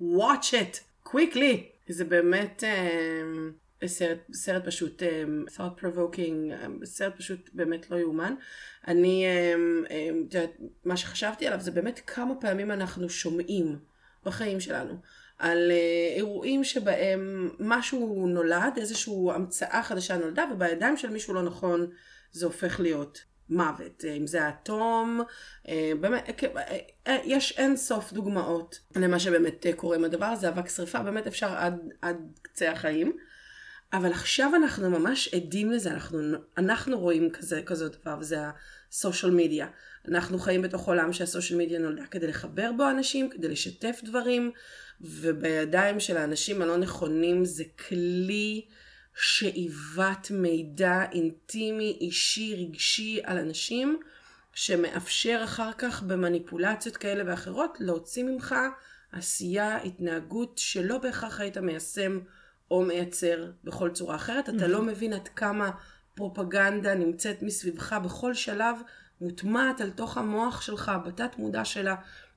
watch 0.00 0.52
it, 0.52 1.06
quickly. 1.08 1.80
זה 1.88 2.04
באמת 2.04 2.64
אה, 2.64 3.22
סרט, 3.86 4.18
סרט 4.32 4.64
פשוט 4.64 5.02
אה, 5.02 5.24
thought 5.56 5.82
provoking, 5.82 6.52
אה, 6.52 6.66
סרט 6.84 7.16
פשוט 7.16 7.50
באמת 7.52 7.90
לא 7.90 7.96
יאומן. 7.96 8.34
אני, 8.88 9.24
אה, 9.26 9.54
אה, 9.90 10.08
יודעת, 10.14 10.50
מה 10.84 10.96
שחשבתי 10.96 11.46
עליו 11.46 11.60
זה 11.60 11.70
באמת 11.70 12.00
כמה 12.06 12.34
פעמים 12.40 12.70
אנחנו 12.70 13.08
שומעים 13.08 13.78
בחיים 14.24 14.60
שלנו. 14.60 14.94
על 15.38 15.70
uh, 15.70 16.16
אירועים 16.16 16.64
שבהם 16.64 17.50
משהו 17.58 18.26
נולד, 18.28 18.72
איזושהי 18.76 19.14
המצאה 19.34 19.82
חדשה 19.82 20.16
נולדה, 20.16 20.44
ובידיים 20.52 20.96
של 20.96 21.10
מישהו 21.10 21.34
לא 21.34 21.42
נכון 21.42 21.86
זה 22.32 22.46
הופך 22.46 22.80
להיות 22.80 23.24
מוות. 23.50 24.04
אם 24.16 24.26
זה 24.26 24.44
האטום, 24.44 25.20
אה, 25.68 25.92
באמת, 26.00 26.44
אה, 26.56 26.78
אה, 27.06 27.18
יש 27.24 27.58
אין 27.58 27.76
סוף 27.76 28.12
דוגמאות 28.12 28.80
למה 28.96 29.18
שבאמת 29.18 29.66
קורה 29.76 29.96
עם 29.96 30.04
הדבר 30.04 30.26
הזה, 30.26 30.48
אבק 30.48 30.68
שרפה 30.68 31.02
באמת 31.02 31.26
אפשר 31.26 31.54
עד, 31.56 31.88
עד 32.02 32.16
קצה 32.42 32.72
החיים. 32.72 33.16
אבל 33.92 34.12
עכשיו 34.12 34.52
אנחנו 34.56 34.90
ממש 34.90 35.34
עדים 35.34 35.70
לזה, 35.70 35.90
אנחנו, 35.90 36.18
אנחנו 36.58 36.98
רואים 36.98 37.30
כזה, 37.30 37.62
כזה 37.66 37.88
דבר, 37.88 38.16
וזה 38.20 38.38
הסושיאל 38.90 39.32
מדיה. 39.32 39.66
אנחנו 40.08 40.38
חיים 40.38 40.62
בתוך 40.62 40.86
עולם 40.86 41.12
שהסושיאל 41.12 41.58
מדיה 41.58 41.78
נולדה 41.78 42.06
כדי 42.06 42.26
לחבר 42.26 42.72
בו 42.76 42.90
אנשים, 42.90 43.30
כדי 43.30 43.48
לשתף 43.48 44.00
דברים, 44.04 44.52
ובידיים 45.00 46.00
של 46.00 46.16
האנשים 46.16 46.62
הלא 46.62 46.76
נכונים 46.76 47.44
זה 47.44 47.64
כלי 47.88 48.66
שאיבת 49.16 50.30
מידע 50.30 51.04
אינטימי, 51.12 51.98
אישי, 52.00 52.54
רגשי 52.54 53.20
על 53.24 53.38
אנשים, 53.38 54.00
שמאפשר 54.54 55.40
אחר 55.44 55.70
כך 55.78 56.02
במניפולציות 56.02 56.96
כאלה 56.96 57.22
ואחרות 57.26 57.78
להוציא 57.80 58.24
ממך 58.24 58.54
עשייה, 59.12 59.76
התנהגות 59.76 60.58
שלא 60.58 60.98
בהכרח 60.98 61.40
היית 61.40 61.58
מיישם 61.58 62.20
או 62.70 62.82
מייצר 62.82 63.50
בכל 63.64 63.90
צורה 63.90 64.16
אחרת. 64.16 64.48
אתה 64.48 64.66
לא 64.66 64.82
מבין 64.82 65.12
עד 65.12 65.28
כמה 65.28 65.70
פרופגנדה 66.14 66.94
נמצאת 66.94 67.42
מסביבך 67.42 67.92
בכל 67.92 68.34
שלב, 68.34 68.76
מוטמעת 69.20 69.80
על 69.80 69.90
תוך 69.90 70.18
המוח 70.18 70.60
שלך, 70.60 70.92
בתת 71.06 71.38
מודע 71.38 71.64
שלה, 71.64 71.94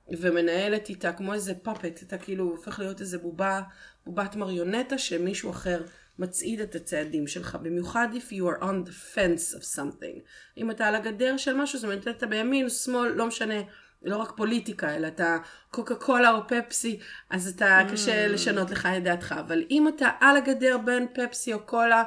ומנהלת 0.09 0.89
איתה 0.89 1.13
כמו 1.13 1.33
איזה 1.33 1.53
פאפט, 1.53 2.03
אתה 2.03 2.17
כאילו 2.17 2.43
הופך 2.43 2.79
להיות 2.79 3.01
איזה 3.01 3.17
בובה, 3.17 3.61
בובת 4.05 4.35
מריונטה 4.35 4.97
שמישהו 4.97 5.51
אחר 5.51 5.83
מצעיד 6.19 6.61
את 6.61 6.75
הצעדים 6.75 7.27
שלך, 7.27 7.57
במיוחד 7.61 8.07
if 8.13 8.31
you 8.31 8.57
are 8.57 8.63
on 8.63 8.89
the 8.89 9.15
fence 9.15 9.57
of 9.57 9.77
something. 9.77 10.19
אם 10.57 10.71
אתה 10.71 10.87
על 10.87 10.95
הגדר 10.95 11.37
של 11.37 11.53
משהו, 11.57 11.79
זאת 11.79 11.89
אומרת, 11.89 12.07
אתה 12.07 12.25
בימין, 12.25 12.69
שמאל, 12.69 13.09
לא 13.09 13.27
משנה, 13.27 13.55
לא 14.03 14.17
רק 14.17 14.31
פוליטיקה, 14.37 14.95
אלא 14.95 15.07
אתה 15.07 15.37
קוקה 15.71 15.95
קולה 15.95 16.31
או 16.31 16.47
פפסי, 16.47 16.99
אז 17.29 17.47
אתה 17.47 17.81
mm. 17.81 17.91
קשה 17.91 18.27
לשנות 18.27 18.71
לך 18.71 18.85
את 18.97 19.03
דעתך. 19.03 19.35
אבל 19.39 19.63
אם 19.71 19.87
אתה 19.87 20.09
על 20.19 20.37
הגדר 20.37 20.77
בין 20.77 21.07
פפסי 21.13 21.53
או 21.53 21.59
קולה, 21.59 22.03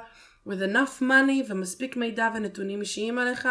with 0.48 0.72
enough 0.72 1.02
money 1.02 1.48
ומספיק 1.48 1.96
מידע 1.96 2.28
ונתונים 2.34 2.80
אישיים 2.80 3.18
עליך, 3.18 3.48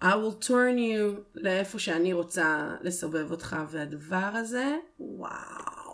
I 0.00 0.04
will 0.04 0.44
turn 0.44 0.76
you 0.76 1.20
לאיפה 1.34 1.78
שאני 1.78 2.12
רוצה 2.12 2.68
לסובב 2.80 3.30
אותך, 3.30 3.56
והדבר 3.70 4.30
הזה, 4.34 4.76
וואו. 4.98 5.90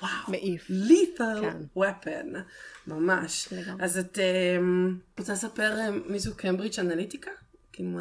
וואו. 0.00 0.12
מעיף. 0.28 0.70
lethal 0.70 1.40
כן. 1.40 1.58
weapon. 1.78 2.36
ממש. 2.86 3.48
לגמרי. 3.52 3.84
אז 3.84 3.98
את 3.98 4.18
uh, 4.18 4.20
רוצה 5.18 5.32
לספר 5.32 5.90
מי 6.06 6.18
זו 6.18 6.36
קמברידג' 6.36 6.80
אנליטיקה? 6.80 7.30
כאילו, 7.74 8.00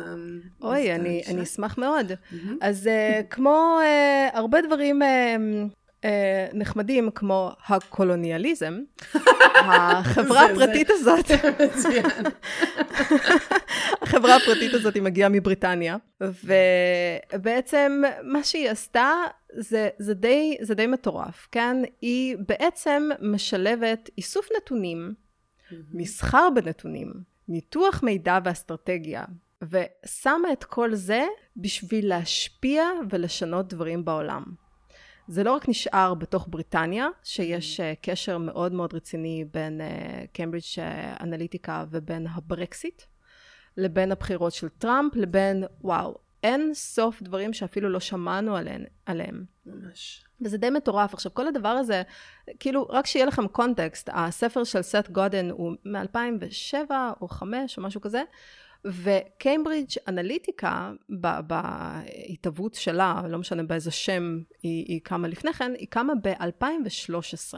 אוי, 0.62 0.95
אני, 0.95 1.21
אני 1.27 1.43
אשמח 1.43 1.77
מאוד. 1.77 2.12
Mm-hmm. 2.12 2.36
אז 2.62 2.89
uh, 2.89 3.23
כמו 3.29 3.79
uh, 3.81 4.38
הרבה 4.38 4.62
דברים 4.62 5.01
uh, 5.01 5.05
uh, 6.01 6.05
נחמדים, 6.53 7.12
כמו 7.12 7.51
הקולוניאליזם, 7.67 8.79
החברה 9.55 10.45
הפרטית 10.45 10.89
הזאת, 10.89 11.25
החברה 14.01 14.36
הפרטית 14.36 14.73
הזאת 14.73 14.95
היא 14.95 15.03
מגיעה 15.03 15.29
מבריטניה, 15.29 15.97
ובעצם 17.33 18.01
מה 18.23 18.43
שהיא 18.43 18.69
עשתה 18.69 19.12
זה, 19.53 19.89
זה, 19.97 20.13
די, 20.13 20.57
זה 20.62 20.75
די 20.75 20.88
מטורף, 20.88 21.47
כן? 21.51 21.77
היא 22.01 22.38
בעצם 22.47 23.09
משלבת 23.21 24.09
איסוף 24.17 24.49
נתונים. 24.57 25.13
מסחר 25.93 26.49
בנתונים, 26.55 27.13
ניתוח 27.47 28.03
מידע 28.03 28.39
ואסטרטגיה, 28.43 29.23
ושמה 29.69 30.54
את 30.54 30.63
כל 30.63 30.95
זה 30.95 31.26
בשביל 31.58 32.10
להשפיע 32.10 32.84
ולשנות 33.10 33.67
דברים 33.67 34.06
בעולם. 34.06 34.43
זה 35.28 35.43
לא 35.43 35.52
רק 35.52 35.69
נשאר 35.69 36.13
בתוך 36.13 36.47
בריטניה, 36.49 37.08
שיש 37.23 37.80
mm-hmm. 37.80 37.84
קשר 38.02 38.38
מאוד 38.38 38.73
מאוד 38.73 38.93
רציני 38.93 39.45
בין 39.54 39.82
קיימברידג' 40.34 40.65
uh, 40.76 41.23
אנליטיקה 41.23 41.86
ובין 41.89 42.28
הברקסיט, 42.28 43.02
לבין 43.78 44.12
הבחירות 44.12 44.54
של 44.54 44.69
טראמפ, 44.69 45.15
לבין, 45.15 45.63
וואו, 45.82 46.17
אין 46.43 46.73
סוף 46.73 47.21
דברים 47.21 47.54
שאפילו 47.54 47.89
לא 47.89 47.99
שמענו 47.99 48.56
עליהם. 48.56 48.84
עליהם. 49.06 49.45
ממש. 49.65 50.23
וזה 50.41 50.58
די 50.58 50.69
מטורף. 50.69 51.13
עכשיו, 51.13 51.34
כל 51.34 51.47
הדבר 51.47 51.69
הזה, 51.69 52.04
כאילו, 52.60 52.88
רק 52.89 53.06
שיהיה 53.06 53.26
לכם 53.26 53.47
קונטקסט, 53.47 54.10
הספר 54.13 54.63
של 54.63 54.82
סט 54.82 55.10
גודן 55.12 55.49
הוא 55.49 55.71
מ-2007 55.86 56.91
או 57.21 57.28
2005 57.32 57.78
או 57.78 57.84
משהו 57.84 58.02
כזה, 58.02 58.23
וקיימברידג' 58.86 59.96
אנליטיקה, 60.08 60.91
בהתהוות 61.48 62.74
שלה, 62.74 63.22
לא 63.30 63.38
משנה 63.38 63.63
באיזה 63.63 63.91
שם 63.91 64.39
היא, 64.63 64.86
היא 64.88 65.02
קמה 65.04 65.28
לפני 65.28 65.54
כן, 65.54 65.72
היא 65.78 65.88
קמה 65.89 66.13
ב-2013. 66.24 67.58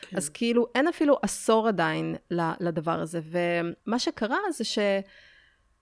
כן. 0.00 0.16
אז 0.16 0.28
כאילו, 0.28 0.66
אין 0.74 0.88
אפילו 0.88 1.18
עשור 1.22 1.68
עדיין 1.68 2.16
לדבר 2.60 3.00
הזה. 3.00 3.20
ומה 3.24 3.98
שקרה 3.98 4.38
זה 4.52 4.64
ש... 4.64 4.78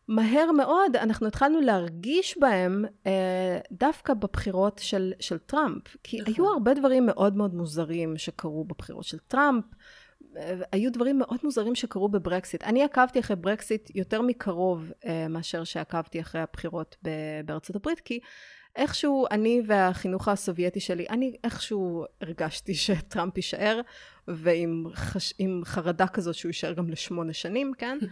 מהר 0.09 0.53
מאוד 0.53 0.96
אנחנו 0.96 1.26
התחלנו 1.26 1.61
להרגיש 1.61 2.38
בהם 2.38 2.85
אה, 3.07 3.59
דווקא 3.72 4.14
בבחירות 4.14 4.81
של, 4.83 5.12
של 5.20 5.38
טראמפ. 5.38 5.96
כי 6.03 6.20
נכון. 6.20 6.35
היו 6.35 6.48
הרבה 6.53 6.74
דברים 6.74 7.07
מאוד 7.07 7.37
מאוד 7.37 7.55
מוזרים 7.55 8.18
שקרו 8.18 8.64
בבחירות 8.64 9.05
של 9.05 9.18
טראמפ. 9.18 9.64
היו 10.72 10.92
דברים 10.92 11.18
מאוד 11.18 11.38
מוזרים 11.44 11.74
שקרו 11.74 12.08
בברקסיט. 12.08 12.64
אני 12.64 12.82
עקבתי 12.82 13.20
אחרי 13.20 13.36
ברקסיט 13.36 13.90
יותר 13.94 14.22
מקרוב 14.22 14.92
אה, 15.06 15.28
מאשר 15.28 15.64
שעקבתי 15.64 16.20
אחרי 16.20 16.40
הבחירות 16.40 16.96
בארצות 17.44 17.76
הברית, 17.76 18.00
כי 18.00 18.20
איכשהו 18.76 19.26
אני 19.30 19.62
והחינוך 19.66 20.28
הסובייטי 20.28 20.80
שלי, 20.80 21.06
אני 21.10 21.36
איכשהו 21.44 22.04
הרגשתי 22.20 22.74
שטראמפ 22.74 23.36
יישאר, 23.36 23.80
ועם 24.28 24.84
חש... 24.94 25.34
חרדה 25.64 26.06
כזאת 26.06 26.34
שהוא 26.34 26.48
יישאר 26.48 26.72
גם 26.72 26.90
לשמונה 26.90 27.32
שנים, 27.32 27.72
כן? 27.78 27.98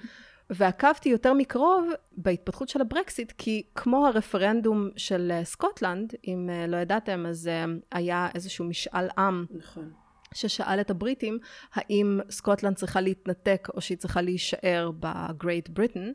ועקבתי 0.51 1.09
יותר 1.09 1.33
מקרוב 1.33 1.91
בהתפתחות 2.13 2.69
של 2.69 2.81
הברקסיט, 2.81 3.33
כי 3.39 3.63
כמו 3.75 4.07
הרפרנדום 4.07 4.89
של 4.97 5.31
אה, 5.31 5.45
סקוטלנד, 5.45 6.15
אם 6.27 6.51
אה, 6.51 6.67
לא 6.67 6.77
ידעתם, 6.77 7.27
אז 7.27 7.51
היה 7.93 8.29
איזשהו 8.35 8.65
משאל 8.65 9.09
עם. 9.19 9.47
נכון. 9.51 9.93
ששאל 10.35 10.81
את 10.81 10.91
הבריטים 10.91 11.39
האם 11.75 12.21
סקוטלנד 12.31 12.77
צריכה 12.77 13.01
להתנתק 13.01 13.69
או 13.75 13.81
שהיא 13.81 13.99
צריכה 13.99 14.23
להישאר 14.23 14.91
ב 15.01 15.12
Great 15.12 15.69
Britain. 15.69 16.11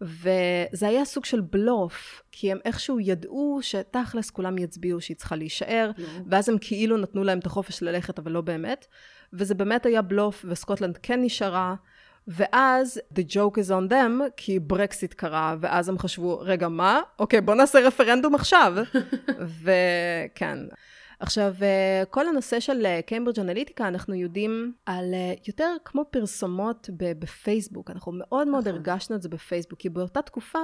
וזה 0.00 0.88
היה 0.88 1.04
סוג 1.04 1.24
של 1.24 1.40
בלוף, 1.40 2.22
כי 2.32 2.52
הם 2.52 2.58
איכשהו 2.64 3.00
ידעו 3.00 3.58
שתכלס 3.62 4.30
כולם 4.30 4.58
יצביעו 4.58 5.00
שהיא 5.00 5.16
צריכה 5.16 5.36
להישאר, 5.36 5.90
no. 5.96 6.00
ואז 6.26 6.48
הם 6.48 6.56
כאילו 6.60 6.96
נתנו 6.96 7.24
להם 7.24 7.38
את 7.38 7.46
החופש 7.46 7.82
ללכת, 7.82 8.18
אבל 8.18 8.32
לא 8.32 8.40
באמת. 8.40 8.86
וזה 9.32 9.54
באמת 9.54 9.86
היה 9.86 10.02
בלוף, 10.02 10.44
וסקוטלנד 10.48 10.98
כן 11.02 11.22
נשארה. 11.22 11.74
ואז 12.28 13.00
the 13.14 13.22
joke 13.32 13.56
is 13.56 13.70
on 13.70 13.90
them, 13.92 14.30
כי 14.36 14.58
ברקסיט 14.58 15.14
קרה, 15.14 15.56
ואז 15.60 15.88
הם 15.88 15.98
חשבו, 15.98 16.38
רגע, 16.40 16.68
מה? 16.68 17.00
אוקיי, 17.18 17.40
בוא 17.40 17.54
נעשה 17.54 17.78
רפרנדום 17.80 18.34
עכשיו. 18.34 18.74
וכן. 19.62 20.58
עכשיו, 21.20 21.54
כל 22.10 22.28
הנושא 22.28 22.60
של 22.60 22.86
קיימברידג' 23.06 23.40
אנליטיקה, 23.40 23.88
אנחנו 23.88 24.14
יודעים 24.14 24.72
על 24.86 25.14
יותר 25.46 25.74
כמו 25.84 26.04
פרסומות 26.10 26.90
בפייסבוק. 26.96 27.90
אנחנו 27.90 28.12
מאוד 28.14 28.48
מאוד 28.48 28.68
נכון. 28.68 28.74
הרגשנו 28.74 29.16
את 29.16 29.22
זה 29.22 29.28
בפייסבוק, 29.28 29.78
כי 29.78 29.88
באותה 29.88 30.22
תקופה, 30.22 30.58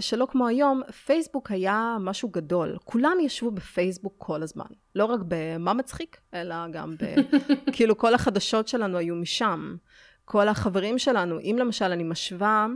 שלא 0.00 0.26
כמו 0.30 0.46
היום, 0.46 0.82
פייסבוק 1.06 1.50
היה 1.50 1.96
משהו 2.00 2.28
גדול. 2.28 2.78
כולם 2.84 3.16
ישבו 3.20 3.50
בפייסבוק 3.50 4.14
כל 4.18 4.42
הזמן. 4.42 4.66
לא 4.94 5.04
רק 5.04 5.20
במה 5.28 5.72
מצחיק, 5.72 6.20
אלא 6.34 6.68
גם 6.72 6.94
ב... 6.96 7.14
כאילו 7.74 7.98
כל 7.98 8.14
החדשות 8.14 8.68
שלנו 8.68 8.98
היו 8.98 9.14
משם. 9.14 9.76
כל 10.24 10.48
החברים 10.48 10.98
שלנו, 10.98 11.40
אם 11.40 11.56
למשל 11.58 11.84
אני 11.84 12.04
משווה 12.04 12.66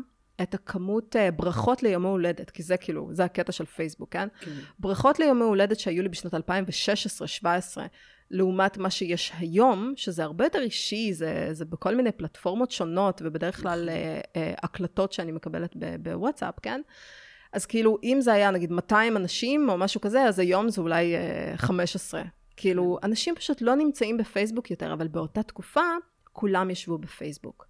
את 0.42 0.54
הכמות 0.54 1.16
uh, 1.16 1.30
ברכות 1.30 1.82
ליום 1.82 2.06
ההולדת, 2.06 2.50
כי 2.50 2.62
זה 2.62 2.76
כאילו, 2.76 3.08
זה 3.12 3.24
הקטע 3.24 3.52
של 3.52 3.64
פייסבוק, 3.64 4.12
כן? 4.12 4.28
כן. 4.40 4.50
ברכות 4.78 5.18
ליום 5.18 5.42
ההולדת 5.42 5.78
שהיו 5.78 6.02
לי 6.02 6.08
בשנת 6.08 6.34
2016-2017, 6.34 7.46
לעומת 8.30 8.78
מה 8.78 8.90
שיש 8.90 9.32
היום, 9.38 9.92
שזה 9.96 10.24
הרבה 10.24 10.44
יותר 10.44 10.60
אישי, 10.60 11.12
זה, 11.12 11.48
זה 11.52 11.64
בכל 11.64 11.94
מיני 11.94 12.12
פלטפורמות 12.12 12.70
שונות, 12.70 13.22
ובדרך 13.24 13.60
כלל 13.62 13.88
uh, 13.88 14.26
uh, 14.26 14.38
הקלטות 14.62 15.12
שאני 15.12 15.32
מקבלת 15.32 15.76
בוואטסאפ, 16.02 16.54
כן? 16.62 16.80
אז 17.52 17.66
כאילו, 17.66 17.98
אם 18.02 18.18
זה 18.20 18.32
היה 18.32 18.50
נגיד 18.50 18.72
200 18.72 19.16
אנשים 19.16 19.70
או 19.70 19.78
משהו 19.78 20.00
כזה, 20.00 20.22
אז 20.22 20.38
היום 20.38 20.68
זה 20.68 20.80
אולי 20.80 21.14
uh, 21.54 21.56
15. 21.56 22.22
כאילו, 22.56 22.98
כן. 23.00 23.08
אנשים 23.08 23.34
פשוט 23.34 23.62
לא 23.62 23.74
נמצאים 23.74 24.16
בפייסבוק 24.16 24.70
יותר, 24.70 24.92
אבל 24.92 25.08
באותה 25.08 25.42
תקופה, 25.42 25.80
כולם 26.32 26.70
ישבו 26.70 26.98
בפייסבוק. 26.98 27.66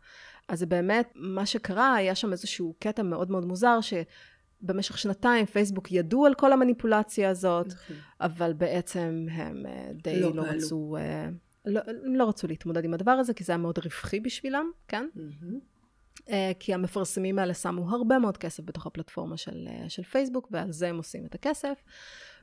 אז 0.48 0.58
זה 0.58 0.66
באמת, 0.66 1.12
מה 1.14 1.46
שקרה, 1.46 1.94
היה 1.94 2.14
שם 2.14 2.32
איזשהו 2.32 2.74
קטע 2.78 3.02
מאוד 3.02 3.30
מאוד 3.30 3.44
מוזר, 3.44 3.78
שבמשך 3.80 4.98
שנתיים 4.98 5.46
פייסבוק 5.46 5.92
ידעו 5.92 6.26
על 6.26 6.34
כל 6.34 6.52
המניפולציה 6.52 7.30
הזאת, 7.30 7.66
נכון. 7.66 7.96
אבל 8.20 8.52
בעצם 8.52 9.26
הם 9.30 9.66
אה, 9.66 9.90
די 9.94 10.20
לא, 10.20 10.34
לא 10.34 10.42
רצו... 10.42 10.96
אה, 10.96 11.28
לא, 11.64 11.80
לא 12.02 12.28
רצו 12.28 12.46
להתמודד 12.46 12.84
עם 12.84 12.94
הדבר 12.94 13.10
הזה, 13.10 13.34
כי 13.34 13.44
זה 13.44 13.52
היה 13.52 13.58
מאוד 13.58 13.78
רווחי 13.78 14.20
בשבילם, 14.20 14.70
כן? 14.88 15.06
Mm-hmm. 15.16 16.32
כי 16.60 16.74
המפרסמים 16.74 17.38
האלה 17.38 17.54
שמו 17.54 17.90
הרבה 17.90 18.18
מאוד 18.18 18.36
כסף 18.36 18.62
בתוך 18.64 18.86
הפלטפורמה 18.86 19.36
של, 19.36 19.68
של 19.88 20.02
פייסבוק, 20.02 20.48
ועל 20.50 20.72
זה 20.72 20.88
הם 20.88 20.96
עושים 20.96 21.26
את 21.26 21.34
הכסף. 21.34 21.82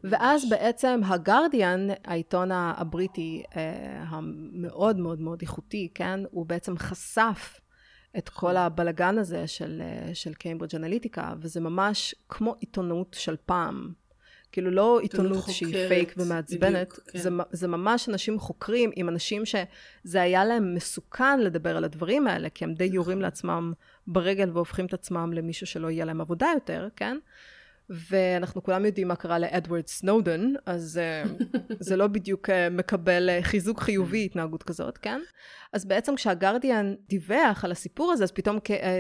ואז 0.03 0.49
בעצם 0.49 1.01
הגרדיאן, 1.05 1.88
העיתון 2.05 2.51
הבריטי 2.51 3.43
המאוד 3.97 4.99
מאוד 4.99 5.21
מאוד 5.21 5.41
איכותי, 5.41 5.91
כן? 5.95 6.19
הוא 6.31 6.45
בעצם 6.45 6.77
חשף 6.77 7.59
את 8.17 8.30
כל 8.30 8.58
הבלגן 8.58 9.17
הזה 9.17 9.48
של, 9.48 9.82
של 10.13 10.34
קיימברידג' 10.34 10.76
אנליטיקה, 10.76 11.34
וזה 11.39 11.60
ממש 11.62 12.15
כמו 12.30 12.56
עיתונות 12.60 13.15
של 13.19 13.36
פעם. 13.45 13.93
כאילו 14.52 14.72
לא 14.72 15.00
עיתונות 15.00 15.38
חוקרת, 15.38 15.56
שהיא 15.56 15.88
פייק 15.88 16.13
ומעצבנת, 16.17 16.88
בדיוק, 16.88 17.10
כן. 17.12 17.19
זה, 17.19 17.30
זה 17.52 17.67
ממש 17.67 18.10
אנשים 18.10 18.39
חוקרים 18.39 18.91
עם 18.95 19.10
אנשים 19.10 19.43
שזה 19.45 20.22
היה 20.22 20.45
להם 20.45 20.76
מסוכן 20.76 21.39
לדבר 21.39 21.78
על 21.78 21.84
הדברים 21.84 22.28
האלה, 22.28 22.50
כי 22.50 22.63
הם 22.63 22.74
די 22.74 22.84
יורים 22.84 23.17
נכון. 23.17 23.22
לעצמם 23.22 23.74
ברגל 24.08 24.50
והופכים 24.54 24.86
את 24.86 24.93
עצמם 24.93 25.34
למישהו 25.34 25.67
שלא 25.67 25.89
יהיה 25.89 26.06
להם 26.06 26.22
עבודה 26.22 26.48
יותר, 26.56 26.88
כן? 26.95 27.17
ואנחנו 27.89 28.63
כולם 28.63 28.86
יודעים 28.86 29.08
מה 29.08 29.15
קרה 29.15 29.39
לאדוארד 29.39 29.88
סנודן, 29.88 30.54
אז 30.65 30.99
uh, 30.99 31.43
זה 31.88 31.95
לא 31.95 32.08
בדיוק 32.08 32.49
uh, 32.49 32.54
מקבל 32.71 33.30
uh, 33.30 33.43
חיזוק 33.43 33.80
חיובי 33.80 34.25
התנהגות 34.25 34.63
כזאת, 34.63 34.97
כן? 34.97 35.21
אז 35.73 35.86
בעצם 35.86 36.15
כשהגרדיאן 36.15 36.95
דיווח 37.08 37.65
על 37.65 37.71
הסיפור 37.71 38.12
הזה, 38.12 38.23
אז 38.23 38.32
פתאום, 38.32 38.60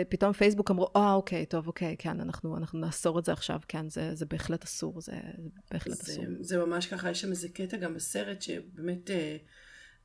פתאום 0.09 0.33
פייסבוק 0.33 0.71
אמרו, 0.71 0.87
אה, 0.95 1.13
oh, 1.13 1.15
אוקיי, 1.15 1.45
טוב, 1.45 1.67
אוקיי, 1.67 1.95
כן, 1.99 2.21
אנחנו, 2.21 2.57
אנחנו 2.57 2.79
נאסור 2.79 3.19
את 3.19 3.25
זה 3.25 3.31
עכשיו, 3.31 3.59
כן, 3.67 3.89
זה, 3.89 4.15
זה 4.15 4.25
בהחלט 4.25 4.63
אסור, 4.63 5.01
זה, 5.01 5.11
זה 5.11 5.49
בהחלט 5.71 5.95
זה, 5.95 6.13
אסור. 6.13 6.25
זה 6.39 6.57
ממש 6.57 6.85
ככה, 6.85 7.11
יש 7.11 7.21
שם 7.21 7.29
איזה 7.29 7.49
קטע 7.49 7.77
גם 7.77 7.93
בסרט 7.93 8.41
שבאמת... 8.41 9.09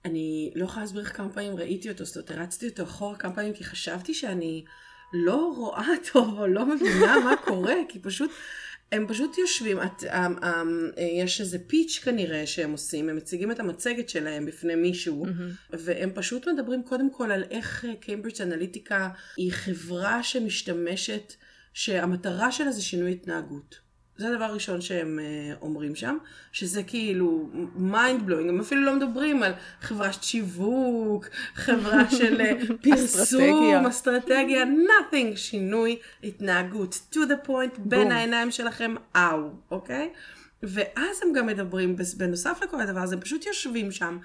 אני 0.05 0.53
לא 0.55 0.65
יכולה 0.65 0.83
להסביר 0.83 1.05
כמה 1.05 1.33
פעמים 1.33 1.57
ראיתי 1.57 1.91
אותו, 1.91 2.05
זאת 2.05 2.17
אומרת, 2.17 2.31
הרצתי 2.31 2.69
אותו 2.69 2.83
אחורה 2.83 3.17
כמה 3.17 3.35
פעמים, 3.35 3.55
כי 3.55 3.65
חשבתי 3.65 4.15
שאני 4.15 4.65
לא 5.13 5.53
רואה 5.57 5.89
טוב 6.13 6.39
או 6.39 6.47
לא 6.47 6.67
מבינה 6.67 7.17
מה 7.25 7.35
קורה, 7.45 7.75
כי 7.89 7.99
פשוט 7.99 8.31
הם 8.93 9.07
פשוט 9.09 9.39
יושבים, 9.39 9.83
את, 9.83 10.03
um, 10.03 10.43
um, 10.43 11.01
יש 11.01 11.41
איזה 11.41 11.59
פיץ' 11.67 12.01
כנראה 12.05 12.47
שהם 12.47 12.73
עושים, 12.73 13.09
הם 13.09 13.17
מציגים 13.17 13.51
את 13.51 13.61
המצגת 13.61 14.09
שלהם 14.09 14.47
בפני 14.47 14.75
מישהו, 14.75 15.27
mm-hmm. 15.27 15.77
והם 15.79 16.11
פשוט 16.15 16.49
מדברים 16.49 16.83
קודם 16.83 17.13
כל 17.13 17.31
על 17.31 17.45
איך 17.51 17.87
קיימברידג' 18.01 18.43
אנליטיקה 18.43 19.09
היא 19.37 19.53
חברה 19.53 20.23
שמשתמשת, 20.23 21.35
שהמטרה 21.75 22.53
שלה 22.53 22.73
זה 22.73 22.83
שינוי 22.83 23.13
התנהגות. 23.13 23.84
זה 24.17 24.29
הדבר 24.29 24.45
הראשון 24.45 24.81
שהם 24.81 25.19
uh, 25.19 25.63
אומרים 25.63 25.95
שם, 25.95 26.17
שזה 26.53 26.83
כאילו 26.83 27.51
mind 27.77 28.29
blowing, 28.29 28.49
הם 28.49 28.61
אפילו 28.61 28.83
לא 28.83 28.97
מדברים 28.97 29.43
על 29.43 29.53
חברת 29.81 30.23
שיווק, 30.23 31.27
חברה 31.55 32.11
של 32.11 32.41
uh, 32.41 32.73
פרסום, 32.83 33.87
אסטרטגיה, 33.87 34.65
nothing, 34.65 35.37
שינוי 35.37 35.99
התנהגות, 36.25 37.01
to 37.13 37.17
the 37.17 37.49
point, 37.49 37.79
בין 37.79 38.13
העיניים 38.13 38.51
שלכם, 38.51 38.95
אאו, 39.17 39.51
אוקיי? 39.71 40.11
ואז 40.63 41.23
הם 41.23 41.33
גם 41.33 41.47
מדברים, 41.47 41.97
בנוסף 42.17 42.61
לכל 42.63 42.81
הדבר 42.81 43.01
הזה, 43.01 43.15
הם 43.15 43.21
פשוט 43.21 43.47
יושבים 43.47 43.93
שם 43.93 44.19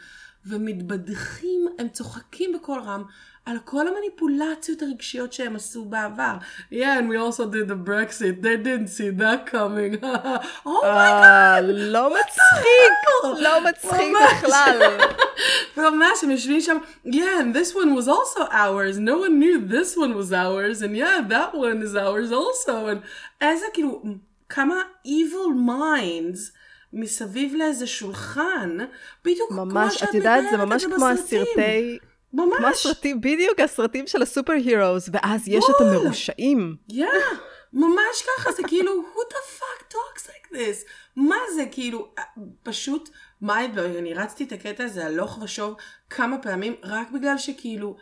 ומתבדחים, 0.45 1.67
הם 1.80 1.89
צוחקים 1.89 2.52
בקול 2.54 2.80
רם 2.80 3.04
על 3.50 3.58
כל 3.66 3.88
המניפולציות 3.88 4.82
הרגשיות 4.82 5.34
שהם 5.34 5.56
עשו 5.56 5.86
בעבר. 5.86 6.34
Yeah, 6.72 7.00
and 7.00 7.10
we 7.10 7.18
also 7.18 7.46
did 7.46 7.68
the 7.68 7.90
Brexit, 7.90 8.42
they 8.42 8.58
didn't 8.58 8.90
see 8.90 9.10
that 9.10 9.52
coming. 9.52 9.94
oh 10.66 10.82
my 10.84 11.10
god. 11.24 11.64
לא 11.68 12.14
מצחיק, 12.20 13.40
לא 13.40 13.62
מצחיק 13.70 14.14
בכלל. 14.32 14.98
ממש, 15.78 16.24
הם 16.24 16.32
יושבים 16.32 16.62
שם, 16.62 16.78
yeah, 17.06 17.42
and 17.42 17.56
this 17.56 17.74
one 17.74 17.96
was 17.96 18.08
also 18.08 18.42
ours, 18.52 18.98
no 18.98 19.18
one 19.18 19.40
knew 19.40 19.60
this 19.60 19.98
one 19.98 20.14
was 20.16 20.32
ours, 20.32 20.82
and 20.82 20.96
yeah, 20.96 21.22
that 21.30 21.54
one 21.54 21.82
is 21.82 21.96
ours 21.96 22.32
also, 22.32 22.88
and 22.88 23.00
איזה 23.42 23.66
כאילו, 23.74 24.04
כמה 24.50 24.76
evil 25.06 25.54
minds. 25.68 26.52
מסביב 26.94 27.56
לאיזה 27.56 27.88
שולחן, 27.88 28.78
בדיוק 29.26 29.52
ממש, 29.52 29.98
כמו 29.98 30.08
שאת 30.08 30.16
מתארת 30.16 30.44
את 30.44 30.50
זה 30.50 30.58
בסרטים. 30.58 30.66
ממש, 30.68 30.84
את 30.84 30.84
יודעת, 30.84 30.84
זה 30.86 30.86
ממש 30.86 30.86
כמו 30.86 31.08
הסרטי 31.08 32.00
ממש. 32.34 32.58
כמו 32.58 32.68
הסרטים, 32.68 33.22
בדיוק 33.22 33.60
הסרטים 33.60 34.08
של 34.08 34.22
הסופר 34.22 34.54
הירוס, 34.54 35.10
ואז 35.13 35.48
יש 35.48 35.65
את 35.70 35.82
המרושעים. 35.82 36.76
יא, 36.89 37.06
yeah, 37.06 37.36
ממש 37.74 38.24
ככה, 38.38 38.52
זה 38.52 38.63
כאילו, 38.68 38.92
who 38.92 39.34
the 39.34 39.60
fuck 39.60 39.94
talks 39.94 40.28
like 40.28 40.56
this? 40.56 40.89
מה 41.15 41.36
זה 41.56 41.65
כאילו, 41.72 42.08
אה, 42.20 42.24
פשוט 42.63 43.10
blowing, 43.44 43.98
אני 44.00 44.13
רצתי 44.13 44.44
את 44.44 44.52
הקטע 44.52 44.84
הזה 44.84 45.06
הלוך 45.06 45.39
ושוב 45.42 45.76
כמה 46.10 46.38
פעמים, 46.38 46.76
רק 46.84 47.12
בגלל 47.12 47.38
שכאילו, 47.38 47.98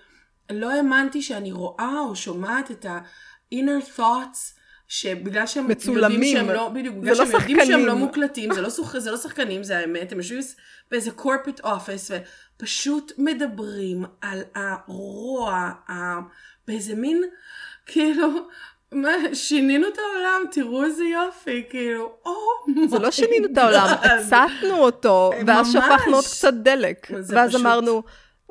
לא 0.51 0.71
האמנתי 0.71 1.21
שאני 1.21 1.51
רואה 1.51 1.99
או 1.99 2.15
שומעת 2.15 2.71
את 2.71 2.85
ה-inner 2.85 3.97
thoughts. 3.97 4.56
שבגלל 4.87 5.47
שהם 5.47 5.67
מצולמים, 5.67 6.11
יודעים 6.11 6.37
שהם 6.37 6.49
לא, 6.49 6.69
בדיוק, 6.69 6.95
בגלל 6.95 7.09
לא 7.09 7.15
שהם 7.15 7.25
שחקנים. 7.25 7.59
יודעים 7.59 7.79
שהם 7.79 7.85
לא 7.85 7.95
מוקלטים, 7.95 8.53
זה 8.53 8.61
לא, 8.61 8.69
שוח, 8.69 8.97
זה 8.97 9.11
לא 9.11 9.17
שחקנים, 9.17 9.63
זה 9.63 9.77
האמת, 9.77 10.11
הם 10.11 10.17
יושבים 10.17 10.41
באיזה 10.91 11.11
corporate 11.17 11.61
office 11.63 12.11
ופשוט 12.55 13.11
מדברים 13.17 14.05
על 14.21 14.41
הרוע, 14.55 15.53
ה... 15.91 15.93
באיזה 16.67 16.95
מין, 16.95 17.23
כאילו, 17.85 18.27
מה, 18.91 19.09
שינינו 19.33 19.87
את 19.87 19.97
העולם, 19.97 20.41
תראו 20.51 20.83
איזה 20.83 21.03
יופי, 21.03 21.63
כאילו, 21.69 22.11
או 22.25 22.31
oh 22.31 22.89
זה 22.89 22.99
לא 22.99 23.11
שינינו 23.11 23.45
את 23.45 23.57
העולם, 23.57 23.87
הצטנו 24.03 24.77
אותו, 24.77 25.31
ואז 25.47 25.71
שפכנו 25.71 26.15
עוד 26.15 26.25
קצת 26.25 26.53
דלק, 26.53 27.07
ואז 27.27 27.49
פשוט... 27.49 27.61
אמרנו, 27.61 28.03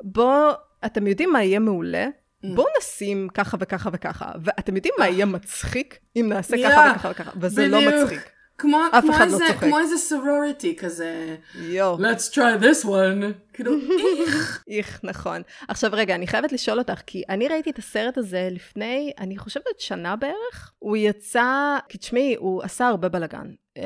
בוא, 0.03 0.51
אתם 0.85 1.07
יודעים 1.07 1.31
מה 1.31 1.43
יהיה 1.43 1.59
מעולה? 1.59 2.07
Mm. 2.51 2.55
בואו 2.55 2.67
נשים 2.77 3.27
ככה 3.33 3.57
וככה 3.59 3.89
וככה, 3.93 4.31
ואתם 4.43 4.75
יודעים 4.75 4.93
מה 4.99 5.07
יהיה 5.07 5.25
מצחיק 5.25 5.99
אם 6.15 6.25
נעשה 6.29 6.57
ככה 6.63 6.91
וככה 6.95 7.09
וככה, 7.11 7.31
וזה 7.39 7.67
לא 7.67 7.81
מצחיק. 7.81 8.29
כמו, 8.57 8.77
אף 8.91 9.03
כמו 9.03 9.15
אחד 9.15 9.25
איזה, 9.25 9.43
לא 9.43 9.47
צוחק. 9.47 9.59
כמו 9.59 9.79
איזה 9.79 9.97
סורוריטי 9.97 10.75
כזה, 10.75 11.35
יואו. 11.55 11.97
let's 11.97 12.33
try 12.33 12.61
this 12.61 12.85
one, 12.85 13.23
כאילו, 13.53 13.71
איך. 14.27 14.63
איך, 14.67 14.99
נכון. 15.03 15.41
עכשיו 15.67 15.91
רגע, 15.93 16.15
אני 16.15 16.27
חייבת 16.27 16.51
לשאול 16.51 16.79
אותך, 16.79 17.01
כי 17.05 17.23
אני 17.29 17.47
ראיתי 17.47 17.69
את 17.69 17.77
הסרט 17.77 18.17
הזה 18.17 18.47
לפני, 18.51 19.11
אני 19.19 19.37
חושבת 19.37 19.79
שנה 19.79 20.15
בערך. 20.15 20.71
הוא 20.79 20.97
יצא, 20.97 21.77
כי 21.89 21.97
תשמעי, 21.97 22.35
הוא 22.39 22.63
עשה 22.63 22.87
הרבה 22.87 23.09
בלאגן. 23.09 23.47
כן. 23.75 23.81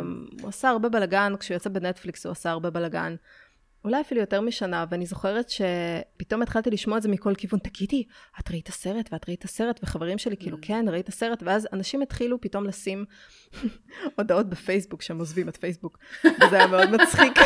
אמ, 0.00 0.26
הוא 0.42 0.48
עשה 0.48 0.68
הרבה 0.68 0.88
בלאגן, 0.88 1.32
כשהוא 1.40 1.56
יצא 1.56 1.70
בנטפליקס 1.70 2.26
הוא 2.26 2.32
עשה 2.32 2.50
הרבה 2.50 2.70
בלאגן. 2.70 3.16
אולי 3.86 4.00
אפילו 4.00 4.20
יותר 4.20 4.40
משנה, 4.40 4.84
ואני 4.90 5.06
זוכרת 5.06 5.50
שפתאום 5.50 6.42
התחלתי 6.42 6.70
לשמוע 6.70 6.96
את 6.98 7.02
זה 7.02 7.08
מכל 7.08 7.34
כיוון, 7.34 7.60
תגידי, 7.60 8.04
את 8.40 8.50
ראית 8.50 8.68
הסרט 8.68 9.08
ואת 9.12 9.28
ראית 9.28 9.44
הסרט, 9.44 9.80
וחברים 9.82 10.18
שלי 10.18 10.36
כאילו, 10.36 10.58
כן, 10.62 10.84
ראית 10.88 11.08
הסרט, 11.08 11.42
ואז 11.42 11.68
אנשים 11.72 12.02
התחילו 12.02 12.40
פתאום 12.40 12.64
לשים 12.64 13.04
הודעות 14.18 14.48
בפייסבוק 14.48 15.02
שהם 15.02 15.18
עוזבים 15.18 15.48
את 15.48 15.56
פייסבוק, 15.56 15.98
וזה 16.24 16.56
היה 16.56 16.66
מאוד 16.66 16.90
מצחיק. 16.90 17.32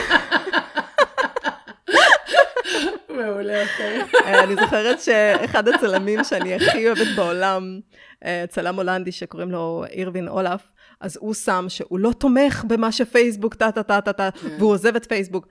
מעולה, 3.17 3.63
אוקיי. 3.63 4.03
אה, 4.25 4.45
אני 4.45 4.55
זוכרת 4.57 5.01
שאחד 5.01 5.69
הצלמים 5.69 6.25
שאני 6.25 6.55
הכי 6.55 6.87
אוהבת 6.87 7.17
בעולם, 7.17 7.81
אה, 8.25 8.45
צלם 8.49 8.77
הולנדי 8.77 9.13
שקוראים 9.13 9.51
לו 9.51 9.85
אירווין 9.91 10.29
אולף, 10.29 10.63
אז 11.01 11.19
הוא 11.21 11.35
שם 11.35 11.65
שהוא 11.69 11.99
לא 11.99 12.13
תומך 12.19 12.65
במה 12.69 12.93
שפייסבוק 12.93 13.55
טה 13.55 13.73
טה 13.73 13.83
טה 13.83 14.01
טה 14.01 14.13
טה, 14.13 14.31
כן. 14.31 14.49
והוא 14.59 14.73
עוזב 14.73 14.97
את 14.97 15.07
פייסבוק. 15.07 15.47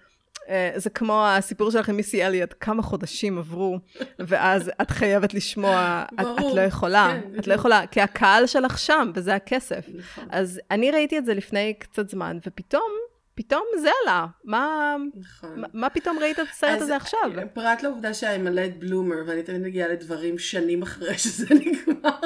אה, 0.49 0.71
זה 0.75 0.89
כמו 0.89 1.27
הסיפור 1.27 1.71
שלך 1.71 1.89
עם 1.89 1.95
מיסי 1.95 2.25
אליוט, 2.25 2.53
כמה 2.59 2.81
חודשים 2.81 3.37
עברו, 3.37 3.79
ואז 4.19 4.71
את 4.81 4.91
חייבת 4.91 5.33
לשמוע, 5.33 6.03
את, 6.13 6.25
את 6.39 6.55
לא 6.55 6.61
יכולה, 6.61 7.13
כן, 7.23 7.39
את. 7.39 7.47
לא 7.47 7.53
יכולה, 7.53 7.87
כי 7.87 8.01
הקהל 8.01 8.47
שלך 8.47 8.77
שם, 8.79 9.11
וזה 9.15 9.35
הכסף. 9.35 9.85
נכון. 9.95 10.25
אז 10.29 10.61
אני 10.71 10.91
ראיתי 10.91 11.17
את 11.17 11.25
זה 11.25 11.33
לפני 11.33 11.73
קצת 11.79 12.09
זמן, 12.09 12.37
ופתאום, 12.47 12.91
פתאום 13.35 13.63
זה 13.81 13.89
עלה. 14.03 14.25
מה, 14.43 14.95
נכון. 15.15 15.59
מה, 15.59 15.67
מה 15.73 15.89
פתאום 15.89 16.19
ראית 16.19 16.39
את 16.39 16.47
הסרט 16.51 16.81
הזה 16.81 16.95
עכשיו? 16.95 17.31
פרט 17.53 17.83
לעובדה 17.83 18.13
שאני 18.13 18.37
מלאת 18.37 18.79
בלומר, 18.79 19.17
ואני 19.27 19.43
תמיד 19.43 19.61
מגיעה 19.61 19.87
לדברים 19.87 20.37
שנים 20.37 20.81
אחרי 20.81 21.17
שזה 21.17 21.45
נגמר. 21.59 22.19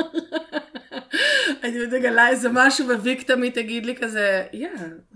אני 1.64 1.80
מגלה 1.92 2.30
איזה 2.30 2.50
משהו, 2.52 2.88
וויק 2.88 3.24
תמיד 3.24 3.54
תגיד 3.54 3.86
לי 3.86 3.96
כזה, 3.96 4.44
יא, 4.54 4.70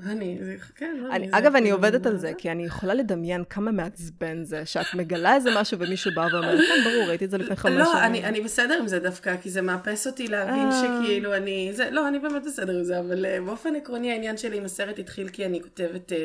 אני, 0.06 0.38
זה- 0.42 0.56
כן, 0.76 0.98
לא, 1.00 1.12
אני, 1.12 1.30
אגב, 1.32 1.56
אני 1.56 1.70
עובדת 1.72 2.06
על? 2.06 2.18
זה, 2.18 2.32
כי 2.38 2.52
אני 2.52 2.66
יכולה 2.66 2.94
לדמיין 2.94 3.44
כמה 3.50 3.72
מעצבן 3.72 4.44
זה, 4.44 4.66
שאת 4.66 4.94
מגלה 4.94 5.36
איזה 5.36 5.50
משהו 5.56 5.80
ומישהו 5.80 6.12
בא 6.16 6.28
ואומר, 6.32 6.58
כן, 6.58 6.90
ברור, 6.90 7.10
ראיתי 7.10 7.26
את 7.26 7.30
זה 7.30 7.38
לפני 7.38 7.56
חמש 7.56 7.74
לא, 7.74 7.86
שנים. 7.86 8.04
אני, 8.04 8.24
אני 8.24 8.42
בסדר 8.42 8.80
עם 8.80 8.88
זה 8.88 9.00
דווקא, 9.00 9.36
כי 9.42 9.50
זה 9.50 9.62
מאפס 9.62 10.08
אותי 10.08 10.28
להבין 10.28 10.68
אה. 10.72 11.02
שכאילו 11.04 11.36
אני, 11.36 11.72
לא, 11.92 12.08
אני 12.08 12.20
באמת 12.20 12.44
בסדר 12.46 12.78
עם 12.78 12.84
זה, 12.84 13.00
אבל 13.00 13.26
uh, 13.26 13.46
באופן 13.46 13.76
עקרוני 13.76 14.12
העניין 14.12 14.38
שלי 14.38 14.58
עם 14.58 14.66
הסרט 14.66 15.00
התחיל 15.00 15.30
כי 15.30 15.46
אני 15.46 15.62
כותבת, 15.62 16.12
um, 16.12 16.16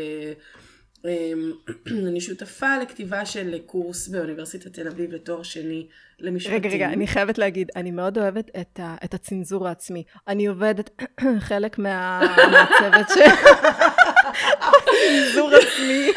אני 2.09 2.21
שותפה 2.21 2.79
לכתיבה 2.83 3.27
של 3.27 3.59
קורס 3.67 4.09
באוניברסיטת 4.09 4.73
תל 4.73 4.89
אביב 4.89 5.13
לתואר 5.13 5.43
שני 5.43 5.87
למשפטים. 6.19 6.57
רגע, 6.57 6.71
רגע, 6.71 6.87
אני 6.87 7.07
חייבת 7.07 7.39
להגיד, 7.39 7.71
אני 7.77 7.91
מאוד 7.91 8.19
אוהבת 8.19 8.51
את, 8.61 8.81
ה, 8.83 8.97
את 9.05 9.15
הצנזור 9.15 9.69
העצמי. 9.69 10.05
אני 10.29 10.47
עובדת 10.47 11.03
חלק 11.49 11.79
מה, 11.79 12.21
מהצוות 12.53 13.09
ש... 13.09 13.13
צנזור 14.85 15.51
עצמי. 15.55 16.13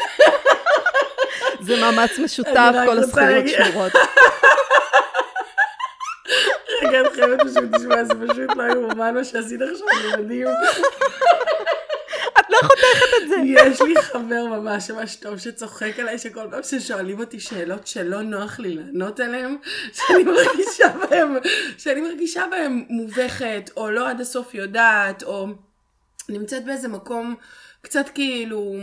זה 1.60 1.80
מאמץ 1.80 2.18
משותף, 2.18 2.72
כל 2.86 2.98
הזכויות 2.98 3.44
שמורות. 3.48 3.92
רגע, 6.82 7.00
את 7.00 7.12
חייבת 7.14 7.40
פשוט 7.40 7.74
לשמוע, 7.74 8.04
זה 8.04 8.14
פשוט 8.14 8.56
לא 8.56 8.62
יאומן 8.62 9.14
מה 9.14 9.24
שעשית 9.24 9.60
עכשיו, 9.62 10.10
זה 10.10 10.16
מדהים. 10.16 10.48
את 12.40 12.46
לא 12.50 12.58
חותכת 12.62 13.22
את 13.22 13.28
זה. 13.28 13.36
יש 13.44 13.80
לי 13.80 14.02
חבר 14.02 14.46
ממש 14.46 14.90
ממש 14.90 15.16
טוב 15.16 15.38
שצוחק 15.38 15.98
עליי 15.98 16.18
שכל 16.18 16.46
פעם 16.50 16.62
ששואלים 16.62 17.20
אותי 17.20 17.40
שאלות 17.40 17.86
שלא 17.86 18.22
נוח 18.22 18.58
לי 18.58 18.74
לענות 18.74 19.20
עליהן, 19.20 19.56
שאני 19.92 20.24
מרגישה 20.24 20.88
בהם, 21.10 21.36
שאני 21.78 22.00
מרגישה 22.00 22.44
בהם 22.50 22.84
מובכת, 22.88 23.70
או 23.76 23.90
לא 23.90 24.08
עד 24.08 24.20
הסוף 24.20 24.54
יודעת, 24.54 25.22
או 25.22 25.46
נמצאת 26.28 26.64
באיזה 26.64 26.88
מקום 26.88 27.34
קצת 27.82 28.08
כאילו, 28.14 28.74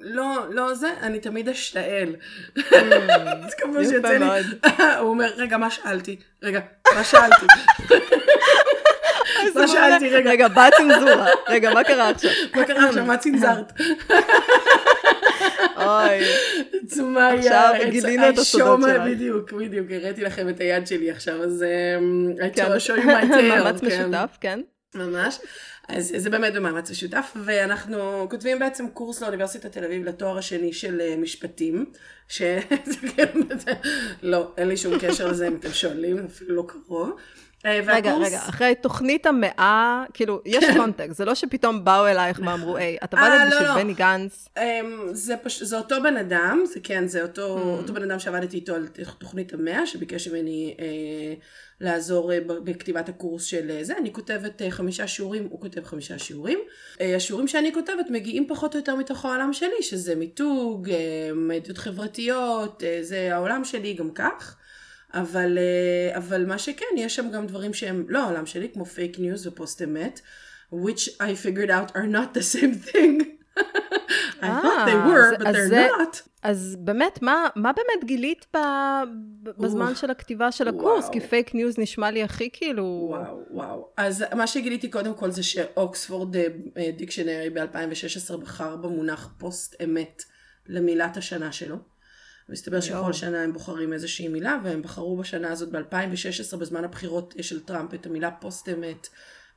לא, 0.00 0.46
לא 0.50 0.74
זה, 0.74 0.90
אני 1.02 1.20
תמיד 1.20 1.48
אשתעל. 1.48 2.16
אז 2.56 3.54
פעם 3.60 3.70
יפה 3.70 3.84
שיוצא 3.84 4.08
לי. 4.08 4.26
הוא 5.00 5.08
אומר, 5.08 5.30
רגע, 5.36 5.56
מה 5.56 5.70
שאלתי? 5.70 6.16
רגע, 6.42 6.60
מה 6.94 7.04
שאלתי? 7.04 7.46
מה 9.54 9.68
שאלתי, 9.68 10.08
רגע. 10.10 10.30
רגע, 10.30 10.48
באה 10.48 10.70
צנזורה. 10.70 11.26
רגע, 11.48 11.74
מה 11.74 11.84
קרה 11.84 12.08
עכשיו? 12.10 12.30
מה 12.56 12.64
קרה 12.64 12.88
עכשיו? 12.88 13.04
מה 13.04 13.16
צנזרת? 13.16 13.72
אוי. 15.76 16.20
עצומה 16.84 17.26
היא 17.26 17.38
עכשיו 17.38 17.74
גילינו 17.90 18.28
את 18.28 18.38
הסודות 18.38 18.80
שלך. 18.82 19.02
בדיוק, 19.06 19.52
בדיוק, 19.52 19.86
הראיתי 19.90 20.22
לכם 20.22 20.48
את 20.48 20.60
היד 20.60 20.86
שלי 20.86 21.10
עכשיו, 21.10 21.42
אז 21.42 21.64
I 22.38 22.56
כן, 22.56 22.66
you 22.66 22.98
my 22.98 23.32
tail. 23.32 23.42
מאמץ 23.42 23.80
כן. 23.80 23.86
משותף, 23.86 24.36
כן. 24.40 24.60
ממש. 24.94 25.38
אז 25.88 26.14
זה 26.16 26.30
באמת 26.30 26.54
במאמץ 26.54 26.90
משותף, 26.90 27.36
ואנחנו 27.44 28.26
כותבים 28.30 28.58
בעצם 28.58 28.88
קורס 28.88 29.22
לאוניברסיטת 29.22 29.72
תל 29.72 29.84
אביב 29.84 30.04
לתואר 30.04 30.38
השני 30.38 30.72
של 30.72 31.00
אה, 31.00 31.16
משפטים, 31.16 31.92
שזה 32.28 32.60
כן, 33.16 33.40
לא, 34.22 34.52
אין 34.56 34.68
לי 34.68 34.76
שום 34.76 34.98
קשר 35.00 35.26
לזה 35.26 35.48
אם 35.48 35.56
אתם 35.56 35.72
שואלים, 35.72 36.26
אפילו 36.26 36.56
לא 36.56 36.64
קרוב. 36.68 37.16
אה, 37.64 37.80
רגע, 37.86 38.14
רגע, 38.14 38.38
אחרי 38.48 38.74
תוכנית 38.74 39.26
המאה, 39.26 40.04
כאילו, 40.14 40.40
יש 40.44 40.64
קונטקסט, 40.76 41.16
זה 41.16 41.24
לא 41.24 41.34
שפתאום 41.34 41.84
באו 41.84 42.06
אלייך 42.06 42.40
ואמרו, 42.46 42.76
היי, 42.76 42.96
את 43.04 43.14
אה, 43.14 43.26
עבדת 43.26 43.40
לא, 43.40 43.56
בשביל 43.56 43.68
לא. 43.68 43.82
בני 43.82 43.94
גנץ. 43.94 44.48
אמ, 44.58 45.08
זה, 45.12 45.36
פש... 45.36 45.62
זה 45.62 45.78
אותו 45.78 46.02
בן 46.02 46.16
אדם, 46.16 46.64
זה 46.66 46.80
כן, 46.82 47.06
זה 47.06 47.22
אותו, 47.22 47.58
Mm. 47.58 47.60
אותו 47.82 47.94
בן 47.94 48.10
אדם 48.10 48.18
שעבדתי 48.18 48.56
איתו 48.56 48.74
על 48.74 48.88
תוכנית 49.18 49.54
המאה, 49.54 49.86
שביקש 49.86 50.28
ממני 50.28 50.74
אה, 50.80 51.34
לעזור 51.80 52.32
אה, 52.32 52.38
בכתיבת 52.64 53.08
הקורס 53.08 53.44
של 53.44 53.70
אה, 53.70 53.84
זה. 53.84 53.96
אני 53.98 54.12
כותבת 54.12 54.62
אה, 54.62 54.70
חמישה 54.70 55.06
שיעורים, 55.06 55.46
הוא 55.50 55.60
כותב 55.60 55.84
חמישה 55.84 56.18
שיעורים. 56.18 56.58
אה, 57.00 57.16
השיעורים 57.16 57.48
שאני 57.48 57.74
כותבת 57.74 58.06
מגיעים 58.10 58.48
פחות 58.48 58.74
או 58.74 58.78
יותר 58.80 58.94
מתוך 58.94 59.24
העולם 59.24 59.52
שלי, 59.52 59.82
שזה 59.82 60.14
מיתוג, 60.14 60.90
אה, 60.90 60.96
מדיות 61.34 61.78
חברתיות, 61.78 62.82
אה, 62.86 62.98
זה 63.02 63.34
העולם 63.34 63.64
שלי 63.64 63.94
גם 63.94 64.10
כך. 64.10 64.56
אבל, 65.20 65.58
אה, 65.58 66.16
אבל 66.16 66.46
מה 66.46 66.58
שכן, 66.58 66.86
יש 66.96 67.16
שם 67.16 67.30
גם 67.30 67.46
דברים 67.46 67.74
שהם 67.74 68.04
לא 68.08 68.18
העולם 68.22 68.46
שלי, 68.46 68.68
כמו 68.72 68.84
fake 68.84 69.18
news 69.18 69.46
ופוסט 69.46 69.82
אמת, 69.82 70.20
which 70.72 71.08
I 71.20 71.32
figured 71.44 71.70
out 71.70 71.92
are 71.96 72.08
not 72.12 72.38
the 72.38 72.42
same 72.56 72.90
thing. 72.92 73.22
I 74.40 74.46
thought 74.62 74.86
they 74.86 74.94
אה, 74.94 75.06
were, 75.06 75.38
but 75.38 75.42
they're 75.44 75.68
זה- 75.68 75.88
not. 75.88 76.16
אז 76.42 76.76
באמת, 76.80 77.22
מה 77.22 77.48
מה 77.56 77.72
באמת 77.72 78.04
גילית 78.04 78.46
ב- 78.56 78.58
בזמן. 79.58 79.94
של 79.94 80.10
הכתיבה 80.10 80.52
של 80.52 80.68
הקורס? 80.68 81.04
וואו. 81.04 81.12
כי 81.12 81.20
פייק 81.20 81.54
ניוז 81.54 81.78
נשמע 81.78 82.10
לי 82.10 82.22
הכי 82.22 82.48
כאילו... 82.52 83.06
וואו, 83.10 83.38
וואו. 83.50 83.88
אז 83.96 84.24
מה 84.34 84.46
שגיליתי 84.46 84.88
קודם 84.90 85.14
כל 85.14 85.30
זה 85.30 85.42
שאוקספורד 85.42 86.36
אה, 86.36 86.46
אה, 86.78 86.90
dictionary 86.96 87.50
ב-2016 87.50 88.36
בחר 88.36 88.76
במונח 88.76 89.34
פוסט 89.38 89.82
אמת 89.84 90.22
למילת 90.66 91.16
השנה 91.16 91.52
שלו. 91.52 91.76
מסתבר 92.48 92.80
שכל. 92.80 93.12
שנה 93.12 93.42
הם 93.42 93.52
בוחרים 93.52 93.92
איזושהי 93.92 94.28
מילה, 94.28 94.58
והם 94.64 94.82
בחרו 94.82 95.16
בשנה 95.16 95.52
הזאת 95.52 95.68
ב-2016, 95.68 96.56
בזמן 96.56 96.84
הבחירות 96.84 97.34
של 97.40 97.60
טראמפ, 97.60 97.94
את 97.94 98.06
המילה 98.06 98.30
פוסט 98.30 98.68
אמת 98.68 99.08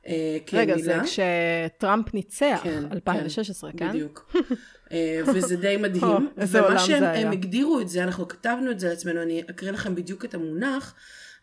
אה, 0.06 0.38
כמילה. 0.46 0.74
רגע, 0.74 0.82
זה 0.82 0.98
כשטראמפ 1.04 2.14
ניצח, 2.14 2.60
כן, 2.62 2.84
2016, 2.92 3.70
כן? 3.76 3.88
בדיוק. 3.88 4.36
אה, 4.92 5.20
וזה 5.26 5.56
די 5.56 5.76
מדהים. 5.82 6.28
איזה 6.38 6.60
עולם 6.60 6.72
ומה 6.72 6.80
זה 6.80 6.86
שהם 6.86 7.02
היה. 7.02 7.26
הם 7.26 7.32
הגדירו 7.32 7.80
את 7.80 7.88
זה, 7.88 8.04
אנחנו 8.04 8.28
כתבנו 8.28 8.70
את 8.70 8.80
זה 8.80 8.88
לעצמנו, 8.88 9.22
אני 9.22 9.42
אקריא 9.50 9.70
לכם 9.70 9.94
בדיוק 9.94 10.24
את 10.24 10.34
המונח. 10.34 10.94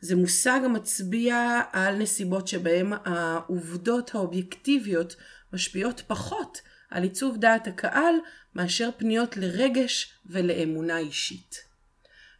זה 0.01 0.15
מושג 0.15 0.59
המצביע 0.65 1.61
על 1.71 1.95
נסיבות 1.95 2.47
שבהם 2.47 2.93
העובדות 3.05 4.15
האובייקטיביות 4.15 5.15
משפיעות 5.53 6.01
פחות 6.07 6.61
על 6.89 7.03
עיצוב 7.03 7.37
דעת 7.37 7.67
הקהל 7.67 8.15
מאשר 8.57 8.89
פניות 8.97 9.37
לרגש 9.37 10.13
ולאמונה 10.25 10.97
אישית. 10.97 11.67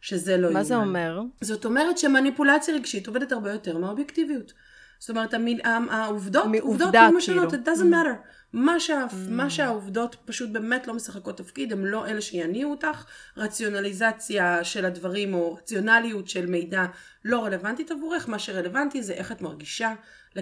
שזה 0.00 0.36
לא 0.36 0.52
מה 0.52 0.64
זה 0.64 0.74
יאומן. 0.74 0.88
אומר? 0.88 1.20
זאת 1.40 1.64
אומרת 1.64 1.98
שמניפולציה 1.98 2.74
רגשית 2.74 3.06
עובדת 3.06 3.32
הרבה 3.32 3.52
יותר 3.52 3.78
מהאובייקטיביות. 3.78 4.52
זאת 4.98 5.10
אומרת, 5.10 5.34
המיל, 5.34 5.60
העובדות, 5.90 6.46
מעובדה, 6.46 6.60
עובדות 6.60 6.94
לא 6.94 7.18
משנות, 7.18 7.50
כאילו. 7.50 7.64
it 7.64 7.66
doesn't 7.66 7.92
matter. 7.92 8.16
מה, 8.52 8.80
שה, 8.80 9.06
מה 9.28 9.50
שהעובדות 9.50 10.16
פשוט 10.24 10.50
באמת 10.50 10.86
לא 10.86 10.94
משחקות 10.94 11.36
תפקיד, 11.36 11.72
הם 11.72 11.86
לא 11.86 12.06
אלה 12.06 12.20
שיניעו 12.20 12.70
אותך. 12.70 13.04
רציונליזציה 13.36 14.64
של 14.64 14.84
הדברים 14.84 15.34
או 15.34 15.54
רציונליות 15.54 16.28
של 16.28 16.46
מידע 16.46 16.84
לא 17.24 17.44
רלוונטית 17.44 17.90
עבורך, 17.90 18.28
מה 18.28 18.38
שרלוונטי 18.38 19.02
זה 19.02 19.12
איך 19.12 19.32
את 19.32 19.40
מרגישה 19.40 19.94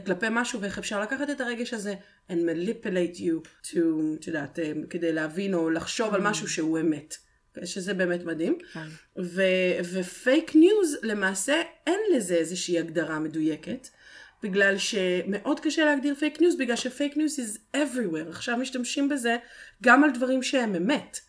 כלפי 0.07 0.27
משהו 0.31 0.61
ואיך 0.61 0.79
אפשר 0.79 1.01
לקחת 1.01 1.31
את 1.31 1.41
הרגש 1.41 1.75
הזה 1.75 1.95
and 2.31 2.35
manipulate 2.35 3.19
you 3.19 3.67
to, 3.67 3.79
את 4.21 4.27
יודעת, 4.27 4.59
אה, 4.59 4.73
כדי 4.91 5.13
להבין 5.13 5.55
או 5.55 5.71
לחשוב 5.71 6.15
על 6.15 6.21
משהו 6.21 6.49
שהוא 6.49 6.81
אמת. 6.81 7.17
שזה 7.65 7.95
באמת 7.95 8.25
מדהים. 8.25 8.59
כן. 8.73 8.87
ופייק 9.93 10.55
ניוז, 10.55 10.97
למעשה 11.03 11.63
אין 11.87 12.01
לזה 12.15 12.35
איזושהי 12.35 12.79
הגדרה 12.79 13.19
מדויקת, 13.19 13.89
בגלל 14.47 14.79
שמאוד 14.79 15.61
קשה 15.61 15.85
להגדיר 15.85 16.15
פייק 16.15 16.41
ניוז, 16.41 16.57
בגלל 16.57 16.77
שפייק 16.77 17.17
ניוז 17.17 17.39
is 17.39 17.77
everywhere. 17.77 18.29
עכשיו 18.29 18.57
משתמשים 18.57 19.09
בזה 19.09 19.37
גם 19.83 20.05
על 20.05 20.11
דברים 20.11 20.43
שהם 20.43 20.75
אמת. 20.75 21.21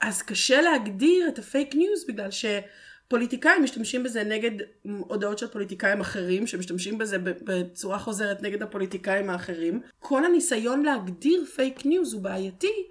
אז 0.00 0.22
קשה 0.22 0.60
להגדיר 0.60 1.28
את 1.28 1.38
הפייק 1.38 1.74
ניוז 1.74 2.04
בגלל 2.08 2.28
שפוליטיקאים 2.30 3.62
משתמשים 3.62 4.02
בזה 4.02 4.24
נגד 4.24 4.50
הודעות 4.84 5.38
של 5.38 5.46
פוליטיקאים 5.46 6.00
אחרים, 6.00 6.46
שמשתמשים 6.46 6.98
בזה 6.98 7.16
בצורה 7.18 7.98
חוזרת 7.98 8.42
נגד 8.42 8.62
הפוליטיקאים 8.62 9.30
האחרים. 9.30 9.80
כל 9.98 10.24
הניסיון 10.24 10.82
להגדיר 10.82 11.44
פייק 11.44 11.86
ניוז 11.86 12.12
הוא 12.12 12.22
בעייתי, 12.22 12.88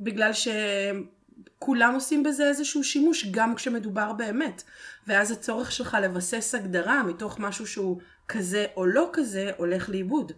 בגלל 0.00 0.32
ש... 0.32 0.48
כולם 1.58 1.94
עושים 1.94 2.22
בזה 2.22 2.48
איזשהו 2.48 2.84
שימוש 2.84 3.26
גם 3.30 3.54
כשמדובר 3.54 4.12
באמת. 4.12 4.62
ואז 5.06 5.30
הצורך 5.30 5.72
שלך 5.72 5.96
לבסס 6.02 6.54
הגדרה 6.54 7.02
מתוך 7.02 7.38
משהו 7.38 7.66
שהוא 7.66 8.00
כזה 8.32 8.66
או 8.76 8.86
לא 8.86 9.10
כזה 9.12 9.50
הולך 9.56 9.88
לאיבוד. 9.88 10.32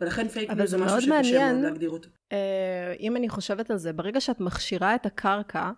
ולכן 0.00 0.28
פייק 0.28 0.50
ניוז 0.50 0.70
זה 0.70 0.78
משהו 0.78 1.00
שקשה 1.00 1.52
מאוד 1.52 1.64
להגדיר 1.64 1.90
אותו. 1.90 2.08
אה, 2.32 2.94
אם 3.00 3.16
אני 3.16 3.28
חושבת 3.28 3.70
על 3.70 3.76
זה, 3.76 3.92
ברגע 3.92 4.20
שאת 4.20 4.40
מכשירה 4.40 4.94
את 4.94 5.06
הקרקע 5.06 5.70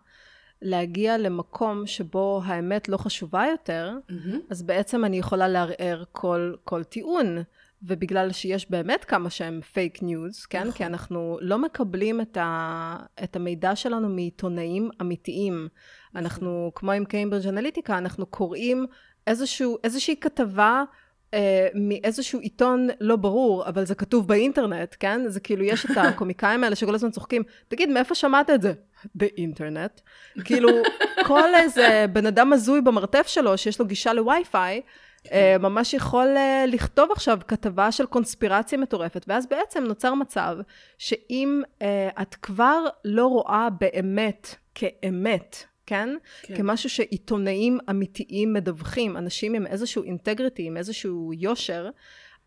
להגיע 0.62 1.18
למקום 1.18 1.86
שבו 1.86 2.42
האמת 2.44 2.88
לא 2.88 2.96
חשובה 2.96 3.44
יותר, 3.50 3.92
mm-hmm. 4.10 4.36
אז 4.50 4.62
בעצם 4.62 5.04
אני 5.04 5.18
יכולה 5.18 5.48
לערער 5.48 6.04
כל, 6.12 6.54
כל 6.64 6.84
טיעון. 6.84 7.38
ובגלל 7.82 8.32
שיש 8.32 8.70
באמת 8.70 9.04
כמה 9.04 9.30
שהם 9.30 9.60
פייק 9.60 10.02
ניוז, 10.02 10.46
כן? 10.46 10.60
נכון. 10.60 10.72
כי 10.72 10.86
אנחנו 10.86 11.38
לא 11.40 11.58
מקבלים 11.58 12.20
את, 12.20 12.36
ה, 12.36 12.96
את 13.24 13.36
המידע 13.36 13.76
שלנו 13.76 14.08
מעיתונאים 14.08 14.90
אמיתיים. 15.00 15.54
נכון. 15.54 16.20
אנחנו, 16.20 16.72
כמו 16.74 16.92
עם 16.92 17.04
קיימברידג' 17.04 17.46
אנליטיקה, 17.48 17.98
אנחנו 17.98 18.26
קוראים 18.26 18.86
איזשהו, 19.26 19.78
איזושהי 19.84 20.16
כתבה 20.20 20.84
אה, 21.34 21.68
מאיזשהו 21.74 22.40
עיתון 22.40 22.88
לא 23.00 23.16
ברור, 23.16 23.68
אבל 23.68 23.84
זה 23.84 23.94
כתוב 23.94 24.28
באינטרנט, 24.28 24.96
כן? 25.00 25.20
זה 25.28 25.40
כאילו, 25.40 25.64
יש 25.64 25.86
את 25.86 25.96
הקומיקאים 25.96 26.64
האלה 26.64 26.76
שכל 26.76 26.94
הזמן 26.94 27.10
צוחקים, 27.10 27.42
תגיד, 27.68 27.88
מאיפה 27.88 28.14
שמעת 28.14 28.50
את 28.50 28.62
זה? 28.62 28.72
באינטרנט. 29.14 30.00
כאילו, 30.44 30.68
כל 31.26 31.54
איזה 31.54 32.06
בן 32.12 32.26
אדם 32.26 32.52
הזוי 32.52 32.80
במרתף 32.80 33.26
שלו, 33.26 33.58
שיש 33.58 33.80
לו 33.80 33.86
גישה 33.86 34.12
לווי-פיי, 34.12 34.80
אה, 35.32 35.56
ממש 35.60 35.94
יכול 35.94 36.36
אה, 36.36 36.64
לכתוב 36.66 37.10
עכשיו 37.10 37.38
כתבה 37.48 37.92
של 37.92 38.06
קונספירציה 38.06 38.78
מטורפת, 38.78 39.24
ואז 39.28 39.46
בעצם 39.46 39.84
נוצר 39.84 40.14
מצב 40.14 40.56
שאם 40.98 41.62
אה, 41.82 42.08
את 42.22 42.34
כבר 42.34 42.84
לא 43.04 43.26
רואה 43.26 43.68
באמת 43.80 44.54
כאמת, 44.74 45.64
כן? 45.90 46.08
כן? 46.42 46.56
כמשהו 46.56 46.90
שעיתונאים 46.90 47.78
אמיתיים 47.90 48.52
מדווחים, 48.52 49.16
אנשים 49.16 49.54
עם 49.54 49.66
איזשהו 49.66 50.02
אינטגריטי, 50.02 50.66
עם 50.66 50.76
איזשהו 50.76 51.32
יושר, 51.34 51.90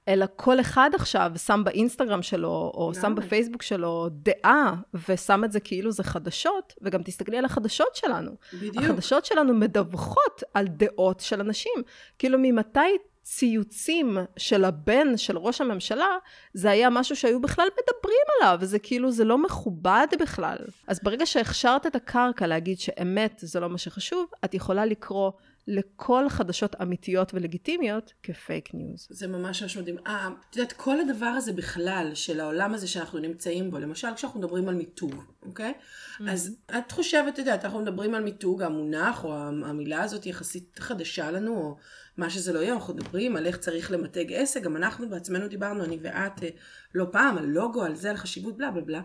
אלא 0.07 0.25
כל 0.35 0.59
אחד 0.59 0.89
עכשיו 0.93 1.31
שם 1.37 1.61
באינסטגרם 1.65 2.21
שלו, 2.21 2.71
או 2.73 2.91
לא. 2.95 3.01
שם 3.01 3.15
בפייסבוק 3.15 3.61
שלו 3.61 4.09
דעה, 4.11 4.75
ושם 5.09 5.43
את 5.43 5.51
זה 5.51 5.59
כאילו 5.59 5.91
זה 5.91 6.03
חדשות, 6.03 6.73
וגם 6.81 7.03
תסתכלי 7.03 7.37
על 7.37 7.45
החדשות 7.45 7.95
שלנו. 7.95 8.31
בדיוק. 8.53 8.77
החדשות 8.77 9.25
שלנו 9.25 9.53
מדווחות 9.53 10.43
על 10.53 10.67
דעות 10.67 11.19
של 11.19 11.39
אנשים. 11.39 11.73
כאילו 12.19 12.37
ממתי 12.41 12.79
ציוצים 13.23 14.17
של 14.37 14.65
הבן 14.65 15.17
של 15.17 15.37
ראש 15.37 15.61
הממשלה, 15.61 16.17
זה 16.53 16.71
היה 16.71 16.89
משהו 16.89 17.15
שהיו 17.15 17.41
בכלל 17.41 17.67
מדברים 17.67 18.25
עליו, 18.37 18.57
וזה 18.61 18.79
כאילו, 18.79 19.11
זה 19.11 19.23
לא 19.23 19.37
מכובד 19.37 20.07
בכלל. 20.19 20.57
אז 20.87 20.99
ברגע 21.03 21.25
שהכשרת 21.25 21.87
את 21.87 21.95
הקרקע 21.95 22.47
להגיד 22.47 22.79
שאמת 22.79 23.39
זה 23.41 23.59
לא 23.59 23.69
מה 23.69 23.77
שחשוב, 23.77 24.29
את 24.45 24.53
יכולה 24.53 24.85
לקרוא 24.85 25.31
לכל 25.67 26.29
חדשות 26.29 26.75
אמיתיות 26.81 27.33
ולגיטימיות 27.33 28.13
כפייק 28.23 28.73
ניוז. 28.73 29.07
זה 29.09 29.27
ממש 29.27 29.63
ממש 29.63 29.77
מדהים. 29.77 29.95
אה, 30.07 30.29
את 30.49 30.55
יודעת, 30.55 30.73
כל 30.73 30.99
הדבר 30.99 31.25
הזה 31.25 31.53
בכלל, 31.53 32.11
של 32.13 32.39
העולם 32.39 32.73
הזה 32.73 32.87
שאנחנו 32.87 33.19
נמצאים 33.19 33.71
בו, 33.71 33.79
למשל 33.79 34.07
כשאנחנו 34.15 34.39
מדברים 34.39 34.69
על 34.69 34.75
מיתוג, 34.75 35.15
אוקיי? 35.41 35.73
Mm-hmm. 35.73 36.23
אז 36.29 36.55
את 36.77 36.91
חושבת, 36.91 37.33
את 37.33 37.37
יודעת, 37.37 37.65
אנחנו 37.65 37.79
מדברים 37.79 38.15
על 38.15 38.23
מיתוג, 38.23 38.61
המונח 38.61 39.23
או 39.23 39.33
המילה 39.37 40.03
הזאת 40.03 40.25
יחסית 40.25 40.79
חדשה 40.79 41.31
לנו, 41.31 41.57
או 41.57 41.77
מה 42.17 42.29
שזה 42.29 42.53
לא 42.53 42.59
יהיה, 42.59 42.73
אנחנו 42.73 42.93
מדברים 42.93 43.35
על 43.35 43.45
איך 43.45 43.57
צריך 43.57 43.91
למתג 43.91 44.33
עסק, 44.33 44.61
גם 44.61 44.75
אנחנו 44.77 45.09
בעצמנו 45.09 45.47
דיברנו, 45.47 45.83
אני 45.83 45.97
ואת, 46.01 46.43
אה, 46.43 46.49
לא 46.95 47.05
פעם, 47.11 47.37
על 47.37 47.45
לוגו, 47.45 47.83
על 47.83 47.95
זה, 47.95 48.09
על 48.09 48.17
חשיבות, 48.17 48.57
בלה 48.57 48.71
בלה 48.71 48.81
בלה. 48.81 49.01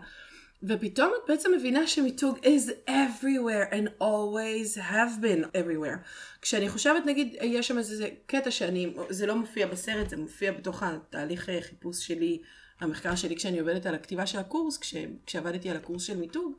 ופתאום 0.63 1.11
את 1.17 1.29
בעצם 1.29 1.51
מבינה 1.57 1.87
שמיתוג 1.87 2.37
is 2.37 2.89
everywhere 2.89 3.73
and 3.73 4.01
always 4.01 4.77
have 4.77 5.23
been 5.23 5.45
everywhere. 5.55 5.97
כשאני 6.41 6.69
חושבת, 6.69 7.05
נגיד, 7.05 7.35
יש 7.41 7.67
שם 7.67 7.77
איזה 7.77 8.09
קטע 8.25 8.51
שאני, 8.51 8.93
זה 9.09 9.25
לא 9.25 9.35
מופיע 9.35 9.67
בסרט, 9.67 10.09
זה 10.09 10.17
מופיע 10.17 10.51
בתוך 10.51 10.83
התהליך 10.83 11.49
אה, 11.49 11.61
חיפוש 11.61 12.07
שלי, 12.07 12.41
המחקר 12.79 13.15
שלי 13.15 13.35
כשאני 13.35 13.59
עובדת 13.59 13.85
על 13.85 13.95
הכתיבה 13.95 14.25
של 14.25 14.39
הקורס, 14.39 14.77
כש, 14.77 14.95
כשעבדתי 15.25 15.69
על 15.69 15.77
הקורס 15.77 16.03
של 16.03 16.17
מיתוג. 16.17 16.57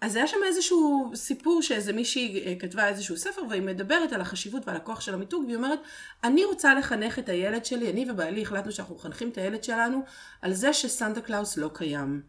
אז 0.00 0.16
היה 0.16 0.26
שם 0.26 0.36
איזשהו 0.46 1.12
סיפור 1.14 1.62
שאיזה 1.62 1.92
מישהי 1.92 2.44
אה, 2.46 2.54
כתבה 2.58 2.88
איזשהו 2.88 3.16
ספר 3.16 3.42
והיא 3.50 3.62
מדברת 3.62 4.12
על 4.12 4.20
החשיבות 4.20 4.62
ועל 4.66 4.76
הכוח 4.76 5.00
של 5.00 5.14
המיתוג 5.14 5.44
והיא 5.44 5.56
אומרת 5.56 5.78
אני 6.24 6.44
רוצה 6.44 6.74
לחנך 6.74 7.18
את 7.18 7.28
הילד 7.28 7.64
שלי, 7.64 7.90
אני 7.90 8.10
ובעלי 8.10 8.42
החלטנו 8.42 8.72
שאנחנו 8.72 8.94
מחנכים 8.94 9.28
את 9.28 9.38
הילד 9.38 9.64
שלנו 9.64 10.02
על 10.42 10.52
זה 10.52 10.72
שסנטה 10.72 11.20
קלאוס 11.20 11.56
לא 11.56 11.70
קיים. 11.74 12.22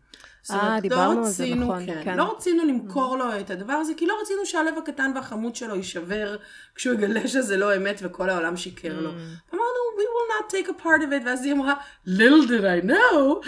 אה, 0.50 0.76
לא 0.76 0.80
דיברנו 0.80 1.22
לא 1.22 1.26
רצינו, 1.28 1.74
על 1.74 1.80
זה, 1.80 1.86
נכון. 1.86 1.96
כן, 1.96 2.02
כן. 2.04 2.18
לא 2.18 2.34
רצינו 2.36 2.66
למכור 2.66 3.18
לו 3.18 3.40
את 3.40 3.50
הדבר 3.50 3.74
הזה, 3.74 3.94
כי 3.98 4.06
לא 4.06 4.14
רצינו 4.22 4.46
שהלב 4.46 4.78
הקטן 4.78 5.12
והחמוד 5.16 5.56
שלו 5.56 5.76
יישבר 5.76 6.36
כשהוא 6.76 6.94
יגלה 6.94 7.28
שזה 7.28 7.58
לא 7.58 7.76
אמת 7.76 8.00
וכל 8.04 8.30
העולם 8.30 8.58
שיקר 8.58 9.00
לו. 9.00 9.10
Mm. 9.10 9.54
אמרנו, 9.54 9.82
we 9.98 10.02
will 10.02 10.32
not 10.34 10.50
take 10.50 10.70
a 10.70 10.84
part 10.84 11.02
of 11.02 11.12
it, 11.12 11.26
ואז 11.26 11.46
היא 11.46 11.54
אמרה, 11.54 11.74
little 12.08 12.48
did 12.48 12.64
I 12.64 12.90
know, 12.90 13.48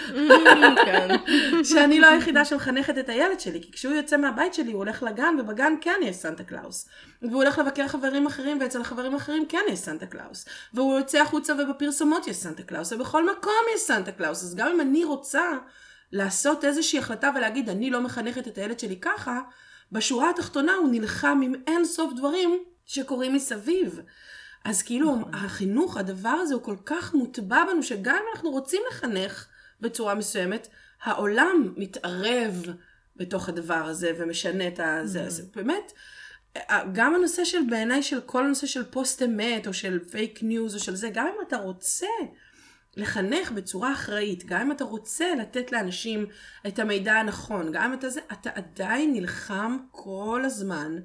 כן. 0.86 1.16
שאני 1.70 2.00
לא 2.00 2.08
היחידה 2.08 2.46
שמחנכת 2.46 2.98
את 2.98 3.10
הילד 3.10 3.40
שלי, 3.40 3.62
כי 3.62 3.72
כשהוא 3.72 3.94
יוצא 3.94 4.18
מהבית 4.18 4.54
שלי 4.54 4.72
הוא 4.72 4.78
הולך 4.78 5.04
לגן, 5.04 5.36
ובגן 5.40 5.74
כן 5.82 6.00
יש 6.02 6.16
סנטה 6.16 6.44
קלאוס. 6.44 6.90
והוא 7.22 7.44
הולך 7.44 7.60
לבקר 7.60 7.88
חברים 7.88 8.26
אחרים, 8.26 8.58
ואצל 8.62 8.82
החברים 8.82 9.14
האחרים 9.14 9.46
כן 9.46 9.64
יש 9.70 9.80
סנטה 9.80 10.06
קלאוס. 10.06 10.46
והוא 10.74 10.98
יוצא 11.00 11.22
החוצה 11.22 11.54
ובפרסומות 11.54 12.28
יש 12.28 12.36
סנטה 12.36 12.64
קלאוס, 12.64 12.94
ובכל 12.94 13.32
מקום 13.32 13.64
יש 13.76 13.82
סנטה 13.82 14.12
קלאוס. 14.12 14.44
אז 14.44 14.56
גם 14.56 14.68
אם 14.68 14.82
אני 14.82 15.04
רוצה... 15.04 15.42
לעשות 16.14 16.66
איזושהי 16.66 17.00
החלטה 17.00 17.30
ולהגיד 17.36 17.70
אני 17.70 17.90
לא 17.90 18.02
מחנכת 18.02 18.48
את 18.48 18.58
הילד 18.58 18.80
שלי 18.80 19.00
ככה, 19.02 19.42
בשורה 19.92 20.30
התחתונה 20.30 20.74
הוא 20.74 20.90
נלחם 20.92 21.40
עם 21.44 21.54
אין 21.68 21.86
סוף 21.86 22.14
דברים 22.14 22.64
שקורים 22.86 23.34
מסביב. 23.34 24.00
אז 24.66 24.82
כאילו 24.82 25.16
נכון. 25.16 25.34
החינוך, 25.34 25.98
הדבר 25.98 26.30
הזה 26.30 26.54
הוא 26.54 26.64
כל 26.64 26.76
כך 26.86 27.14
מוטבע 27.14 27.64
בנו, 27.66 27.84
שגם 27.84 28.16
אם 28.16 28.24
אנחנו 28.34 28.50
רוצים 28.52 28.82
לחנך 28.92 29.48
בצורה 29.82 30.16
מסוימת, 30.16 30.68
העולם 31.04 31.74
מתערב 31.78 32.64
בתוך 33.16 33.50
הדבר 33.50 33.74
הזה 33.74 34.12
ומשנה 34.18 34.68
את 34.68 34.80
הזה. 34.84 35.20
Mm-hmm. 35.20 35.24
אז 35.24 35.52
באמת, 35.56 35.94
גם 36.94 37.16
הנושא 37.16 37.46
של 37.46 37.62
בעיניי 37.70 38.04
של 38.04 38.22
כל 38.22 38.46
הנושא 38.46 38.68
של 38.68 38.84
פוסט 38.84 39.22
אמת 39.22 39.68
או 39.68 39.74
של 39.74 40.00
פייק 40.00 40.44
ניוז 40.44 40.76
או 40.76 40.80
של 40.80 40.96
זה, 40.96 41.10
גם 41.10 41.28
אם 41.28 41.48
אתה 41.48 41.58
רוצה 41.58 42.08
לחנך 42.98 43.52
בצורה 43.52 43.94
אחראית, 43.94 44.46
גם 44.46 44.62
אם 44.62 44.72
אתה 44.72 44.84
רוצה 44.84 45.36
לתת 45.36 45.72
לאנשים 45.72 46.26
את 46.68 46.80
המידע 46.80 47.14
הנכון, 47.14 47.72
גם 47.72 47.84
אם 47.84 47.94
אתה 47.94 48.10
זה, 48.10 48.20
אתה 48.32 48.50
עדיין 48.50 49.14
נלחם 49.14 49.78
כל 49.92 50.42
הזמן 50.46 51.00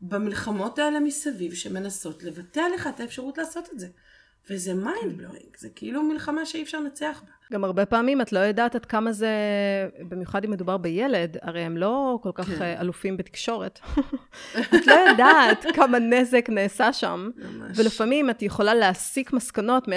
במלחמות 0.00 0.78
האלה 0.78 1.00
מסביב 1.00 1.54
שמנסות 1.54 2.22
לבטל 2.22 2.60
לך 2.74 2.86
את 2.86 3.00
האפשרות 3.00 3.38
לעשות 3.38 3.68
את 3.72 3.78
זה. 3.78 3.88
וזה 4.50 4.74
mind 4.74 5.16
blowing, 5.16 5.56
זה 5.56 5.68
כאילו 5.70 6.02
מלחמה 6.02 6.46
שאי 6.46 6.62
אפשר 6.62 6.80
לנצח 6.80 7.22
בה. 7.26 7.39
גם 7.52 7.64
הרבה 7.64 7.86
פעמים 7.86 8.20
את 8.20 8.32
לא 8.32 8.38
יודעת 8.38 8.74
עד 8.74 8.84
כמה 8.84 9.12
זה, 9.12 9.28
במיוחד 10.08 10.44
אם 10.44 10.50
מדובר 10.50 10.76
בילד, 10.76 11.36
הרי 11.42 11.60
הם 11.60 11.76
לא 11.76 12.18
כל 12.22 12.30
כך 12.34 12.46
כן. 12.46 12.62
אה, 12.62 12.80
אלופים 12.80 13.16
בתקשורת. 13.16 13.80
את 14.74 14.86
לא 14.86 14.92
יודעת 14.92 15.66
כמה 15.74 15.98
נזק 15.98 16.48
נעשה 16.48 16.92
שם, 16.92 17.30
ממש. 17.36 17.78
ולפעמים 17.78 18.30
את 18.30 18.42
יכולה 18.42 18.74
להסיק 18.74 19.32
מסקנות 19.32 19.88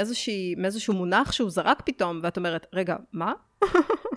מאיזשהו 0.58 0.94
מונח 0.94 1.32
שהוא 1.32 1.50
זרק 1.50 1.82
פתאום, 1.86 2.20
ואת 2.24 2.38
אומרת, 2.38 2.68
רגע, 2.74 2.96
מה? 3.14 3.34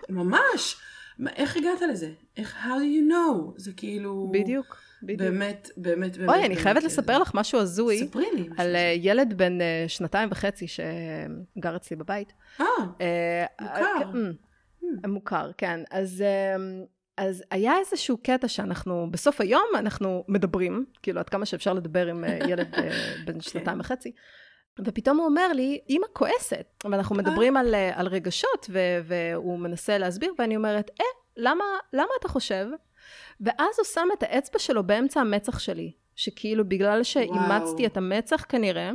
ממש. 0.09 0.77
מה, 1.19 1.31
איך 1.37 1.57
הגעת 1.57 1.81
לזה? 1.91 2.11
איך, 2.37 2.57
how 2.65 2.67
do 2.67 3.09
you 3.09 3.13
know? 3.13 3.53
זה 3.57 3.73
כאילו... 3.77 4.31
בדיוק. 4.33 4.86
בדיוק. 5.07 5.21
באמת, 5.21 5.71
באמת, 5.77 6.17
באמת. 6.17 6.29
אוי, 6.29 6.47
אני 6.47 6.57
חייבת 6.57 6.81
כן. 6.81 6.87
לספר 6.87 7.19
לך 7.19 7.31
משהו 7.35 7.61
הזוי. 7.61 7.99
ספרי 7.99 8.27
לי. 8.35 8.49
על 8.57 8.77
אה, 8.77 8.95
ילד 8.97 9.35
בן 9.39 9.61
אה, 9.61 9.85
שנתיים 9.89 10.29
וחצי 10.33 10.67
שגר 10.69 11.77
אצלי 11.77 11.97
בבית. 11.97 12.33
אה, 12.61 12.65
אה 13.01 13.47
מוכר. 13.61 14.11
כן, 15.03 15.11
מוכר, 15.11 15.51
כן. 15.59 15.81
אז... 15.91 16.25
אז 17.19 17.45
היה 17.51 17.79
איזשהו 17.79 18.17
קטע 18.23 18.49
שאנחנו, 18.49 19.09
בסוף 19.11 19.41
היום 19.41 19.65
אנחנו 19.79 20.25
מדברים, 20.29 20.85
כאילו 21.03 21.21
עד 21.21 21.29
כמה 21.29 21.47
שאפשר 21.47 21.73
לדבר 21.73 22.07
עם 22.07 22.25
ילד 22.49 22.75
בן 23.27 23.33
כן. 23.33 23.41
שנתיים 23.41 23.81
וחצי, 23.81 24.13
ופתאום 24.85 25.17
הוא 25.17 25.27
אומר 25.27 25.53
לי, 25.53 25.81
אמא 25.91 26.07
כועסת, 26.13 26.85
ואנחנו 26.85 27.17
מדברים 27.17 27.57
על, 27.57 27.75
על 27.95 28.07
רגשות, 28.07 28.71
והוא 29.05 29.59
מנסה 29.59 29.99
להסביר, 29.99 30.33
ואני 30.39 30.57
אומרת, 30.57 30.91
אה, 31.01 31.07
למה, 31.37 31.65
למה 31.93 32.11
אתה 32.21 32.29
חושב 32.29 32.67
ואז 33.41 33.79
הוא 33.79 33.85
שם 33.85 34.09
את 34.19 34.23
האצבע 34.23 34.59
שלו 34.59 34.87
באמצע 34.87 35.21
המצח 35.21 35.59
שלי, 35.59 35.93
שכאילו 36.17 36.69
בגלל 36.69 37.03
שאימצתי 37.03 37.87
את 37.87 37.97
המצח 37.97 38.45
כנראה, 38.49 38.91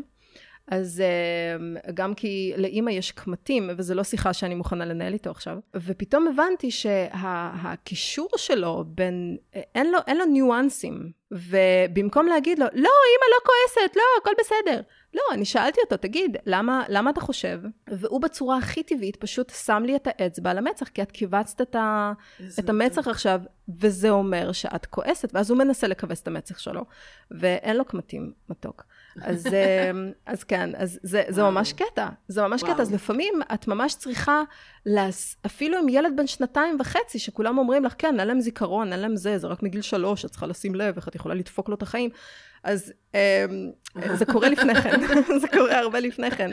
אז 0.68 1.02
אה, 1.02 1.92
גם 1.94 2.14
כי 2.14 2.54
לאימא 2.58 2.92
יש 2.92 3.12
קמטים, 3.12 3.70
וזו 3.78 3.94
לא 3.94 4.04
שיחה 4.04 4.34
שאני 4.34 4.56
מוכנה 4.56 4.86
לנהל 4.86 5.14
איתו 5.14 5.30
עכשיו, 5.30 5.58
ופתאום 5.76 6.28
הבנתי 6.28 6.72
שהקישור 6.72 8.30
שה, 8.36 8.38
שלו 8.38 8.84
בין, 8.88 9.38
אין 9.76 9.92
לו, 9.92 10.00
אין 10.08 10.18
לו 10.18 10.26
ניואנסים, 10.26 11.12
ובמקום 11.32 12.28
להגיד 12.28 12.60
לו, 12.60 12.66
לא, 12.66 12.72
אימא 13.10 13.26
לא 13.32 13.38
כועסת, 13.46 13.96
לא, 13.96 14.04
הכל 14.22 14.32
בסדר. 14.39 14.82
לא, 15.14 15.22
אני 15.34 15.45
שאלתי 15.45 15.80
אותו, 15.84 15.97
תגיד, 15.97 16.38
למה, 16.45 16.84
למה 16.89 17.09
אתה 17.09 17.22
חושב? 17.22 17.59
והוא 17.89 18.22
בצורה 18.22 18.57
הכי 18.57 18.84
טבעית 18.84 19.16
פשוט 19.16 19.51
שם 19.66 19.84
לי 19.86 19.95
את 19.95 20.07
האצבע 20.07 20.51
על 20.51 20.57
המצח, 20.57 20.88
כי 20.88 21.01
את 21.01 21.12
כיווצת 21.12 21.62
את, 21.62 21.76
ה, 21.76 22.14
את 22.59 22.70
המצח 22.70 23.07
עכשיו, 23.07 23.41
וזה 23.70 24.09
אומר 24.09 24.51
שאת 24.51 24.86
כועסת, 24.86 25.30
ואז 25.34 25.49
הוא 25.49 25.57
מנסה 25.57 25.88
לכווץ 25.88 26.20
את 26.22 26.28
המצח 26.28 26.57
שלו, 26.57 26.86
ואין 27.32 27.78
לו 27.78 27.86
קמטים 27.86 28.32
מתוק. 28.49 28.84
אז, 29.22 29.47
אמ, 29.91 30.12
אז 30.26 30.43
כן, 30.43 30.70
אז 30.76 30.99
זה, 31.03 31.24
זה 31.30 31.43
ממש 31.43 31.74
קטע, 31.74 32.07
זה 32.28 32.41
ממש 32.41 32.64
וואו. 32.64 32.74
קטע, 32.74 32.82
אז 32.82 32.93
לפעמים 32.93 33.34
את 33.53 33.68
ממש 33.68 33.95
צריכה, 33.95 34.43
להס... 34.86 35.36
אפילו 35.45 35.78
עם 35.78 35.89
ילד 35.89 36.14
בן 36.16 36.28
שנתיים 36.28 36.78
וחצי, 36.80 37.20
שכולם 37.20 37.57
אומרים 37.57 37.84
לך, 37.84 37.95
כן, 37.97 38.20
אין 38.20 38.28
להם 38.28 38.41
זיכרון, 38.41 38.93
אין 38.93 38.99
להם 38.99 39.16
זה, 39.16 39.38
זה 39.38 39.47
רק 39.47 39.64
מגיל 39.64 39.82
שלוש, 39.82 40.26
את 40.26 40.30
צריכה 40.30 40.47
לשים 40.47 40.76
לב 40.76 40.95
איך 40.95 41.07
את 41.07 41.16
יכולה 41.16 41.36
לדפוק 41.36 41.70
לו 41.70 41.76
את 41.76 41.82
החיים. 41.82 42.09
אז 42.64 42.93
אמ, 43.14 43.72
זה 44.14 44.26
קורה 44.26 44.49
לפני 44.49 44.76
כן, 44.76 44.99
זה 45.41 45.47
קורה 45.47 45.80
הרבה 45.80 45.99
לפני 45.99 46.32
כן. 46.32 46.51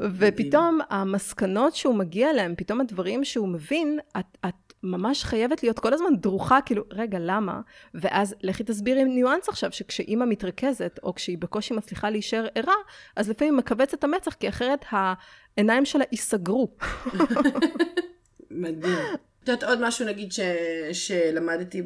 ופתאום 0.00 0.78
המסקנות 0.90 1.74
שהוא 1.74 1.94
מגיע 1.94 2.30
אליהן, 2.30 2.54
פתאום 2.56 2.80
הדברים 2.80 3.24
שהוא 3.24 3.48
מבין, 3.48 3.98
את, 4.18 4.38
את 4.46 4.68
ממש 4.82 5.24
חייבת 5.24 5.62
להיות 5.62 5.78
כל 5.78 5.94
הזמן 5.94 6.16
דרוכה, 6.20 6.58
כאילו, 6.66 6.84
רגע, 6.92 7.18
למה? 7.20 7.60
ואז 7.94 8.34
לכי 8.42 8.64
תסבירי 8.64 9.04
ניואנס 9.04 9.48
עכשיו, 9.48 9.72
שכשאימא 9.72 10.24
מתרכזת, 10.24 11.00
או 11.02 11.14
כשהיא 11.14 11.38
בקושי 11.38 11.74
מצליחה 11.74 12.10
להישאר 12.10 12.46
ערה, 12.54 12.74
אז 13.16 13.28
לפעמים 13.28 13.56
מכווץ 13.56 13.94
את 13.94 14.04
המצח, 14.04 14.34
כי 14.34 14.48
אחרת 14.48 14.84
העיניים 14.90 15.84
שלה 15.84 16.04
ייסגרו. 16.12 16.76
מדהים. 18.50 18.98
את 19.44 19.48
יודעת, 19.48 19.68
עוד 19.68 19.86
משהו 19.86 20.06
נגיד 20.06 20.32
ש, 20.32 20.40
שלמדתי 20.92 21.82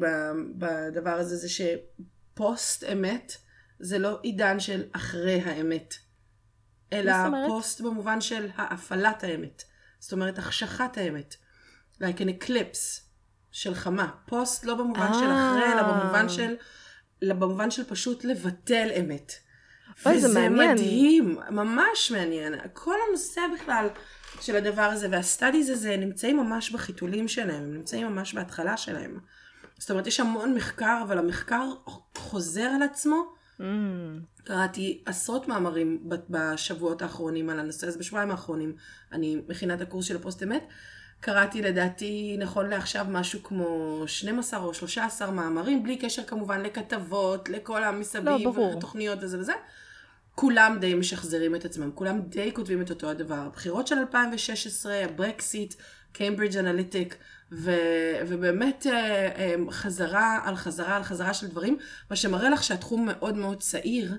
בדבר 0.57 1.11
הזה, 1.11 1.35
זה 1.35 1.47
שפוסט 1.49 2.83
אמת 2.83 3.33
זה 3.83 3.99
לא 3.99 4.19
עידן 4.21 4.59
של 4.59 4.83
אחרי 4.91 5.41
האמת, 5.41 5.93
אלא 6.93 7.13
פוסט 7.47 7.81
במובן 7.81 8.21
של 8.21 8.49
האפלת 8.55 9.23
האמת. 9.23 9.63
זאת 9.99 10.11
אומרת, 10.13 10.37
החשכת 10.37 10.97
האמת. 10.97 11.35
like 12.01 12.19
an 12.19 12.43
eclipse 12.43 13.01
של 13.51 13.75
חמה. 13.75 14.11
פוסט 14.25 14.65
לא 14.65 14.75
במובן 14.75 15.13
של 15.13 15.31
אחרי, 15.31 15.73
אלא 15.73 15.81
אה. 15.81 15.93
במובן 15.93 16.29
של, 16.29 16.55
אלא 17.23 17.33
במובן 17.33 17.71
של 17.71 17.83
פשוט 17.83 18.23
לבטל 18.23 18.89
אמת. 18.99 19.33
אוי, 20.05 20.19
זה 20.19 20.27
מעניין. 20.27 20.53
וזה 20.53 20.73
מדהים, 20.73 21.37
ממש 21.49 22.11
מעניין. 22.11 22.53
כל 22.73 22.95
הנושא 23.07 23.41
בכלל 23.53 23.87
של 24.41 24.55
הדבר 24.55 24.81
הזה 24.81 25.07
וה 25.11 25.24
studies 25.24 25.69
הזה 25.69 25.97
נמצאים 25.97 26.37
ממש 26.37 26.71
בחיתולים 26.71 27.27
שלהם, 27.27 27.63
הם 27.63 27.73
נמצאים 27.73 28.07
ממש 28.07 28.33
בהתחלה 28.33 28.77
שלהם. 28.77 29.19
זאת 29.77 29.91
אומרת, 29.91 30.07
יש 30.07 30.19
המון 30.19 30.53
מחקר, 30.55 30.99
אבל 31.03 31.17
המחקר 31.17 31.73
חוזר 32.17 32.69
על 32.75 32.83
עצמו. 32.83 33.42
Mm. 33.59 33.63
קראתי 34.43 35.01
עשרות 35.05 35.47
מאמרים 35.47 36.09
בשבועות 36.29 37.01
האחרונים 37.01 37.49
על 37.49 37.59
הנושא 37.59 37.87
הזה, 37.87 37.99
בשבועיים 37.99 38.31
האחרונים. 38.31 38.75
אני 39.11 39.41
מכינה 39.47 39.73
את 39.73 39.81
הקורס 39.81 40.05
של 40.05 40.15
הפוסט 40.15 40.43
אמת. 40.43 40.63
קראתי 41.19 41.61
לדעתי 41.61 42.35
נכון 42.39 42.69
לעכשיו 42.69 43.05
משהו 43.09 43.43
כמו 43.43 44.03
12 44.07 44.59
או 44.63 44.73
13 44.73 45.31
מאמרים, 45.31 45.83
בלי 45.83 45.97
קשר 45.97 46.23
כמובן 46.23 46.61
לכתבות, 46.61 47.49
לכל 47.49 47.83
המסביב, 47.83 48.29
לא, 48.29 48.37
ברור. 48.43 48.77
ותוכניות 48.77 49.19
וזה 49.21 49.39
וזה. 49.39 49.53
כולם 50.35 50.77
די 50.79 50.93
משחזרים 50.93 51.55
את 51.55 51.65
עצמם, 51.65 51.91
כולם 51.95 52.21
די 52.21 52.51
כותבים 52.53 52.81
את 52.81 52.89
אותו 52.89 53.09
הדבר. 53.09 53.35
הבחירות 53.35 53.87
של 53.87 53.95
2016, 53.95 54.95
הברקסיט, 54.95 55.73
קיימברידג' 56.11 56.57
אנליטיק, 56.57 57.15
ובאמת 58.27 58.87
אה, 58.87 59.27
אה, 59.35 59.55
חזרה 59.69 60.39
על 60.43 60.55
חזרה 60.55 60.95
על 60.95 61.03
חזרה 61.03 61.33
של 61.33 61.47
דברים, 61.47 61.77
מה 62.09 62.15
שמראה 62.15 62.49
לך 62.49 62.63
שהתחום 62.63 63.05
מאוד 63.05 63.37
מאוד 63.37 63.59
צעיר, 63.59 64.17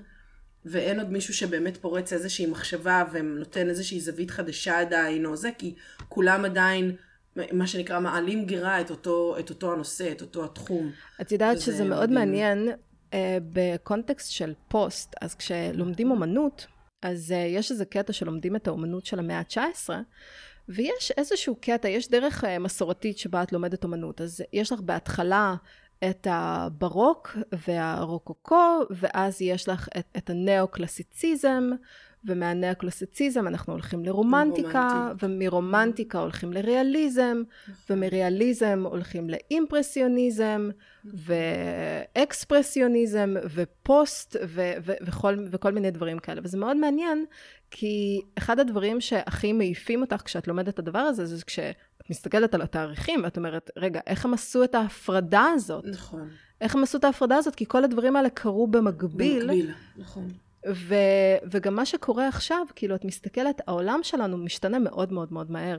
ואין 0.65 0.99
עוד 0.99 1.11
מישהו 1.11 1.33
שבאמת 1.33 1.77
פורץ 1.77 2.13
איזושהי 2.13 2.45
מחשבה 2.45 3.03
ונותן 3.11 3.69
איזושהי 3.69 3.99
זווית 3.99 4.31
חדשה 4.31 4.79
עדיין 4.79 5.25
או 5.25 5.35
זה, 5.35 5.49
כי 5.57 5.75
כולם 6.09 6.45
עדיין, 6.45 6.95
מה 7.51 7.67
שנקרא, 7.67 7.99
מעלים 7.99 8.45
גירה 8.45 8.81
את 8.81 8.89
אותו, 8.89 9.35
את 9.39 9.49
אותו 9.49 9.73
הנושא, 9.73 10.11
את 10.11 10.21
אותו 10.21 10.45
התחום. 10.45 10.91
את 11.21 11.31
יודעת 11.31 11.61
שזה 11.61 11.73
מדהים. 11.73 11.89
מאוד 11.89 12.11
מעניין 12.11 12.69
uh, 12.69 13.15
בקונטקסט 13.53 14.31
של 14.31 14.53
פוסט, 14.67 15.15
אז 15.21 15.35
כשלומדים 15.35 16.11
אומנות, 16.11 16.67
אז 17.01 17.31
uh, 17.31 17.35
יש 17.35 17.71
איזה 17.71 17.85
קטע 17.85 18.13
שלומדים 18.13 18.55
את 18.55 18.67
האומנות 18.67 19.05
של 19.05 19.19
המאה 19.19 19.39
ה-19, 19.39 19.89
ויש 20.69 21.11
איזשהו 21.17 21.55
קטע, 21.61 21.89
יש 21.89 22.09
דרך 22.09 22.43
uh, 22.43 22.47
מסורתית 22.59 23.17
שבה 23.17 23.43
את 23.43 23.51
לומדת 23.53 23.83
אומנות. 23.83 24.21
אז 24.21 24.43
יש 24.53 24.71
לך 24.71 24.79
בהתחלה 24.79 25.55
את 26.09 26.27
הברוק 26.29 27.37
והרוקוקו, 27.67 28.79
ואז 28.89 29.41
יש 29.41 29.69
לך 29.69 29.89
את, 29.97 30.05
את 30.17 30.29
הנאו-קלאסיציזם, 30.29 31.69
ומהנאו-קלאסיציזם 32.27 33.47
אנחנו 33.47 33.73
הולכים 33.73 34.05
לרומנטיקה, 34.05 35.11
ומרומנטיקה 35.21 36.19
הולכים 36.19 36.53
לריאליזם, 36.53 37.43
נכון. 37.67 37.97
ומריאליזם 37.97 38.83
הולכים 38.85 39.29
לאימפרסיוניזם, 39.29 40.69
ואקספרסיוניזם, 42.15 43.33
ופוסט, 43.53 44.35
ו- 44.47 44.73
ו- 44.85 44.93
וכל, 45.01 45.37
וכל 45.51 45.71
מיני 45.71 45.91
דברים 45.91 46.19
כאלה. 46.19 46.41
וזה 46.43 46.57
מאוד 46.57 46.77
מעניין, 46.77 47.25
כי 47.77 48.21
אחד 48.37 48.59
הדברים 48.59 49.01
שהכי 49.01 49.53
מעיפים 49.53 50.01
אותך 50.01 50.21
כשאת 50.25 50.47
לומדת 50.47 50.73
את 50.73 50.79
הדבר 50.79 50.99
הזה, 50.99 51.25
זה 51.25 51.45
כש... 51.45 51.59
את 52.01 52.09
מסתכלת 52.09 52.53
על 52.53 52.61
התאריכים 52.61 53.23
ואת 53.23 53.37
אומרת, 53.37 53.71
רגע, 53.77 53.99
איך 54.07 54.25
הם 54.25 54.33
עשו 54.33 54.63
את 54.63 54.75
ההפרדה 54.75 55.45
הזאת? 55.53 55.85
נכון. 55.85 56.29
איך 56.61 56.75
הם 56.75 56.83
עשו 56.83 56.97
את 56.97 57.03
ההפרדה 57.03 57.35
הזאת? 57.37 57.55
כי 57.55 57.65
כל 57.67 57.83
הדברים 57.83 58.15
האלה 58.15 58.29
קרו 58.29 58.67
במקביל. 58.67 59.43
במקביל, 59.43 59.71
נכון. 59.97 60.27
ו, 60.73 60.95
וגם 61.51 61.75
מה 61.75 61.85
שקורה 61.85 62.27
עכשיו, 62.27 62.65
כאילו, 62.75 62.95
את 62.95 63.05
מסתכלת, 63.05 63.61
העולם 63.67 63.99
שלנו 64.03 64.37
משתנה 64.37 64.79
מאוד 64.79 65.13
מאוד 65.13 65.33
מאוד 65.33 65.51
מהר. 65.51 65.77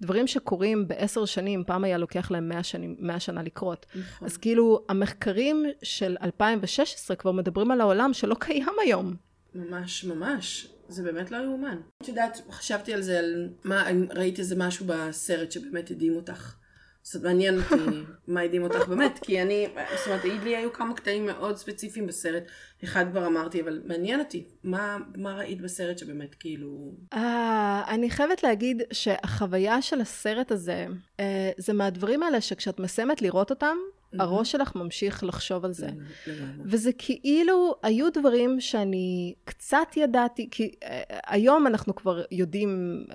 דברים 0.00 0.26
שקורים 0.26 0.88
בעשר 0.88 1.24
שנים, 1.24 1.64
פעם 1.66 1.84
היה 1.84 1.98
לוקח 1.98 2.30
להם 2.30 2.48
מאה, 2.48 2.62
שנים, 2.62 2.96
מאה 2.98 3.20
שנה 3.20 3.42
לקרות. 3.42 3.86
נכון. 3.94 4.28
אז 4.28 4.36
כאילו, 4.36 4.84
המחקרים 4.88 5.64
של 5.82 6.16
2016 6.22 7.16
כבר 7.16 7.32
מדברים 7.32 7.70
על 7.70 7.80
העולם 7.80 8.12
שלא 8.12 8.36
קיים 8.40 8.74
היום. 8.84 9.14
ממש, 9.54 10.04
ממש. 10.04 10.73
זה 10.88 11.02
באמת 11.02 11.30
לא 11.30 11.36
יאומן. 11.36 11.80
את 12.02 12.08
יודעת, 12.08 12.40
חשבתי 12.50 12.94
על 12.94 13.02
זה, 13.02 13.18
על 13.18 13.48
מה, 13.64 13.84
ראית 14.10 14.38
איזה 14.38 14.56
משהו 14.56 14.86
בסרט 14.88 15.52
שבאמת 15.52 15.90
הדהים 15.90 16.16
אותך. 16.16 16.54
זאת 17.04 17.14
אומרת, 17.14 17.26
מעניין 17.26 17.58
אותי 17.58 17.74
מה 18.28 18.40
הדהים 18.40 18.62
אותך 18.62 18.88
באמת, 18.88 19.18
כי 19.22 19.42
אני, 19.42 19.66
זאת 19.96 20.06
אומרת, 20.06 20.24
לי 20.24 20.56
היו 20.56 20.72
כמה 20.72 20.94
קטעים 20.94 21.26
מאוד 21.26 21.56
ספציפיים 21.56 22.06
בסרט, 22.06 22.42
אחד 22.84 23.04
כבר 23.10 23.26
אמרתי, 23.26 23.62
אבל 23.62 23.82
מעניין 23.84 24.20
אותי, 24.20 24.44
מה, 24.64 24.98
מה 25.16 25.34
ראית 25.34 25.60
בסרט 25.60 25.98
שבאמת 25.98 26.34
כאילו... 26.34 26.92
Uh, 27.14 27.18
אני 27.88 28.10
חייבת 28.10 28.42
להגיד 28.42 28.82
שהחוויה 28.92 29.82
של 29.82 30.00
הסרט 30.00 30.52
הזה, 30.52 30.86
uh, 31.16 31.22
זה 31.56 31.72
מהדברים 31.72 32.22
האלה 32.22 32.40
שכשאת 32.40 32.80
מסיימת 32.80 33.22
לראות 33.22 33.50
אותם. 33.50 33.76
הראש 34.18 34.52
שלך 34.52 34.76
ממשיך 34.76 35.24
לחשוב 35.24 35.64
על 35.64 35.72
זה. 35.72 35.88
וזה 36.64 36.90
כאילו, 36.98 37.74
היו 37.82 38.12
דברים 38.12 38.60
שאני 38.60 39.34
קצת 39.44 39.88
ידעתי, 39.96 40.48
כי 40.50 40.70
uh, 40.84 40.86
היום 41.26 41.66
אנחנו 41.66 41.94
כבר 41.94 42.22
יודעים 42.30 43.04
uh, 43.08 43.12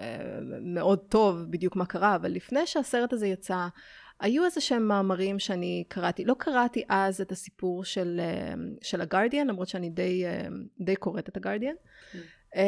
מאוד 0.61 0.99
טוב 0.99 1.45
בדיוק 1.49 1.75
מה 1.75 1.85
קרה, 1.85 2.15
אבל 2.15 2.31
לפני 2.31 2.67
שהסרט 2.67 3.13
הזה 3.13 3.27
יצא, 3.27 3.67
היו 4.19 4.45
איזה 4.45 4.61
שהם 4.61 4.87
מאמרים 4.87 5.39
שאני 5.39 5.83
קראתי. 5.87 6.25
לא 6.25 6.35
קראתי 6.37 6.83
אז 6.89 7.21
את 7.21 7.31
הסיפור 7.31 7.83
של, 7.83 8.21
uh, 8.53 8.59
של 8.81 9.01
הגרדיאן, 9.01 9.47
למרות 9.47 9.67
שאני 9.67 9.89
די, 9.89 10.23
די 10.81 10.95
קוראת 10.95 11.29
את 11.29 11.37
הגרדיאן. 11.37 11.73
Mm. 11.73 12.17
Um, 12.53 12.59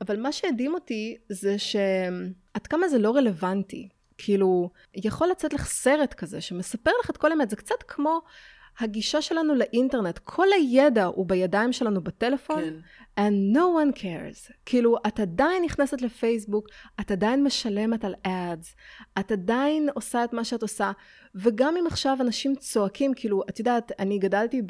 אבל 0.00 0.20
מה 0.20 0.32
שהדהים 0.32 0.74
אותי 0.74 1.16
זה 1.28 1.58
שעד 1.58 2.66
כמה 2.68 2.88
זה 2.88 2.98
לא 2.98 3.16
רלוונטי. 3.16 3.88
כאילו, 4.18 4.70
יכול 4.94 5.28
לצאת 5.28 5.52
לך 5.52 5.66
סרט 5.66 6.14
כזה 6.14 6.40
שמספר 6.40 6.90
לך 7.04 7.10
את 7.10 7.16
כל 7.16 7.32
האמת, 7.32 7.50
זה 7.50 7.56
קצת 7.56 7.82
כמו 7.88 8.20
הגישה 8.78 9.22
שלנו 9.22 9.54
לאינטרנט, 9.54 10.18
כל 10.18 10.46
הידע 10.56 11.04
הוא 11.04 11.26
בידיים 11.26 11.72
שלנו 11.72 12.00
בטלפון, 12.00 12.62
כן. 12.64 12.74
and 13.20 13.56
no 13.56 13.60
one 13.60 13.98
cares. 13.98 14.52
כאילו, 14.66 14.96
את 15.06 15.20
עדיין 15.20 15.64
נכנסת 15.64 16.02
לפייסבוק, 16.02 16.68
את 17.00 17.10
עדיין 17.10 17.44
משלמת 17.44 18.04
על 18.04 18.14
ads, 18.26 18.66
את 19.18 19.32
עדיין 19.32 19.88
עושה 19.94 20.24
את 20.24 20.32
מה 20.32 20.44
שאת 20.44 20.62
עושה, 20.62 20.92
וגם 21.34 21.76
אם 21.76 21.86
עכשיו 21.86 22.16
אנשים 22.20 22.56
צועקים, 22.56 23.14
כאילו, 23.14 23.42
את 23.48 23.58
יודעת, 23.58 23.92
אני 23.98 24.18
גדלתי 24.18 24.62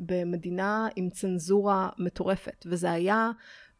במדינה 0.00 0.88
עם 0.96 1.10
צנזורה 1.10 1.88
מטורפת, 1.98 2.64
וזה 2.66 2.90
היה 2.90 3.30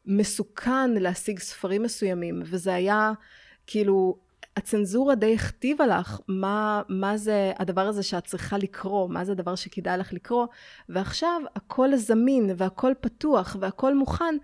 מסוכן 0.06 0.90
להשיג 0.90 1.38
ספרים 1.38 1.82
מסוימים, 1.82 2.42
וזה 2.44 2.74
היה, 2.74 3.12
כאילו, 3.66 4.29
הצנזורה 4.56 5.14
די 5.14 5.34
הכתיבה 5.34 5.86
לך 5.86 6.20
מה, 6.28 6.82
מה 6.88 7.16
זה 7.16 7.52
הדבר 7.58 7.86
הזה 7.86 8.02
שאת 8.02 8.24
צריכה 8.24 8.58
לקרוא, 8.58 9.08
מה 9.08 9.24
זה 9.24 9.32
הדבר 9.32 9.54
שכדאי 9.54 9.98
לך 9.98 10.12
לקרוא, 10.12 10.46
ועכשיו 10.88 11.42
הכל 11.56 11.96
זמין 11.96 12.50
והכל 12.56 12.92
פתוח 13.00 13.56
והכל 13.60 13.94
מוכן. 13.94 14.36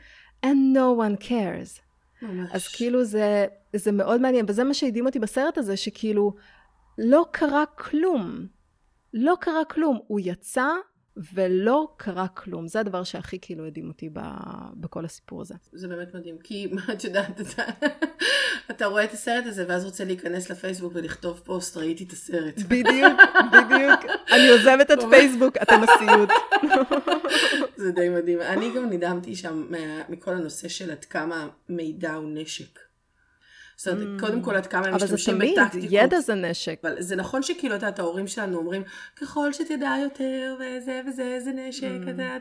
and 0.45 0.77
no 0.77 0.89
one 0.95 1.17
cares. 1.29 1.81
ממש. 2.23 2.51
אז 2.53 2.69
כאילו 2.69 3.05
זה, 3.05 3.47
זה 3.77 3.93
מאוד 3.93 4.21
מעניין, 4.21 4.45
וזה 4.49 4.65
מה 4.65 4.75
שהדהים 4.75 5.07
אותי 5.07 5.19
בסרט 5.19 5.59
הזה, 5.59 5.77
שכאילו 5.77 6.35
לא 6.99 7.27
קרה 7.31 7.67
כלום. 7.67 8.47
לא 9.15 9.35
קרה 9.41 9.65
כלום. 9.65 10.01
הוא 10.07 10.21
יצא 10.23 10.67
ולא 11.35 11.89
קרה 11.97 12.29
כלום. 12.29 12.69
זה 12.69 12.81
הדבר 12.81 13.05
שהכי 13.05 13.39
כאילו 13.41 13.67
הדהים 13.67 13.89
אותי 13.89 14.09
ב, 14.13 14.21
בכל 14.75 15.05
הסיפור 15.05 15.41
הזה. 15.41 15.55
זה 15.73 15.89
באמת 15.89 16.15
מדהים, 16.15 16.39
כי 16.39 16.67
מה 16.73 16.83
את 16.93 17.05
יודעת, 17.05 17.41
אתה, 17.41 17.63
אתה 18.71 18.87
רואה 18.87 19.05
את 19.05 19.13
הסרט 19.13 19.47
הזה 19.47 19.65
ואז 19.69 19.85
רוצה 19.85 20.05
להיכנס 20.05 20.51
לפייסבוק 20.51 20.93
ולכתוב 20.95 21.41
פוסט, 21.45 21.77
ראיתי 21.77 22.05
את 22.05 22.13
הסרט. 22.13 22.59
בדיוק, 22.59 23.21
בדיוק. 23.53 24.01
אני 24.33 24.49
עוזבת 24.49 24.91
את 24.91 24.99
פייסבוק, 25.11 25.57
אתם 25.57 25.81
הסיוט. 25.83 26.31
זה 27.77 27.93
די 27.93 28.09
מדהים. 28.09 28.41
אני 28.41 28.73
גם 28.77 28.91
נדהמתי 28.91 29.37
שם 29.37 29.67
מכל 30.09 30.35
הנושא 30.35 30.69
של 30.69 30.91
עד 30.91 31.05
כמה 31.05 31.49
מידע 31.69 32.15
הוא 32.15 32.31
נשק. 32.35 32.86
זאת 33.77 33.89
אומרת, 33.89 34.21
mm. 34.21 34.21
קודם 34.21 34.43
כל 34.43 34.57
עד 34.57 34.67
כמה 34.67 34.87
הם 34.87 34.95
משתמשים 34.95 35.39
בטקטיקות. 35.39 35.59
אבל 35.59 35.73
זה 35.73 35.79
תמיד, 35.81 35.93
ידע 35.93 36.21
זה 36.21 36.35
נשק. 36.35 36.79
אבל 36.85 37.03
זה 37.03 37.17
נכון 37.17 37.43
שכאילו, 37.43 37.77
את 37.77 37.83
יודעת, 37.83 37.99
ההורים 37.99 38.27
שלנו 38.27 38.59
אומרים, 38.59 38.83
ככל 39.17 39.53
שתדע 39.53 39.95
יותר, 40.03 40.57
וזה 40.61 41.01
וזה, 41.09 41.39
זה 41.45 41.51
נשק, 41.53 41.83
mm. 41.83 42.03
אתה 42.03 42.11
יודע. 42.11 42.37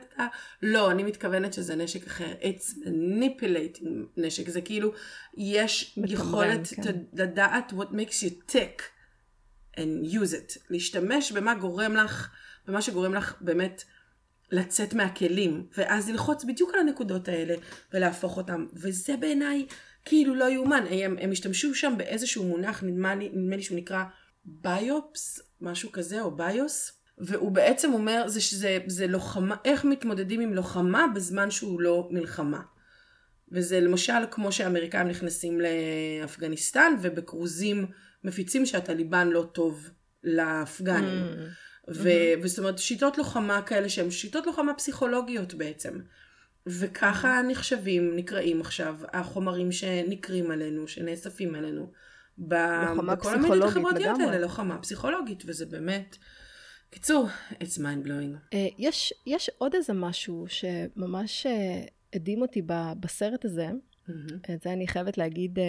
לא, 0.61 0.91
אני 0.91 1.03
מתכוונת 1.03 1.53
שזה 1.53 1.75
נשק 1.75 2.07
אחר. 2.07 2.33
It's 2.41 2.73
manipulating 2.86 3.88
נשק. 4.17 4.49
זה 4.49 4.61
כאילו, 4.61 4.93
יש 5.38 5.99
יכולת 6.07 6.67
כן. 6.67 6.91
לדעת 7.13 7.73
what 7.77 7.91
makes 7.91 8.23
you 8.23 8.51
tick 8.51 8.81
and 9.75 10.13
use 10.13 10.33
it. 10.33 10.59
להשתמש 10.69 11.31
במה 11.31 11.55
גורם 11.55 11.95
לך, 11.95 12.29
במה 12.67 12.81
שגורם 12.81 13.13
לך 13.13 13.36
באמת 13.41 13.83
לצאת 14.51 14.93
מהכלים, 14.93 15.67
ואז 15.77 16.09
ללחוץ 16.09 16.43
בדיוק 16.43 16.73
על 16.73 16.79
הנקודות 16.79 17.27
האלה, 17.27 17.55
ולהפוך 17.93 18.38
אותם. 18.38 18.65
וזה 18.73 19.17
בעיניי... 19.17 19.65
כאילו 20.06 20.36
לא 20.36 20.49
יאומן, 20.49 20.84
הם, 20.89 21.18
הם 21.22 21.32
השתמשו 21.32 21.76
שם 21.76 21.93
באיזשהו 21.97 22.43
מונח, 22.43 22.84
נדמה 22.84 23.16
לי, 23.16 23.30
נדמה 23.34 23.56
לי 23.56 23.64
שהוא 23.64 23.78
נקרא 23.78 24.03
ביופס, 24.45 25.39
משהו 25.62 25.91
כזה, 25.91 26.22
או 26.22 26.36
ביוס, 26.36 26.91
והוא 27.18 27.51
בעצם 27.51 27.93
אומר 27.93 28.28
זה 28.28 28.41
שזה 28.41 28.78
זה 28.88 29.08
לוחמה, 29.08 29.56
איך 29.66 29.86
מתמודדים 29.86 30.41
עם 30.41 30.53
לוחמה 30.53 31.06
בזמן 31.16 31.51
שהוא 31.51 31.82
לא 31.82 32.08
מלחמה. 32.12 32.62
וזה 33.51 33.80
למשל 33.80 34.14
כמו 34.32 34.51
שהאמריקאים 34.51 35.08
נכנסים 35.08 35.62
לאפגניסטן 35.62 36.95
ובכרוזים 37.01 37.86
מפיצים 38.24 38.66
שהטליבן 38.66 39.28
לא 39.28 39.49
טוב 39.53 39.89
לאפגנים. 40.24 41.24
Mm. 41.24 41.39
ו- 41.93 42.03
mm-hmm. 42.03 42.43
וזאת 42.43 42.60
אומרת 42.60 42.78
שיטות 42.80 43.18
לוחמה 43.18 43.62
כאלה 43.62 43.89
שהן 43.89 44.12
שיטות 44.12 44.45
לוחמה 44.45 44.74
פסיכולוגיות 44.74 45.53
בעצם. 45.53 45.99
וככה 46.68 47.41
נחשבים, 47.47 48.16
נקראים 48.16 48.61
עכשיו, 48.61 48.95
החומרים 49.13 49.72
שנקרים 49.72 50.51
עלינו, 50.51 50.88
שנאספים 50.88 51.55
עלינו. 51.55 51.91
בכל 52.38 53.34
המדינות 53.34 53.70
החברתיות 53.70 54.20
האלה, 54.20 54.39
לוחמה 54.39 54.78
פסיכולוגית, 54.78 55.43
וזה 55.45 55.66
באמת... 55.66 56.18
קיצור, 56.89 57.28
it's 57.51 57.78
mind 57.78 58.07
blowing. 58.07 58.53
Uh, 58.53 58.57
יש, 58.78 59.13
יש 59.26 59.49
עוד 59.57 59.76
איזה 59.76 59.93
משהו 59.93 60.45
שממש 60.47 61.45
uh, 61.45 61.49
הדהים 62.13 62.41
אותי 62.41 62.61
בסרט 62.99 63.45
הזה, 63.45 63.68
mm-hmm. 63.70 64.53
את 64.53 64.61
זה 64.61 64.74
אני 64.74 64.88
חייבת 64.88 65.18
להגיד 65.18 65.59
uh, 65.59 65.61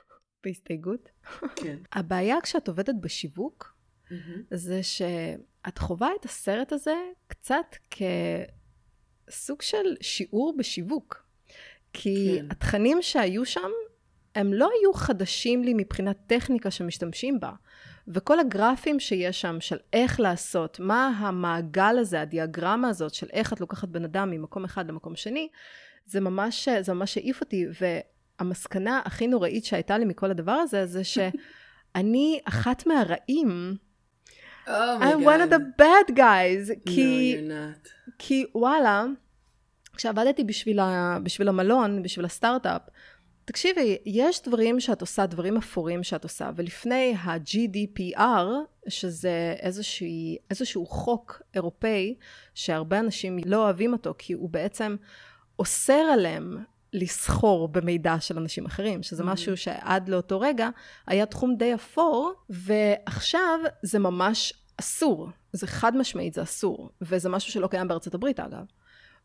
בהסתייגות. 0.44 1.08
כן. 1.56 1.76
הבעיה 1.92 2.36
כשאת 2.42 2.68
עובדת 2.68 2.94
בשיווק, 3.00 3.76
mm-hmm. 4.08 4.40
זה 4.50 4.82
שאת 4.82 5.78
חווה 5.78 6.08
את 6.20 6.24
הסרט 6.24 6.72
הזה 6.72 6.94
קצת 7.26 7.76
כ... 7.90 8.02
סוג 9.30 9.62
של 9.62 9.94
שיעור 10.00 10.54
בשיווק. 10.58 11.24
כי 11.92 12.38
כן. 12.38 12.46
התכנים 12.50 12.98
שהיו 13.02 13.44
שם, 13.44 13.70
הם 14.34 14.52
לא 14.52 14.70
היו 14.80 14.92
חדשים 14.92 15.64
לי 15.64 15.74
מבחינת 15.76 16.16
טכניקה 16.26 16.70
שמשתמשים 16.70 17.40
בה. 17.40 17.52
וכל 18.08 18.40
הגרפים 18.40 19.00
שיש 19.00 19.40
שם 19.40 19.56
של 19.60 19.76
איך 19.92 20.20
לעשות, 20.20 20.80
מה 20.80 21.06
המעגל 21.06 21.96
הזה, 21.98 22.20
הדיאגרמה 22.20 22.88
הזאת 22.88 23.14
של 23.14 23.26
איך 23.32 23.52
את 23.52 23.60
לוקחת 23.60 23.88
בן 23.88 24.04
אדם 24.04 24.30
ממקום 24.30 24.64
אחד 24.64 24.88
למקום 24.88 25.16
שני, 25.16 25.48
זה 26.06 26.20
ממש, 26.20 26.68
זה 26.80 26.92
ממש 26.94 27.16
העיף 27.16 27.40
אותי. 27.40 27.66
והמסקנה 28.40 29.00
הכי 29.04 29.26
נוראית 29.26 29.64
שהייתה 29.64 29.98
לי 29.98 30.04
מכל 30.04 30.30
הדבר 30.30 30.52
הזה, 30.52 30.86
זה 30.86 31.04
שאני 31.12 32.40
אחת 32.44 32.86
מהרעים. 32.86 33.76
Oh 34.66 34.98
I'm 35.00 35.18
God. 35.18 35.24
one 35.24 35.40
of 35.40 35.50
the 35.50 35.62
bad 35.78 36.16
guys. 36.16 36.70
No, 36.70 36.74
כי, 36.86 37.36
you're 37.36 37.50
not. 37.50 37.88
כי 38.18 38.44
וואלה, 38.54 39.04
כשעבדתי 39.96 40.44
בשביל, 40.44 40.80
ה, 40.80 41.18
בשביל 41.22 41.48
המלון, 41.48 42.02
בשביל 42.02 42.24
הסטארט-אפ, 42.24 42.82
תקשיבי, 43.44 43.98
יש 44.06 44.42
דברים 44.42 44.80
שאת 44.80 45.00
עושה, 45.00 45.26
דברים 45.26 45.56
אפורים 45.56 46.02
שאת 46.02 46.24
עושה, 46.24 46.50
ולפני 46.56 47.14
ה-GDPR, 47.18 48.46
שזה 48.88 49.54
איזשהו, 49.60 50.06
איזשהו 50.50 50.86
חוק 50.86 51.42
אירופאי, 51.54 52.14
שהרבה 52.54 52.98
אנשים 52.98 53.38
לא 53.46 53.56
אוהבים 53.56 53.92
אותו, 53.92 54.14
כי 54.18 54.32
הוא 54.32 54.50
בעצם 54.50 54.96
אוסר 55.58 55.92
עליהם 55.92 56.64
לסחור 56.94 57.68
במידע 57.68 58.20
של 58.20 58.38
אנשים 58.38 58.66
אחרים, 58.66 59.02
שזה 59.02 59.22
mm-hmm. 59.22 59.26
משהו 59.26 59.56
שעד 59.56 60.08
לאותו 60.08 60.40
רגע 60.40 60.68
היה 61.06 61.26
תחום 61.26 61.56
די 61.56 61.74
אפור, 61.74 62.32
ועכשיו 62.50 63.58
זה 63.82 63.98
ממש 63.98 64.52
אסור. 64.76 65.28
זה 65.52 65.66
חד 65.66 65.96
משמעית, 65.96 66.34
זה 66.34 66.42
אסור. 66.42 66.90
וזה 67.00 67.28
משהו 67.28 67.52
שלא 67.52 67.66
קיים 67.66 67.88
בארצות 67.88 68.14
הברית 68.14 68.40
אגב. 68.40 68.64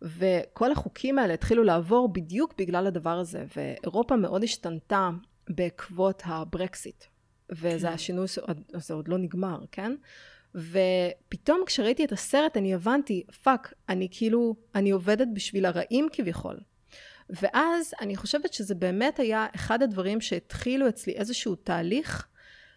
וכל 0.02 0.72
החוקים 0.72 1.20
האלה 1.20 1.34
התחילו 1.34 1.64
לעבור 1.64 2.14
בדיוק 2.14 2.54
בגלל 2.58 2.88
הדבר 2.88 3.20
הזה, 3.20 3.46
ואירופה 3.58 4.16
מאוד 4.16 4.44
השתנתה 4.44 5.10
בעקבות 5.50 6.24
הברקסיט. 6.26 7.04
וזה 7.50 7.88
כן. 7.88 7.94
השינוי, 7.94 8.28
זה 8.74 8.94
עוד 8.94 9.08
לא 9.08 9.18
נגמר, 9.18 9.60
כן? 9.72 9.96
ופתאום 10.56 11.64
כשראיתי 11.66 12.06
את 12.06 12.12
הסרט 12.12 12.58
אני 12.58 12.74
הבנתי, 12.74 13.24
fuck, 13.44 13.74
אני 13.90 14.08
כאילו, 14.12 14.56
אני 14.76 14.92
עובדת 14.92 15.28
בשביל 15.34 15.66
הרעים 15.66 16.08
כביכול. 16.12 16.60
ואז 17.30 17.94
אני 18.02 18.16
חושבת 18.16 18.54
שזה 18.54 18.76
באמת 18.76 19.20
היה 19.20 19.48
אחד 19.56 19.84
הדברים 19.84 20.22
שהתחילו 20.22 20.90
אצלי 20.90 21.14
איזשהו 21.14 21.56
תהליך 21.56 22.28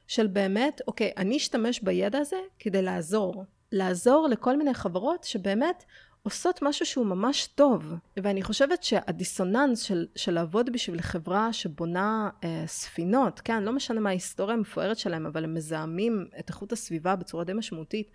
של 0.07 0.27
באמת, 0.27 0.81
אוקיי, 0.89 1.13
אני 1.17 1.37
אשתמש 1.37 1.81
בידע 1.81 2.19
הזה 2.19 2.37
כדי 2.59 2.83
לעזור. 2.83 3.45
לעזור 3.73 4.29
לכל 4.29 4.57
מיני 4.57 4.75
חברות 4.75 5.25
שבאמת 5.25 5.85
עושות 6.23 6.59
משהו 6.63 6.87
שהוא 6.87 7.07
ממש 7.07 7.47
טוב. 7.47 7.95
ואני 8.17 8.43
חושבת 8.43 8.83
שהדיסוננס 8.83 9.83
של, 9.83 10.07
של 10.17 10.33
לעבוד 10.33 10.71
בשביל 10.73 11.01
חברה 11.01 11.53
שבונה 11.53 12.31
אה, 12.45 12.65
ספינות, 12.67 13.41
כן, 13.41 13.63
לא 13.63 13.73
משנה 13.73 14.01
מה 14.01 14.09
ההיסטוריה 14.09 14.57
המפוארת 14.57 14.99
שלהם, 14.99 15.27
אבל 15.27 15.45
הם 15.45 15.55
מזהמים 15.55 16.27
את 16.39 16.49
איכות 16.49 16.73
הסביבה 16.73 17.17
בצורה 17.17 17.45
די 17.45 17.53
משמעותית. 17.53 18.11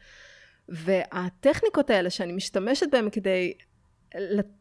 והטכניקות 0.70 1.90
האלה 1.90 2.10
שאני 2.10 2.34
משתמשת 2.34 2.88
בהן 2.92 3.10
כדי 3.10 3.54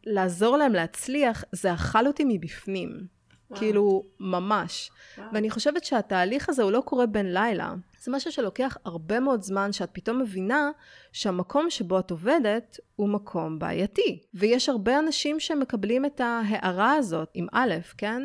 לעזור 0.06 0.56
להם 0.56 0.72
להצליח, 0.72 1.44
זה 1.52 1.74
אכל 1.74 2.06
אותי 2.06 2.24
מבפנים. 2.28 3.06
וואו. 3.50 3.60
כאילו, 3.60 4.04
ממש. 4.20 4.90
וואו. 5.18 5.28
ואני 5.32 5.50
חושבת 5.50 5.84
שהתהליך 5.84 6.48
הזה 6.48 6.62
הוא 6.62 6.72
לא 6.72 6.82
קורה 6.84 7.06
בין 7.06 7.34
לילה. 7.34 7.74
זה 8.00 8.12
משהו 8.12 8.32
שלוקח 8.32 8.76
הרבה 8.84 9.20
מאוד 9.20 9.42
זמן, 9.42 9.72
שאת 9.72 9.90
פתאום 9.92 10.18
מבינה 10.18 10.70
שהמקום 11.12 11.70
שבו 11.70 11.98
את 11.98 12.10
עובדת 12.10 12.80
הוא 12.96 13.08
מקום 13.08 13.58
בעייתי. 13.58 14.22
ויש 14.34 14.68
הרבה 14.68 14.98
אנשים 14.98 15.40
שמקבלים 15.40 16.04
את 16.04 16.20
ההערה 16.20 16.92
הזאת 16.92 17.28
עם 17.34 17.46
א', 17.52 17.74
כן? 17.98 18.22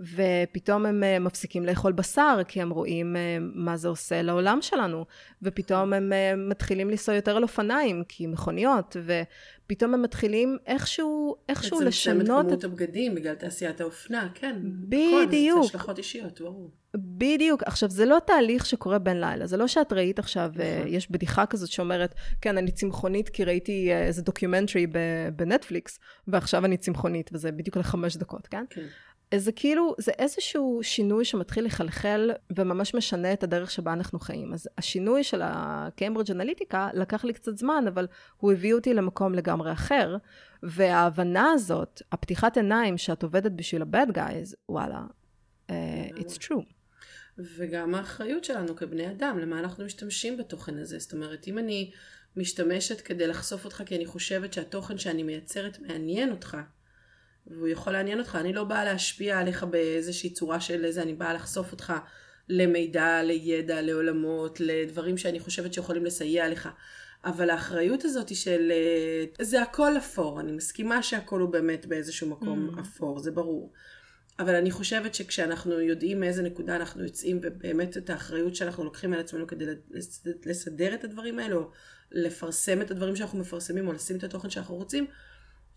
ופתאום 0.00 0.86
הם 0.86 1.04
אה, 1.04 1.18
מפסיקים 1.18 1.66
לאכול 1.66 1.92
בשר, 1.92 2.38
כי 2.48 2.62
הם 2.62 2.70
רואים 2.70 3.16
אה, 3.16 3.38
מה 3.40 3.76
זה 3.76 3.88
עושה 3.88 4.22
לעולם 4.22 4.58
שלנו, 4.62 5.04
ופתאום 5.42 5.92
הם 5.92 6.12
אה, 6.12 6.36
מתחילים 6.36 6.90
לנסוע 6.90 7.14
יותר 7.14 7.36
על 7.36 7.42
אופניים, 7.42 8.02
כי 8.08 8.26
מכוניות, 8.26 8.96
ופתאום 9.04 9.94
הם 9.94 10.02
מתחילים 10.02 10.56
איכשהו, 10.66 11.36
איכשהו 11.48 11.80
לשנות... 11.80 12.16
לצמצם 12.18 12.40
את 12.40 12.46
כמות 12.48 12.64
הבגדים 12.64 13.14
בגלל 13.14 13.34
תעשיית 13.34 13.80
האופנה, 13.80 14.28
כן. 14.34 14.56
בדיוק. 14.62 15.58
נכון, 15.58 15.62
זה 15.62 15.68
השלכות 15.68 15.98
אישיות, 15.98 16.40
ברור. 16.40 16.70
בדיוק, 16.96 17.62
עכשיו 17.66 17.90
זה 17.90 18.04
לא 18.04 18.18
תהליך 18.26 18.66
שקורה 18.66 18.98
בין 18.98 19.20
לילה, 19.20 19.46
זה 19.46 19.56
לא 19.56 19.66
שאת 19.66 19.92
ראית 19.92 20.18
עכשיו, 20.18 20.50
נכון. 20.54 20.88
יש 20.88 21.10
בדיחה 21.10 21.46
כזאת 21.46 21.68
שאומרת, 21.68 22.14
כן, 22.40 22.58
אני 22.58 22.72
צמחונית 22.72 23.28
כי 23.28 23.44
ראיתי 23.44 23.92
איזה 23.92 24.22
documentary 24.22 24.86
בנטפליקס, 25.36 25.98
ועכשיו 26.28 26.64
אני 26.64 26.76
צמחונית, 26.76 27.30
וזה 27.32 27.52
בדיוק 27.52 27.76
לחמש 27.76 28.16
דקות, 28.16 28.46
כן? 28.46 28.64
כן. 28.70 28.86
זה 29.36 29.52
כאילו, 29.52 29.94
זה 29.98 30.12
איזשהו 30.18 30.80
שינוי 30.82 31.24
שמתחיל 31.24 31.64
לחלחל 31.64 32.30
וממש 32.56 32.94
משנה 32.94 33.32
את 33.32 33.42
הדרך 33.42 33.70
שבה 33.70 33.92
אנחנו 33.92 34.18
חיים. 34.18 34.54
אז 34.54 34.68
השינוי 34.78 35.24
של 35.24 35.40
הקיימברידג' 35.44 36.30
אנליטיקה 36.30 36.88
לקח 36.94 37.24
לי 37.24 37.32
קצת 37.32 37.58
זמן, 37.58 37.84
אבל 37.88 38.06
הוא 38.36 38.52
הביא 38.52 38.74
אותי 38.74 38.94
למקום 38.94 39.34
לגמרי 39.34 39.72
אחר. 39.72 40.16
וההבנה 40.62 41.50
הזאת, 41.52 42.02
הפתיחת 42.12 42.56
עיניים 42.56 42.98
שאת 42.98 43.22
עובדת 43.22 43.52
בשביל 43.52 43.82
ה-bad 43.82 44.14
guys, 44.14 44.54
וואלה, 44.68 45.02
uh, 45.68 45.72
it's 46.16 46.38
true. 46.38 46.64
וגם 47.38 47.94
האחריות 47.94 48.44
שלנו 48.44 48.76
כבני 48.76 49.10
אדם, 49.10 49.38
למה 49.38 49.58
אנחנו 49.58 49.84
משתמשים 49.84 50.36
בתוכן 50.36 50.78
הזה. 50.78 50.98
זאת 50.98 51.12
אומרת, 51.12 51.48
אם 51.48 51.58
אני 51.58 51.90
משתמשת 52.36 53.00
כדי 53.00 53.26
לחשוף 53.26 53.64
אותך 53.64 53.82
כי 53.86 53.96
אני 53.96 54.06
חושבת 54.06 54.52
שהתוכן 54.52 54.98
שאני 54.98 55.22
מייצרת 55.22 55.78
מעניין 55.80 56.30
אותך, 56.30 56.56
והוא 57.50 57.68
יכול 57.68 57.92
לעניין 57.92 58.18
אותך. 58.18 58.38
אני 58.40 58.52
לא 58.52 58.64
באה 58.64 58.84
להשפיע 58.84 59.38
עליך 59.38 59.64
באיזושהי 59.64 60.30
צורה 60.30 60.60
של 60.60 60.84
איזה, 60.84 61.02
אני 61.02 61.14
באה 61.14 61.34
לחשוף 61.34 61.72
אותך 61.72 61.92
למידע, 62.48 63.22
לידע, 63.22 63.82
לעולמות, 63.82 64.60
לדברים 64.60 65.18
שאני 65.18 65.40
חושבת 65.40 65.74
שיכולים 65.74 66.04
לסייע 66.04 66.48
לך. 66.48 66.68
אבל 67.24 67.50
האחריות 67.50 68.04
הזאת 68.04 68.28
היא 68.28 68.36
של... 68.36 68.72
אה, 68.72 69.44
זה 69.44 69.62
הכל 69.62 69.96
אפור, 69.98 70.40
אני 70.40 70.52
מסכימה 70.52 71.02
שהכל 71.02 71.40
הוא 71.40 71.48
באמת 71.48 71.86
באיזשהו 71.86 72.28
מקום 72.28 72.70
mm. 72.74 72.80
אפור, 72.80 73.18
זה 73.18 73.30
ברור. 73.30 73.72
אבל 74.38 74.54
אני 74.54 74.70
חושבת 74.70 75.14
שכשאנחנו 75.14 75.80
יודעים 75.80 76.20
מאיזה 76.20 76.42
נקודה 76.42 76.76
אנחנו 76.76 77.04
יוצאים, 77.04 77.40
ובאמת 77.42 77.96
את 77.96 78.10
האחריות 78.10 78.54
שאנחנו 78.54 78.84
לוקחים 78.84 79.12
על 79.12 79.20
עצמנו 79.20 79.46
כדי 79.46 79.64
לסדר 80.46 80.94
את 80.94 81.04
הדברים 81.04 81.38
האלה, 81.38 81.54
או 81.54 81.70
לפרסם 82.12 82.82
את 82.82 82.90
הדברים 82.90 83.16
שאנחנו 83.16 83.38
מפרסמים, 83.38 83.88
או 83.88 83.92
לשים 83.92 84.16
את 84.16 84.24
התוכן 84.24 84.50
שאנחנו 84.50 84.74
רוצים, 84.74 85.06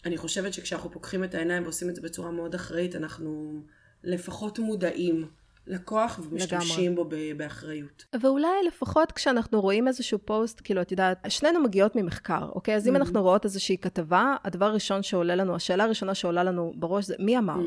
אני 0.05 0.17
חושבת 0.17 0.53
שכשאנחנו 0.53 0.91
פוקחים 0.91 1.23
את 1.23 1.35
העיניים 1.35 1.63
ועושים 1.63 1.89
את 1.89 1.95
זה 1.95 2.01
בצורה 2.01 2.31
מאוד 2.31 2.55
אחראית, 2.55 2.95
אנחנו 2.95 3.61
לפחות 4.03 4.59
מודעים 4.59 5.27
לקוח 5.67 6.19
ומשתמשים 6.23 6.95
בו 6.95 7.09
באחריות. 7.37 8.05
ואולי 8.21 8.47
לפחות 8.67 9.11
כשאנחנו 9.11 9.61
רואים 9.61 9.87
איזשהו 9.87 10.19
פוסט, 10.25 10.61
כאילו, 10.63 10.81
את 10.81 10.91
יודעת, 10.91 11.25
שנינו 11.29 11.59
מגיעות 11.63 11.95
ממחקר, 11.95 12.49
אוקיי? 12.55 12.75
אז 12.75 12.87
אם 12.87 12.93
mm-hmm. 12.93 12.97
אנחנו 12.97 13.21
רואות 13.21 13.45
איזושהי 13.45 13.77
כתבה, 13.77 14.35
הדבר 14.43 14.65
הראשון 14.65 15.03
שעולה 15.03 15.35
לנו, 15.35 15.55
השאלה 15.55 15.83
הראשונה 15.83 16.15
שעולה 16.15 16.43
לנו 16.43 16.73
בראש 16.75 17.05
זה, 17.05 17.15
מי 17.19 17.37
אמר? 17.37 17.57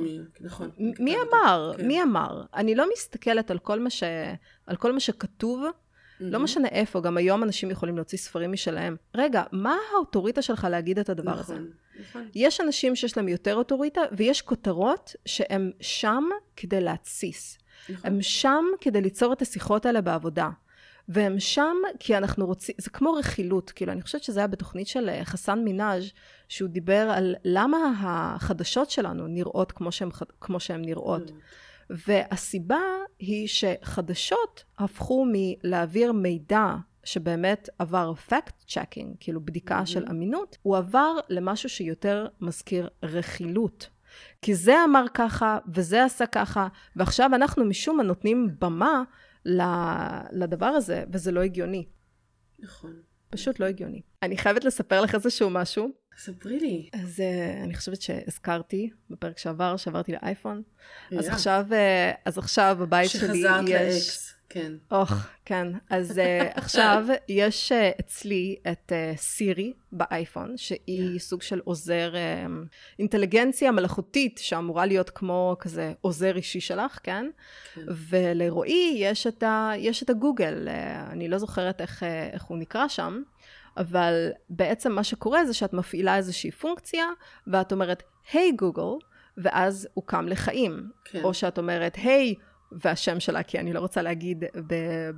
נכון. 0.40 0.70
מי 0.78 1.16
אמר? 1.16 1.72
כן. 1.76 1.86
מי 1.86 2.02
אמר? 2.02 2.42
אני 2.54 2.74
לא 2.74 2.86
מסתכלת 2.92 3.50
על 3.50 3.58
כל 3.58 3.80
מה, 3.80 3.90
ש... 3.90 4.02
על 4.66 4.76
כל 4.76 4.92
מה 4.92 5.00
שכתוב. 5.00 5.64
Mm-hmm. 6.14 6.24
לא 6.24 6.40
משנה 6.40 6.68
איפה, 6.68 7.00
גם 7.00 7.16
היום 7.16 7.42
אנשים 7.42 7.70
יכולים 7.70 7.96
להוציא 7.96 8.18
ספרים 8.18 8.52
משלהם. 8.52 8.96
רגע, 9.14 9.42
מה 9.52 9.76
האוטוריטה 9.92 10.42
שלך 10.42 10.66
להגיד 10.70 10.98
את 10.98 11.08
הדבר 11.08 11.40
נכון, 11.40 11.56
הזה? 11.56 11.64
נכון. 12.00 12.28
יש 12.34 12.60
אנשים 12.60 12.96
שיש 12.96 13.16
להם 13.16 13.28
יותר 13.28 13.54
אוטוריטה, 13.54 14.00
ויש 14.12 14.42
כותרות 14.42 15.16
שהם 15.26 15.70
שם 15.80 16.24
כדי 16.56 16.80
להתסיס. 16.80 17.58
נכון. 17.88 18.10
הם 18.10 18.22
שם 18.22 18.64
כדי 18.80 19.00
ליצור 19.00 19.32
את 19.32 19.42
השיחות 19.42 19.86
האלה 19.86 20.00
בעבודה. 20.00 20.50
והם 21.08 21.40
שם 21.40 21.76
כי 21.98 22.16
אנחנו 22.16 22.46
רוצים, 22.46 22.74
זה 22.78 22.90
כמו 22.90 23.12
רכילות, 23.12 23.70
כאילו 23.70 23.92
אני 23.92 24.02
חושבת 24.02 24.22
שזה 24.22 24.40
היה 24.40 24.46
בתוכנית 24.46 24.86
של 24.86 25.08
אה, 25.08 25.24
חסן 25.24 25.58
מינאז' 25.64 26.04
שהוא 26.48 26.68
דיבר 26.68 27.10
על 27.14 27.34
למה 27.44 27.78
החדשות 28.00 28.90
שלנו 28.90 29.26
נראות 29.26 29.72
כמו 29.72 29.92
שהן, 29.92 30.08
כמו 30.40 30.60
שהן 30.60 30.84
נראות. 30.84 31.28
Mm. 31.28 31.32
והסיבה 31.90 32.80
היא 33.18 33.48
שחדשות 33.48 34.64
הפכו 34.78 35.26
מלהעביר 35.32 36.12
מידע 36.12 36.74
שבאמת 37.04 37.68
עבר 37.78 38.12
fact 38.28 38.64
checking, 38.68 39.16
כאילו 39.20 39.40
בדיקה 39.40 39.80
mm-hmm. 39.82 39.86
של 39.86 40.04
אמינות, 40.10 40.58
הוא 40.62 40.76
עבר 40.76 41.16
למשהו 41.28 41.68
שיותר 41.68 42.26
מזכיר 42.40 42.88
רכילות. 43.02 43.88
כי 44.42 44.54
זה 44.54 44.84
אמר 44.84 45.04
ככה, 45.14 45.58
וזה 45.74 46.04
עשה 46.04 46.26
ככה, 46.26 46.68
ועכשיו 46.96 47.30
אנחנו 47.34 47.64
משום 47.64 47.96
מה 47.96 48.02
נותנים 48.02 48.48
במה 48.60 49.02
לדבר 50.32 50.66
הזה, 50.66 51.04
וזה 51.12 51.32
לא 51.32 51.42
הגיוני. 51.42 51.86
נכון. 52.58 52.92
פשוט 53.34 53.60
לא 53.60 53.66
הגיוני. 53.66 54.00
אני 54.22 54.36
חייבת 54.36 54.64
לספר 54.64 55.00
לך 55.00 55.14
איזשהו 55.14 55.50
משהו. 55.50 55.90
ספרי 56.18 56.60
לי. 56.60 56.88
אז 56.92 57.20
uh, 57.20 57.64
אני 57.64 57.74
חושבת 57.74 58.02
שהזכרתי 58.02 58.90
בפרק 59.10 59.38
שעבר, 59.38 59.76
שעברתי 59.76 60.12
לאייפון. 60.12 60.62
Yeah. 61.10 61.18
אז 61.18 61.28
עכשיו, 61.28 61.66
uh, 61.70 61.74
אז 62.24 62.38
עכשיו 62.38 62.76
בבית 62.80 63.10
שלי 63.10 63.38
יש... 63.38 63.44
שחזרת 63.44 63.68
לאקס. 63.68 64.33
כן. 64.54 64.72
אוח, 64.90 65.28
כן. 65.44 65.66
אז 65.90 66.18
uh, 66.18 66.22
עכשיו 66.58 67.06
יש 67.28 67.72
uh, 67.72 68.00
אצלי 68.00 68.56
את 68.72 68.92
uh, 68.92 69.18
סירי 69.18 69.72
באייפון, 69.92 70.56
שהיא 70.56 71.16
yeah. 71.16 71.20
סוג 71.20 71.42
של 71.42 71.60
עוזר, 71.64 72.12
uh, 72.14 72.50
אינטליגנציה 72.98 73.72
מלאכותית 73.72 74.38
שאמורה 74.38 74.86
להיות 74.86 75.10
כמו 75.10 75.56
כזה 75.58 75.92
עוזר 76.00 76.36
אישי 76.36 76.60
שלך, 76.60 76.98
כן? 77.02 77.26
כן. 77.74 77.80
ולרועי 77.88 78.94
יש 78.96 79.26
את, 79.26 79.42
ה, 79.42 79.72
יש 79.76 80.02
את 80.02 80.10
הגוגל, 80.10 80.68
אני 81.10 81.28
לא 81.28 81.38
זוכרת 81.38 81.80
איך, 81.80 82.02
איך 82.32 82.42
הוא 82.42 82.58
נקרא 82.58 82.88
שם, 82.88 83.22
אבל 83.76 84.30
בעצם 84.50 84.92
מה 84.92 85.04
שקורה 85.04 85.46
זה 85.46 85.54
שאת 85.54 85.72
מפעילה 85.72 86.16
איזושהי 86.16 86.50
פונקציה, 86.50 87.06
ואת 87.46 87.72
אומרת, 87.72 88.02
היי 88.32 88.50
hey, 88.50 88.56
גוגל, 88.56 89.04
ואז 89.36 89.88
הוא 89.94 90.04
קם 90.06 90.28
לחיים. 90.28 90.90
כן. 91.04 91.24
או 91.24 91.34
שאת 91.34 91.58
אומרת, 91.58 91.96
היי, 91.96 92.34
hey, 92.38 92.53
והשם 92.84 93.20
שלה, 93.20 93.42
כי 93.42 93.58
אני 93.58 93.72
לא 93.72 93.80
רוצה 93.80 94.02
להגיד 94.02 94.44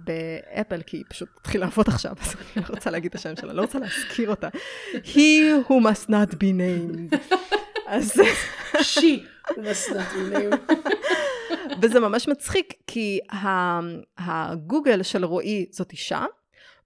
באפל, 0.04 0.82
כי 0.82 0.96
היא 0.96 1.04
פשוט 1.08 1.28
תתחיל 1.34 1.60
לעבוד 1.60 1.88
עכשיו, 1.88 2.12
אז 2.20 2.34
אני 2.56 2.64
לא 2.68 2.74
רוצה 2.74 2.90
להגיד 2.90 3.08
את 3.08 3.14
השם 3.14 3.36
שלה, 3.36 3.52
לא 3.52 3.62
רוצה 3.62 3.78
להזכיר 3.78 4.30
אותה. 4.30 4.48
He 4.92 5.68
who 5.68 5.72
must 5.72 6.08
not 6.08 6.34
be 6.34 6.52
named. 6.52 7.16
אז... 7.86 8.12
She 8.76 9.22
who 9.48 9.54
must 9.54 9.90
not 9.90 10.14
be 10.14 10.36
named. 10.36 10.74
וזה 11.82 12.00
ממש 12.00 12.28
מצחיק, 12.28 12.74
כי 12.86 13.20
הגוגל 14.18 15.02
של 15.02 15.24
רועי 15.24 15.66
זאת 15.70 15.92
אישה, 15.92 16.24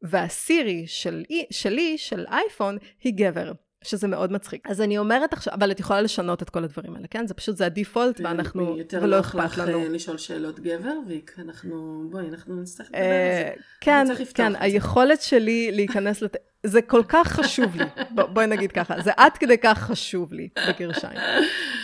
והסירי 0.02 0.84
של, 0.86 1.24
שלי, 1.50 1.98
של 1.98 2.26
אייפון, 2.30 2.78
היא 3.02 3.12
גבר. 3.16 3.52
שזה 3.85 4.09
מאוד 4.09 4.33
מצחיק. 4.33 4.70
אז 4.70 4.81
אני 4.81 4.99
אומרת 4.99 5.33
עכשיו, 5.33 5.55
אבל 5.55 5.70
את 5.70 5.81
יכולה 5.81 6.01
לשנות 6.01 6.43
את 6.43 6.51
כל 6.51 6.64
הדברים 6.64 6.95
האלה, 6.95 7.07
כן? 7.11 7.26
זה 7.26 7.35
פשוט, 7.35 7.57
זה 7.57 7.66
הדיפולט, 7.66 8.20
ואנחנו, 8.24 8.76
ולא 9.01 9.20
אכפת 9.20 9.35
לנו. 9.35 9.68
יותר 9.68 9.78
נוח 9.78 9.87
לך 9.87 9.95
לשאול 9.95 10.18
שאלות 10.18 10.61
גבר, 10.61 10.95
ואנחנו, 11.39 12.05
בואי, 12.11 12.28
אנחנו 12.28 12.62
נצטרך 12.62 12.87
לדבר 12.87 13.01
על 13.01 13.45
זה. 13.45 13.53
כן, 13.81 14.07
כן, 14.35 14.53
היכולת 14.57 15.22
שלי 15.22 15.70
להיכנס 15.72 16.22
לת... 16.22 16.37
זה 16.62 16.83
כל 16.83 17.03
כך 17.09 17.28
חשוב 17.28 17.76
לי, 17.76 17.85
בואי 18.35 18.47
נגיד 18.47 18.72
ככה, 18.72 19.01
זה 19.03 19.11
עד 19.16 19.33
כדי 19.33 19.59
כך 19.59 19.78
חשוב 19.78 20.33
לי, 20.33 20.49
בגרשיים. 20.68 21.18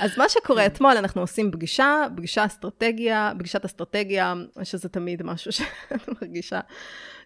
אז 0.01 0.19
מה 0.19 0.29
שקורה 0.29 0.67
אתמול, 0.67 0.97
אנחנו 0.97 1.21
עושים 1.21 1.51
פגישה, 1.51 2.05
פגישה 2.17 2.47
אסטרטגיה, 2.47 3.33
פגישת 3.39 3.65
אסטרטגיה, 3.65 4.35
שזה 4.63 4.89
תמיד 4.89 5.23
משהו 5.23 5.53
שאני 5.57 6.01
מרגישה 6.23 6.61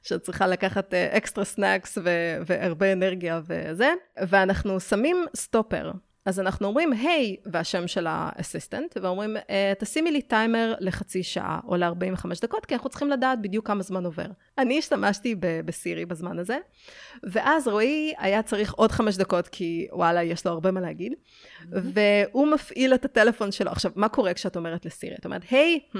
שאת 0.02 0.22
צריכה 0.22 0.46
לקחת 0.46 0.94
extra 0.94 1.44
snacks 1.44 1.98
והרבה 2.46 2.92
אנרגיה 2.92 3.40
וזה, 3.46 3.92
ואנחנו 4.28 4.80
שמים 4.80 5.24
סטופר. 5.36 5.90
אז 6.24 6.40
אנחנו 6.40 6.66
אומרים, 6.66 6.92
היי, 6.92 7.36
hey, 7.38 7.48
והשם 7.52 7.86
של 7.86 8.06
ה 8.08 8.16
assistant, 8.16 8.96
ואומרים, 9.02 9.36
אה, 9.50 9.72
תשימי 9.78 10.10
לי 10.10 10.22
טיימר 10.22 10.74
לחצי 10.80 11.22
שעה 11.22 11.60
או 11.64 11.76
ל-45 11.76 12.26
דקות, 12.42 12.66
כי 12.66 12.74
אנחנו 12.74 12.90
צריכים 12.90 13.10
לדעת 13.10 13.42
בדיוק 13.42 13.66
כמה 13.66 13.82
זמן 13.82 14.04
עובר. 14.04 14.26
אני 14.58 14.78
השתמשתי 14.78 15.34
בסירי 15.40 16.06
בזמן 16.06 16.38
הזה, 16.38 16.58
ואז 17.22 17.68
רועי 17.68 18.12
היה 18.18 18.42
צריך 18.42 18.72
עוד 18.72 18.92
חמש 18.92 19.16
דקות, 19.16 19.48
כי 19.48 19.88
וואלה, 19.92 20.22
יש 20.22 20.46
לו 20.46 20.52
הרבה 20.52 20.70
מה 20.70 20.80
להגיד, 20.80 21.12
mm-hmm. 21.12 21.64
והוא 21.72 22.46
מפעיל 22.46 22.94
את 22.94 23.04
הטלפון 23.04 23.52
שלו. 23.52 23.70
עכשיו, 23.70 23.92
מה 23.96 24.08
קורה 24.08 24.34
כשאת 24.34 24.56
אומרת 24.56 24.86
לסירי? 24.86 25.14
את 25.20 25.24
אומרת, 25.24 25.42
היי, 25.50 25.80
hey, 25.92 25.98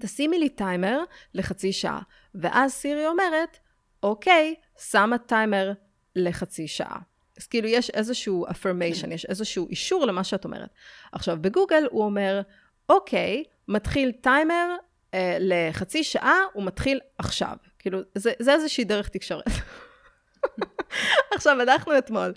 תשימי 0.00 0.38
לי 0.38 0.48
טיימר 0.48 1.04
לחצי 1.34 1.72
שעה. 1.72 2.00
ואז 2.34 2.72
סירי 2.72 3.06
אומרת, 3.06 3.58
אוקיי, 4.02 4.54
שמה 4.78 5.18
טיימר 5.18 5.72
לחצי 6.16 6.68
שעה. 6.68 6.98
אז 7.38 7.46
כאילו 7.46 7.68
יש 7.68 7.90
איזשהו 7.90 8.46
affirmation, 8.46 9.14
יש 9.14 9.24
איזשהו 9.24 9.68
אישור 9.68 10.06
למה 10.06 10.24
שאת 10.24 10.44
אומרת. 10.44 10.68
עכשיו, 11.12 11.38
בגוגל 11.40 11.86
הוא 11.90 12.04
אומר, 12.04 12.40
אוקיי, 12.88 13.44
מתחיל 13.68 14.12
טיימר 14.12 14.76
אה, 15.14 15.36
לחצי 15.40 16.04
שעה, 16.04 16.38
הוא 16.52 16.64
מתחיל 16.64 17.00
עכשיו. 17.18 17.56
כאילו, 17.78 18.00
זה, 18.14 18.32
זה 18.38 18.52
איזושהי 18.52 18.84
דרך 18.84 19.08
תקשורת. 19.08 19.44
עכשיו, 21.34 21.60
אנחנו 21.62 21.98
אתמול 21.98 22.32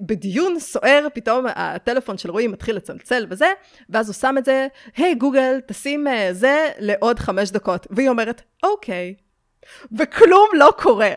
בדיון 0.00 0.60
סוער, 0.60 1.06
פתאום 1.14 1.46
הטלפון 1.54 2.18
של 2.18 2.30
רועי 2.30 2.46
מתחיל 2.46 2.76
לצלצל 2.76 3.26
וזה, 3.30 3.52
ואז 3.88 4.08
הוא 4.08 4.14
שם 4.14 4.34
את 4.38 4.44
זה, 4.44 4.66
היי 4.96 5.12
hey, 5.12 5.18
גוגל, 5.18 5.60
תשים 5.66 6.06
אה, 6.06 6.28
זה 6.32 6.70
לעוד 6.78 7.18
חמש 7.18 7.50
דקות. 7.50 7.86
והיא 7.90 8.08
אומרת, 8.08 8.42
אוקיי. 8.62 9.14
וכלום 9.98 10.48
לא 10.52 10.72
קורה. 10.78 11.12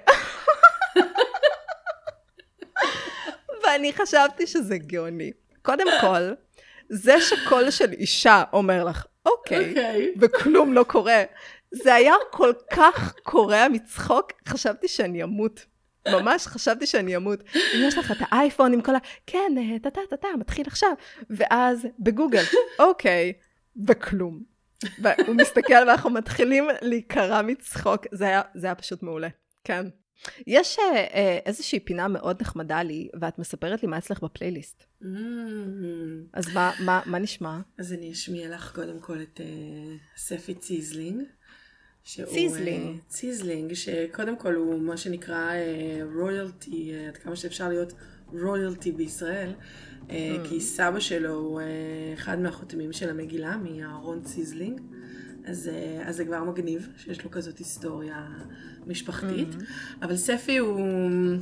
ואני 3.63 3.93
חשבתי 3.93 4.47
שזה 4.47 4.77
גאוני. 4.77 5.31
קודם 5.61 5.87
כל, 6.01 6.33
זה 6.89 7.21
שקול 7.21 7.71
של 7.71 7.91
אישה 7.91 8.43
אומר 8.53 8.83
לך, 8.83 9.05
אוקיי, 9.25 9.57
okay, 9.57 9.69
אוקיי. 9.69 10.11
okay. 10.15 10.17
וכלום 10.21 10.73
לא 10.73 10.83
קורה, 10.83 11.23
זה 11.71 11.93
היה 11.93 12.13
כל 12.31 12.53
כך 12.73 13.13
קורע 13.23 13.67
מצחוק, 13.67 14.31
חשבתי 14.47 14.87
שאני 14.87 15.23
אמות. 15.23 15.65
ממש 16.11 16.47
חשבתי 16.47 16.85
שאני 16.85 17.15
אמות. 17.15 17.39
אם 17.55 17.79
יש 17.83 17.97
לך 17.97 18.11
את 18.11 18.17
האייפון 18.19 18.73
עם 18.73 18.81
כל 18.81 18.95
ה... 18.95 18.99
כן, 19.27 19.51
טה-טה-טה-טה, 19.81 20.27
מתחיל 20.39 20.65
עכשיו. 20.67 20.89
ואז 21.29 21.87
בגוגל, 21.99 22.43
אוקיי, 22.79 23.33
וכלום. 23.87 24.43
והוא 24.99 25.35
מסתכל 25.35 25.73
ואנחנו 25.87 26.09
מתחילים 26.09 26.67
להיקרע 26.81 27.41
מצחוק. 27.41 28.05
זה 28.11 28.27
היה, 28.27 28.41
זה 28.55 28.67
היה 28.67 28.75
פשוט 28.75 29.03
מעולה, 29.03 29.27
כן. 29.63 29.87
יש 30.47 30.79
אה, 30.79 31.05
אה, 31.13 31.39
איזושהי 31.45 31.79
פינה 31.79 32.07
מאוד 32.07 32.41
נחמדה 32.41 32.83
לי, 32.83 33.09
ואת 33.21 33.39
מספרת 33.39 33.81
לי 33.83 33.87
מה 33.87 33.97
אצלך 33.97 34.23
בפלייליסט. 34.23 34.83
Mm-hmm. 35.01 35.05
אז 36.33 36.53
מה, 36.53 36.71
מה, 36.79 37.01
מה 37.05 37.19
נשמע? 37.19 37.59
אז 37.79 37.93
אני 37.93 38.11
אשמיע 38.11 38.49
לך 38.49 38.75
קודם 38.75 38.99
כל 38.99 39.21
את 39.21 39.41
אה, 39.41 39.95
ספי 40.17 40.53
ציזלינג. 40.53 41.23
שהוא, 42.07 42.25
ציזלינג. 42.25 42.97
ציזלינג, 43.07 43.73
שקודם 43.73 44.37
כל 44.37 44.55
הוא 44.55 44.79
מה 44.79 44.97
שנקרא 44.97 45.51
royalty, 46.15 46.93
עד 47.07 47.17
כמה 47.17 47.35
שאפשר 47.35 47.69
להיות 47.69 47.93
royalty 48.33 48.91
בישראל, 48.91 49.51
mm. 50.07 50.11
כי 50.49 50.61
סבא 50.61 50.99
שלו 50.99 51.33
הוא 51.33 51.61
אחד 52.13 52.39
מהחותמים 52.39 52.93
של 52.93 53.09
המגילה, 53.09 53.57
אהרון 53.57 54.21
ציזלינג. 54.23 54.81
אז, 55.45 55.69
אז 56.05 56.15
זה 56.15 56.25
כבר 56.25 56.43
מגניב 56.43 56.89
שיש 56.97 57.23
לו 57.23 57.31
כזאת 57.31 57.57
היסטוריה 57.57 58.27
משפחתית. 58.87 59.53
Mm-hmm. 59.53 60.05
אבל 60.05 60.17
ספי 60.17 60.57
הוא 60.57 60.79
אה, 60.79 61.37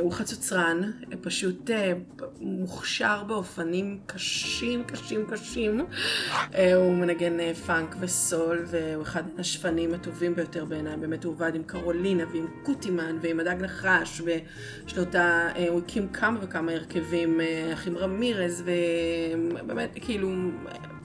הוא 0.00 0.12
חצוצרן, 0.12 0.90
פשוט 1.20 1.70
אה, 1.70 1.92
מוכשר 2.40 3.24
באופנים 3.26 3.98
קשים, 4.06 4.84
קשים, 4.84 5.26
קשים. 5.30 5.86
אה, 6.54 6.74
הוא 6.74 6.94
מנגן 6.94 7.40
אה, 7.40 7.54
פאנק 7.54 7.96
וסול, 8.00 8.64
והוא 8.66 9.02
אחד 9.02 9.22
השופנים 9.38 9.94
הטובים 9.94 10.34
ביותר 10.34 10.64
בעיניי. 10.64 10.96
באמת 10.96 11.24
הוא 11.24 11.32
עובד 11.32 11.54
עם 11.54 11.62
קרולינה 11.62 12.24
ועם 12.32 12.46
קוטימן 12.62 13.18
ועם 13.22 13.40
הדג 13.40 13.56
נחש, 13.60 14.20
ויש 14.24 14.96
לו 14.96 15.02
את 15.02 15.14
ה... 15.14 15.48
אה, 15.56 15.68
הוא 15.68 15.80
הקים 15.80 16.08
כמה 16.08 16.38
וכמה 16.42 16.72
הרכבים, 16.72 17.40
אה, 17.40 17.72
האחים 17.72 17.98
רמירז, 17.98 18.64
ובאמת, 18.66 19.98
כאילו, 20.00 20.28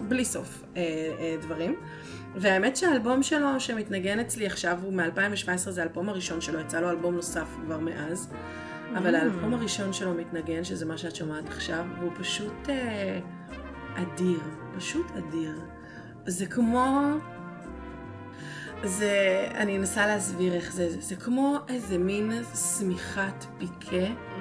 בלי 0.08 0.26
סוף 0.26 0.64
אה, 0.78 0.82
אה, 1.20 1.36
דברים. 1.42 1.76
והאמת 2.36 2.78
שהאלבום 2.78 3.24
שלו 3.24 3.60
שמתנגן 3.60 4.20
אצלי 4.20 4.46
עכשיו 4.46 4.80
הוא 4.84 4.94
מ-2017, 4.94 5.58
זה 5.58 5.82
האלבום 5.82 6.10
הראשון 6.10 6.42
שלו, 6.42 6.60
יצא 6.60 6.80
לו 6.80 6.90
אלבום 6.90 7.16
נוסף 7.16 7.48
כבר 7.66 7.80
מאז. 7.80 8.34
אבל 8.98 9.16
mm. 9.16 9.18
האלבום 9.18 9.54
הראשון 9.54 9.94
שלו 9.94 10.14
מתנגן, 10.14 10.64
שזה 10.64 10.86
מה 10.86 10.98
שאת 10.98 11.16
שומעת 11.16 11.48
עכשיו, 11.48 11.86
והוא 12.00 12.12
פשוט 12.20 12.70
אה, 12.70 13.20
אדיר, 13.96 14.40
פשוט 14.78 15.06
אדיר. 15.18 15.62
זה 16.26 16.46
כמו... 16.46 17.02
זה, 18.84 19.48
אני 19.54 19.78
אנסה 19.78 20.08
להסביר 20.08 20.54
איך 20.54 20.74
זה, 20.74 20.90
זה, 20.90 21.02
זה 21.02 21.16
כמו 21.16 21.58
איזה 21.68 21.98
מין 21.98 22.32
שמיכת 22.80 23.46
פיקה, 23.58 24.06
mm. 24.06 24.40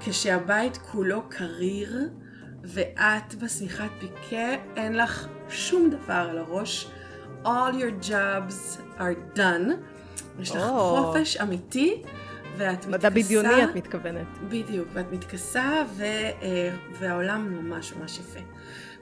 כשהבית 0.00 0.76
כולו 0.76 1.22
קריר, 1.28 2.08
ואת 2.64 3.34
בשמיכת 3.34 3.90
פיקה, 3.98 4.62
אין 4.76 4.96
לך 4.96 5.28
שום 5.48 5.90
דבר 5.90 6.26
על 6.30 6.38
הראש. 6.38 6.90
All 7.44 7.72
your 7.72 8.08
jobs 8.08 8.80
are 8.98 9.36
done. 9.38 9.72
יש 10.40 10.50
לך 10.50 10.62
oh. 10.62 10.70
חופש 10.70 11.36
אמיתי, 11.36 12.02
ואת 12.56 12.74
מתכסה... 12.74 12.88
מדע 12.88 13.08
בדיוני 13.08 13.64
את 13.64 13.76
מתכוונת. 13.76 14.26
בדיוק, 14.48 14.88
ואת 14.92 15.12
מתכסה, 15.12 15.82
ו, 15.96 16.02
אה, 16.02 16.76
והעולם 16.98 17.54
ממש 17.54 17.92
ממש 17.92 18.18
יפה. 18.18 18.40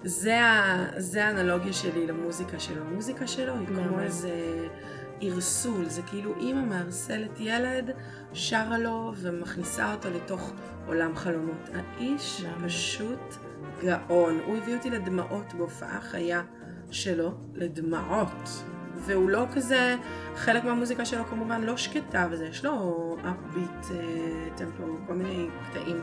זה, 0.05 0.41
ה, 0.41 0.87
זה 0.97 1.25
האנלוגיה 1.25 1.73
שלי 1.73 2.07
למוזיקה 2.07 2.61
שלו. 2.61 2.83
המוזיקה 2.85 3.27
שלו 3.27 3.55
היא 3.55 3.67
כמו 3.67 4.01
איזה 4.01 4.31
ערסול, 5.21 5.85
זה 5.89 6.03
כאילו 6.03 6.35
אימא 6.37 6.65
מערסלת 6.65 7.41
ילד, 7.41 7.91
שרה 8.33 8.79
לו 8.79 9.13
ומכניסה 9.17 9.93
אותו 9.93 10.11
לתוך 10.11 10.53
עולם 10.87 11.17
חלומות. 11.17 11.69
האיש 11.75 12.45
פשוט 12.65 13.35
גאון. 13.83 14.41
הוא 14.47 14.57
הביא 14.57 14.75
אותי 14.75 14.91
לדמעות 14.91 15.55
בהופעה 15.55 16.01
חיה 16.01 16.43
שלו, 16.91 17.35
לדמעות. 17.55 18.65
והוא 18.97 19.31
לא 19.31 19.47
כזה, 19.55 19.97
חלק 20.37 20.65
מהמוזיקה 20.65 21.05
שלו 21.05 21.25
כמובן 21.25 21.63
לא 21.63 21.77
שקטה 21.77 22.27
וזה, 22.31 22.47
יש 22.47 22.65
לו 22.65 23.17
אפביט, 23.21 24.01
טמפו, 24.57 24.85
כל 25.07 25.15
מיני 25.15 25.49
קטעים. 25.71 26.01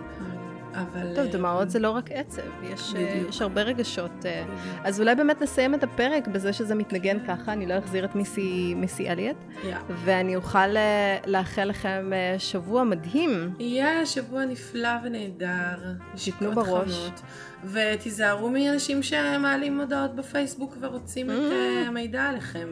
אבל... 0.73 1.15
טוב, 1.15 1.25
דמעות 1.25 1.69
זה 1.69 1.79
לא 1.79 1.91
רק 1.91 2.11
עצב, 2.11 2.41
יש, 2.63 2.93
יש 3.29 3.41
הרבה 3.41 3.61
רגשות. 3.61 4.25
אז 4.83 4.99
אולי 4.99 5.15
באמת 5.15 5.41
נסיים 5.41 5.75
את 5.75 5.83
הפרק 5.83 6.27
בזה 6.27 6.53
שזה 6.53 6.75
מתנגן 6.75 7.17
ככה, 7.27 7.53
אני 7.53 7.65
לא 7.65 7.77
אחזיר 7.77 8.05
את 8.05 8.15
מיסי, 8.15 8.73
מיסי 8.75 9.09
אליאט, 9.09 9.35
yeah. 9.63 9.65
ואני 10.05 10.35
אוכל 10.35 10.67
לאחל 11.25 11.63
לכם 11.63 12.11
שבוע 12.37 12.83
מדהים. 12.83 13.53
יהיה 13.59 14.01
yeah, 14.01 14.05
שבוע 14.05 14.45
נפלא 14.45 14.89
ונהדר. 15.03 15.93
שיתנו 16.15 16.51
בראש. 16.51 17.07
חנות. 17.07 17.21
ותיזהרו 17.63 18.49
מאנשים 18.49 19.03
שמעלים 19.03 19.79
הודעות 19.79 20.15
בפייסבוק 20.15 20.77
ורוצים 20.79 21.31
את 21.31 21.35
uh, 21.35 21.87
המידע 21.87 22.23
עליכם. 22.23 22.67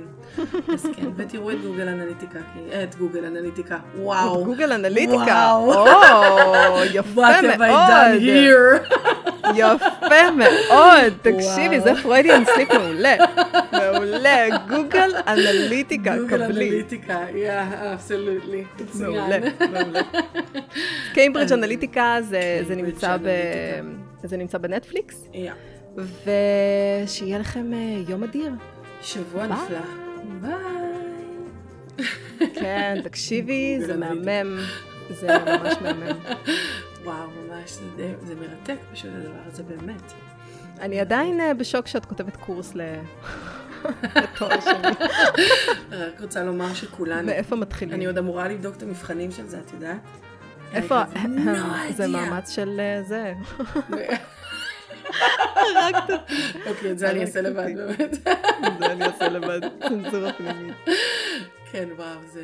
אז 0.74 0.88
כן, 0.96 1.08
ותראו 1.18 1.52
את 1.52 1.62
גוגל 1.62 1.88
אנליטיקה, 1.88 2.40
את 2.84 2.96
גוגל 2.96 3.26
אנליטיקה, 3.26 3.78
וואו. 3.98 4.42
את 4.42 4.46
גוגל 4.46 4.72
אנליטיקה, 4.72 5.52
או, 5.54 5.86
יפה 6.94 7.32
מאוד. 7.58 8.20
יפה 9.56 10.32
מאוד, 10.32 11.14
תקשיבי, 11.22 11.80
זה 11.80 11.92
Freudian 12.02 12.44
slip 12.56 12.72
מעולה. 12.72 13.16
מעולה, 13.72 14.58
גוגל 14.68 15.12
אנליטיקה, 15.28 16.12
קבלי. 16.12 16.22
גוגל 16.22 16.44
אנליטיקה, 16.44 17.20
יא, 17.36 17.54
absolutely. 17.94 18.64
מעולה, 19.00 19.38
מעולה. 19.72 20.02
קיימברידג' 21.14 21.54
אנליטיקה 21.54 22.18
זה 22.68 22.76
נמצא 22.76 23.18
ב... 23.18 23.30
זה 24.28 24.38
נמצא 24.38 24.58
בנטפליקס. 24.58 25.28
Yeah. 25.32 25.36
ושיהיה 25.98 27.40
לכם 27.40 27.74
אה, 27.74 28.04
יום 28.08 28.24
אדיר. 28.24 28.52
שבוע 29.02 29.48
נפלא. 29.48 29.80
ביי. 30.42 30.76
כן, 32.60 33.02
תקשיבי, 33.04 33.78
זה 33.86 33.98
מהמם. 33.98 34.60
זה 35.10 35.28
ממש 35.28 35.74
מהמם. 35.82 36.18
וואו, 37.04 37.28
ממש, 37.30 37.72
זה, 37.98 38.14
זה 38.24 38.36
מרתק 38.36 38.78
פשוט 38.92 39.10
הדבר 39.18 39.40
הזה, 39.46 39.64
באמת. 39.64 40.14
אני 40.80 41.00
עדיין 41.00 41.40
אה, 41.40 41.54
בשוק 41.54 41.88
שאת 41.88 42.06
כותבת 42.06 42.36
קורס 42.36 42.76
ל... 42.76 42.82
לתואר 44.24 44.60
שלי. 44.62 45.06
רק 45.92 46.22
רוצה 46.22 46.44
לומר 46.44 46.74
שכולנו... 46.74 47.28
מאיפה 47.28 47.56
מתחילים? 47.56 47.96
אני 47.96 48.06
עוד 48.06 48.18
אמורה 48.18 48.48
לבדוק 48.48 48.76
את 48.76 48.84
המבחנים 48.84 49.32
של 49.32 49.48
זה, 49.48 49.60
את 49.60 49.74
יודעת? 49.74 49.98
איפה? 50.74 51.02
זה 51.98 52.08
מאמץ 52.08 52.50
של 52.50 52.80
אה, 52.80 53.04
זה. 53.04 53.34
הרגת 55.56 56.10
אותי. 56.10 56.34
אוקיי, 56.70 56.92
את 56.92 57.00
זה 57.00 57.12
אני 57.12 57.22
אעשה 57.22 57.42
לבד 57.42 57.68
באמת. 57.76 58.14
זה 58.80 58.86
אני 58.92 59.06
אעשה 59.06 59.28
לבד, 59.30 59.60
צנזורה 59.88 60.34
פנימית. 60.34 60.76
כן, 61.72 61.90
וואו, 61.98 62.20
זה... 62.34 62.44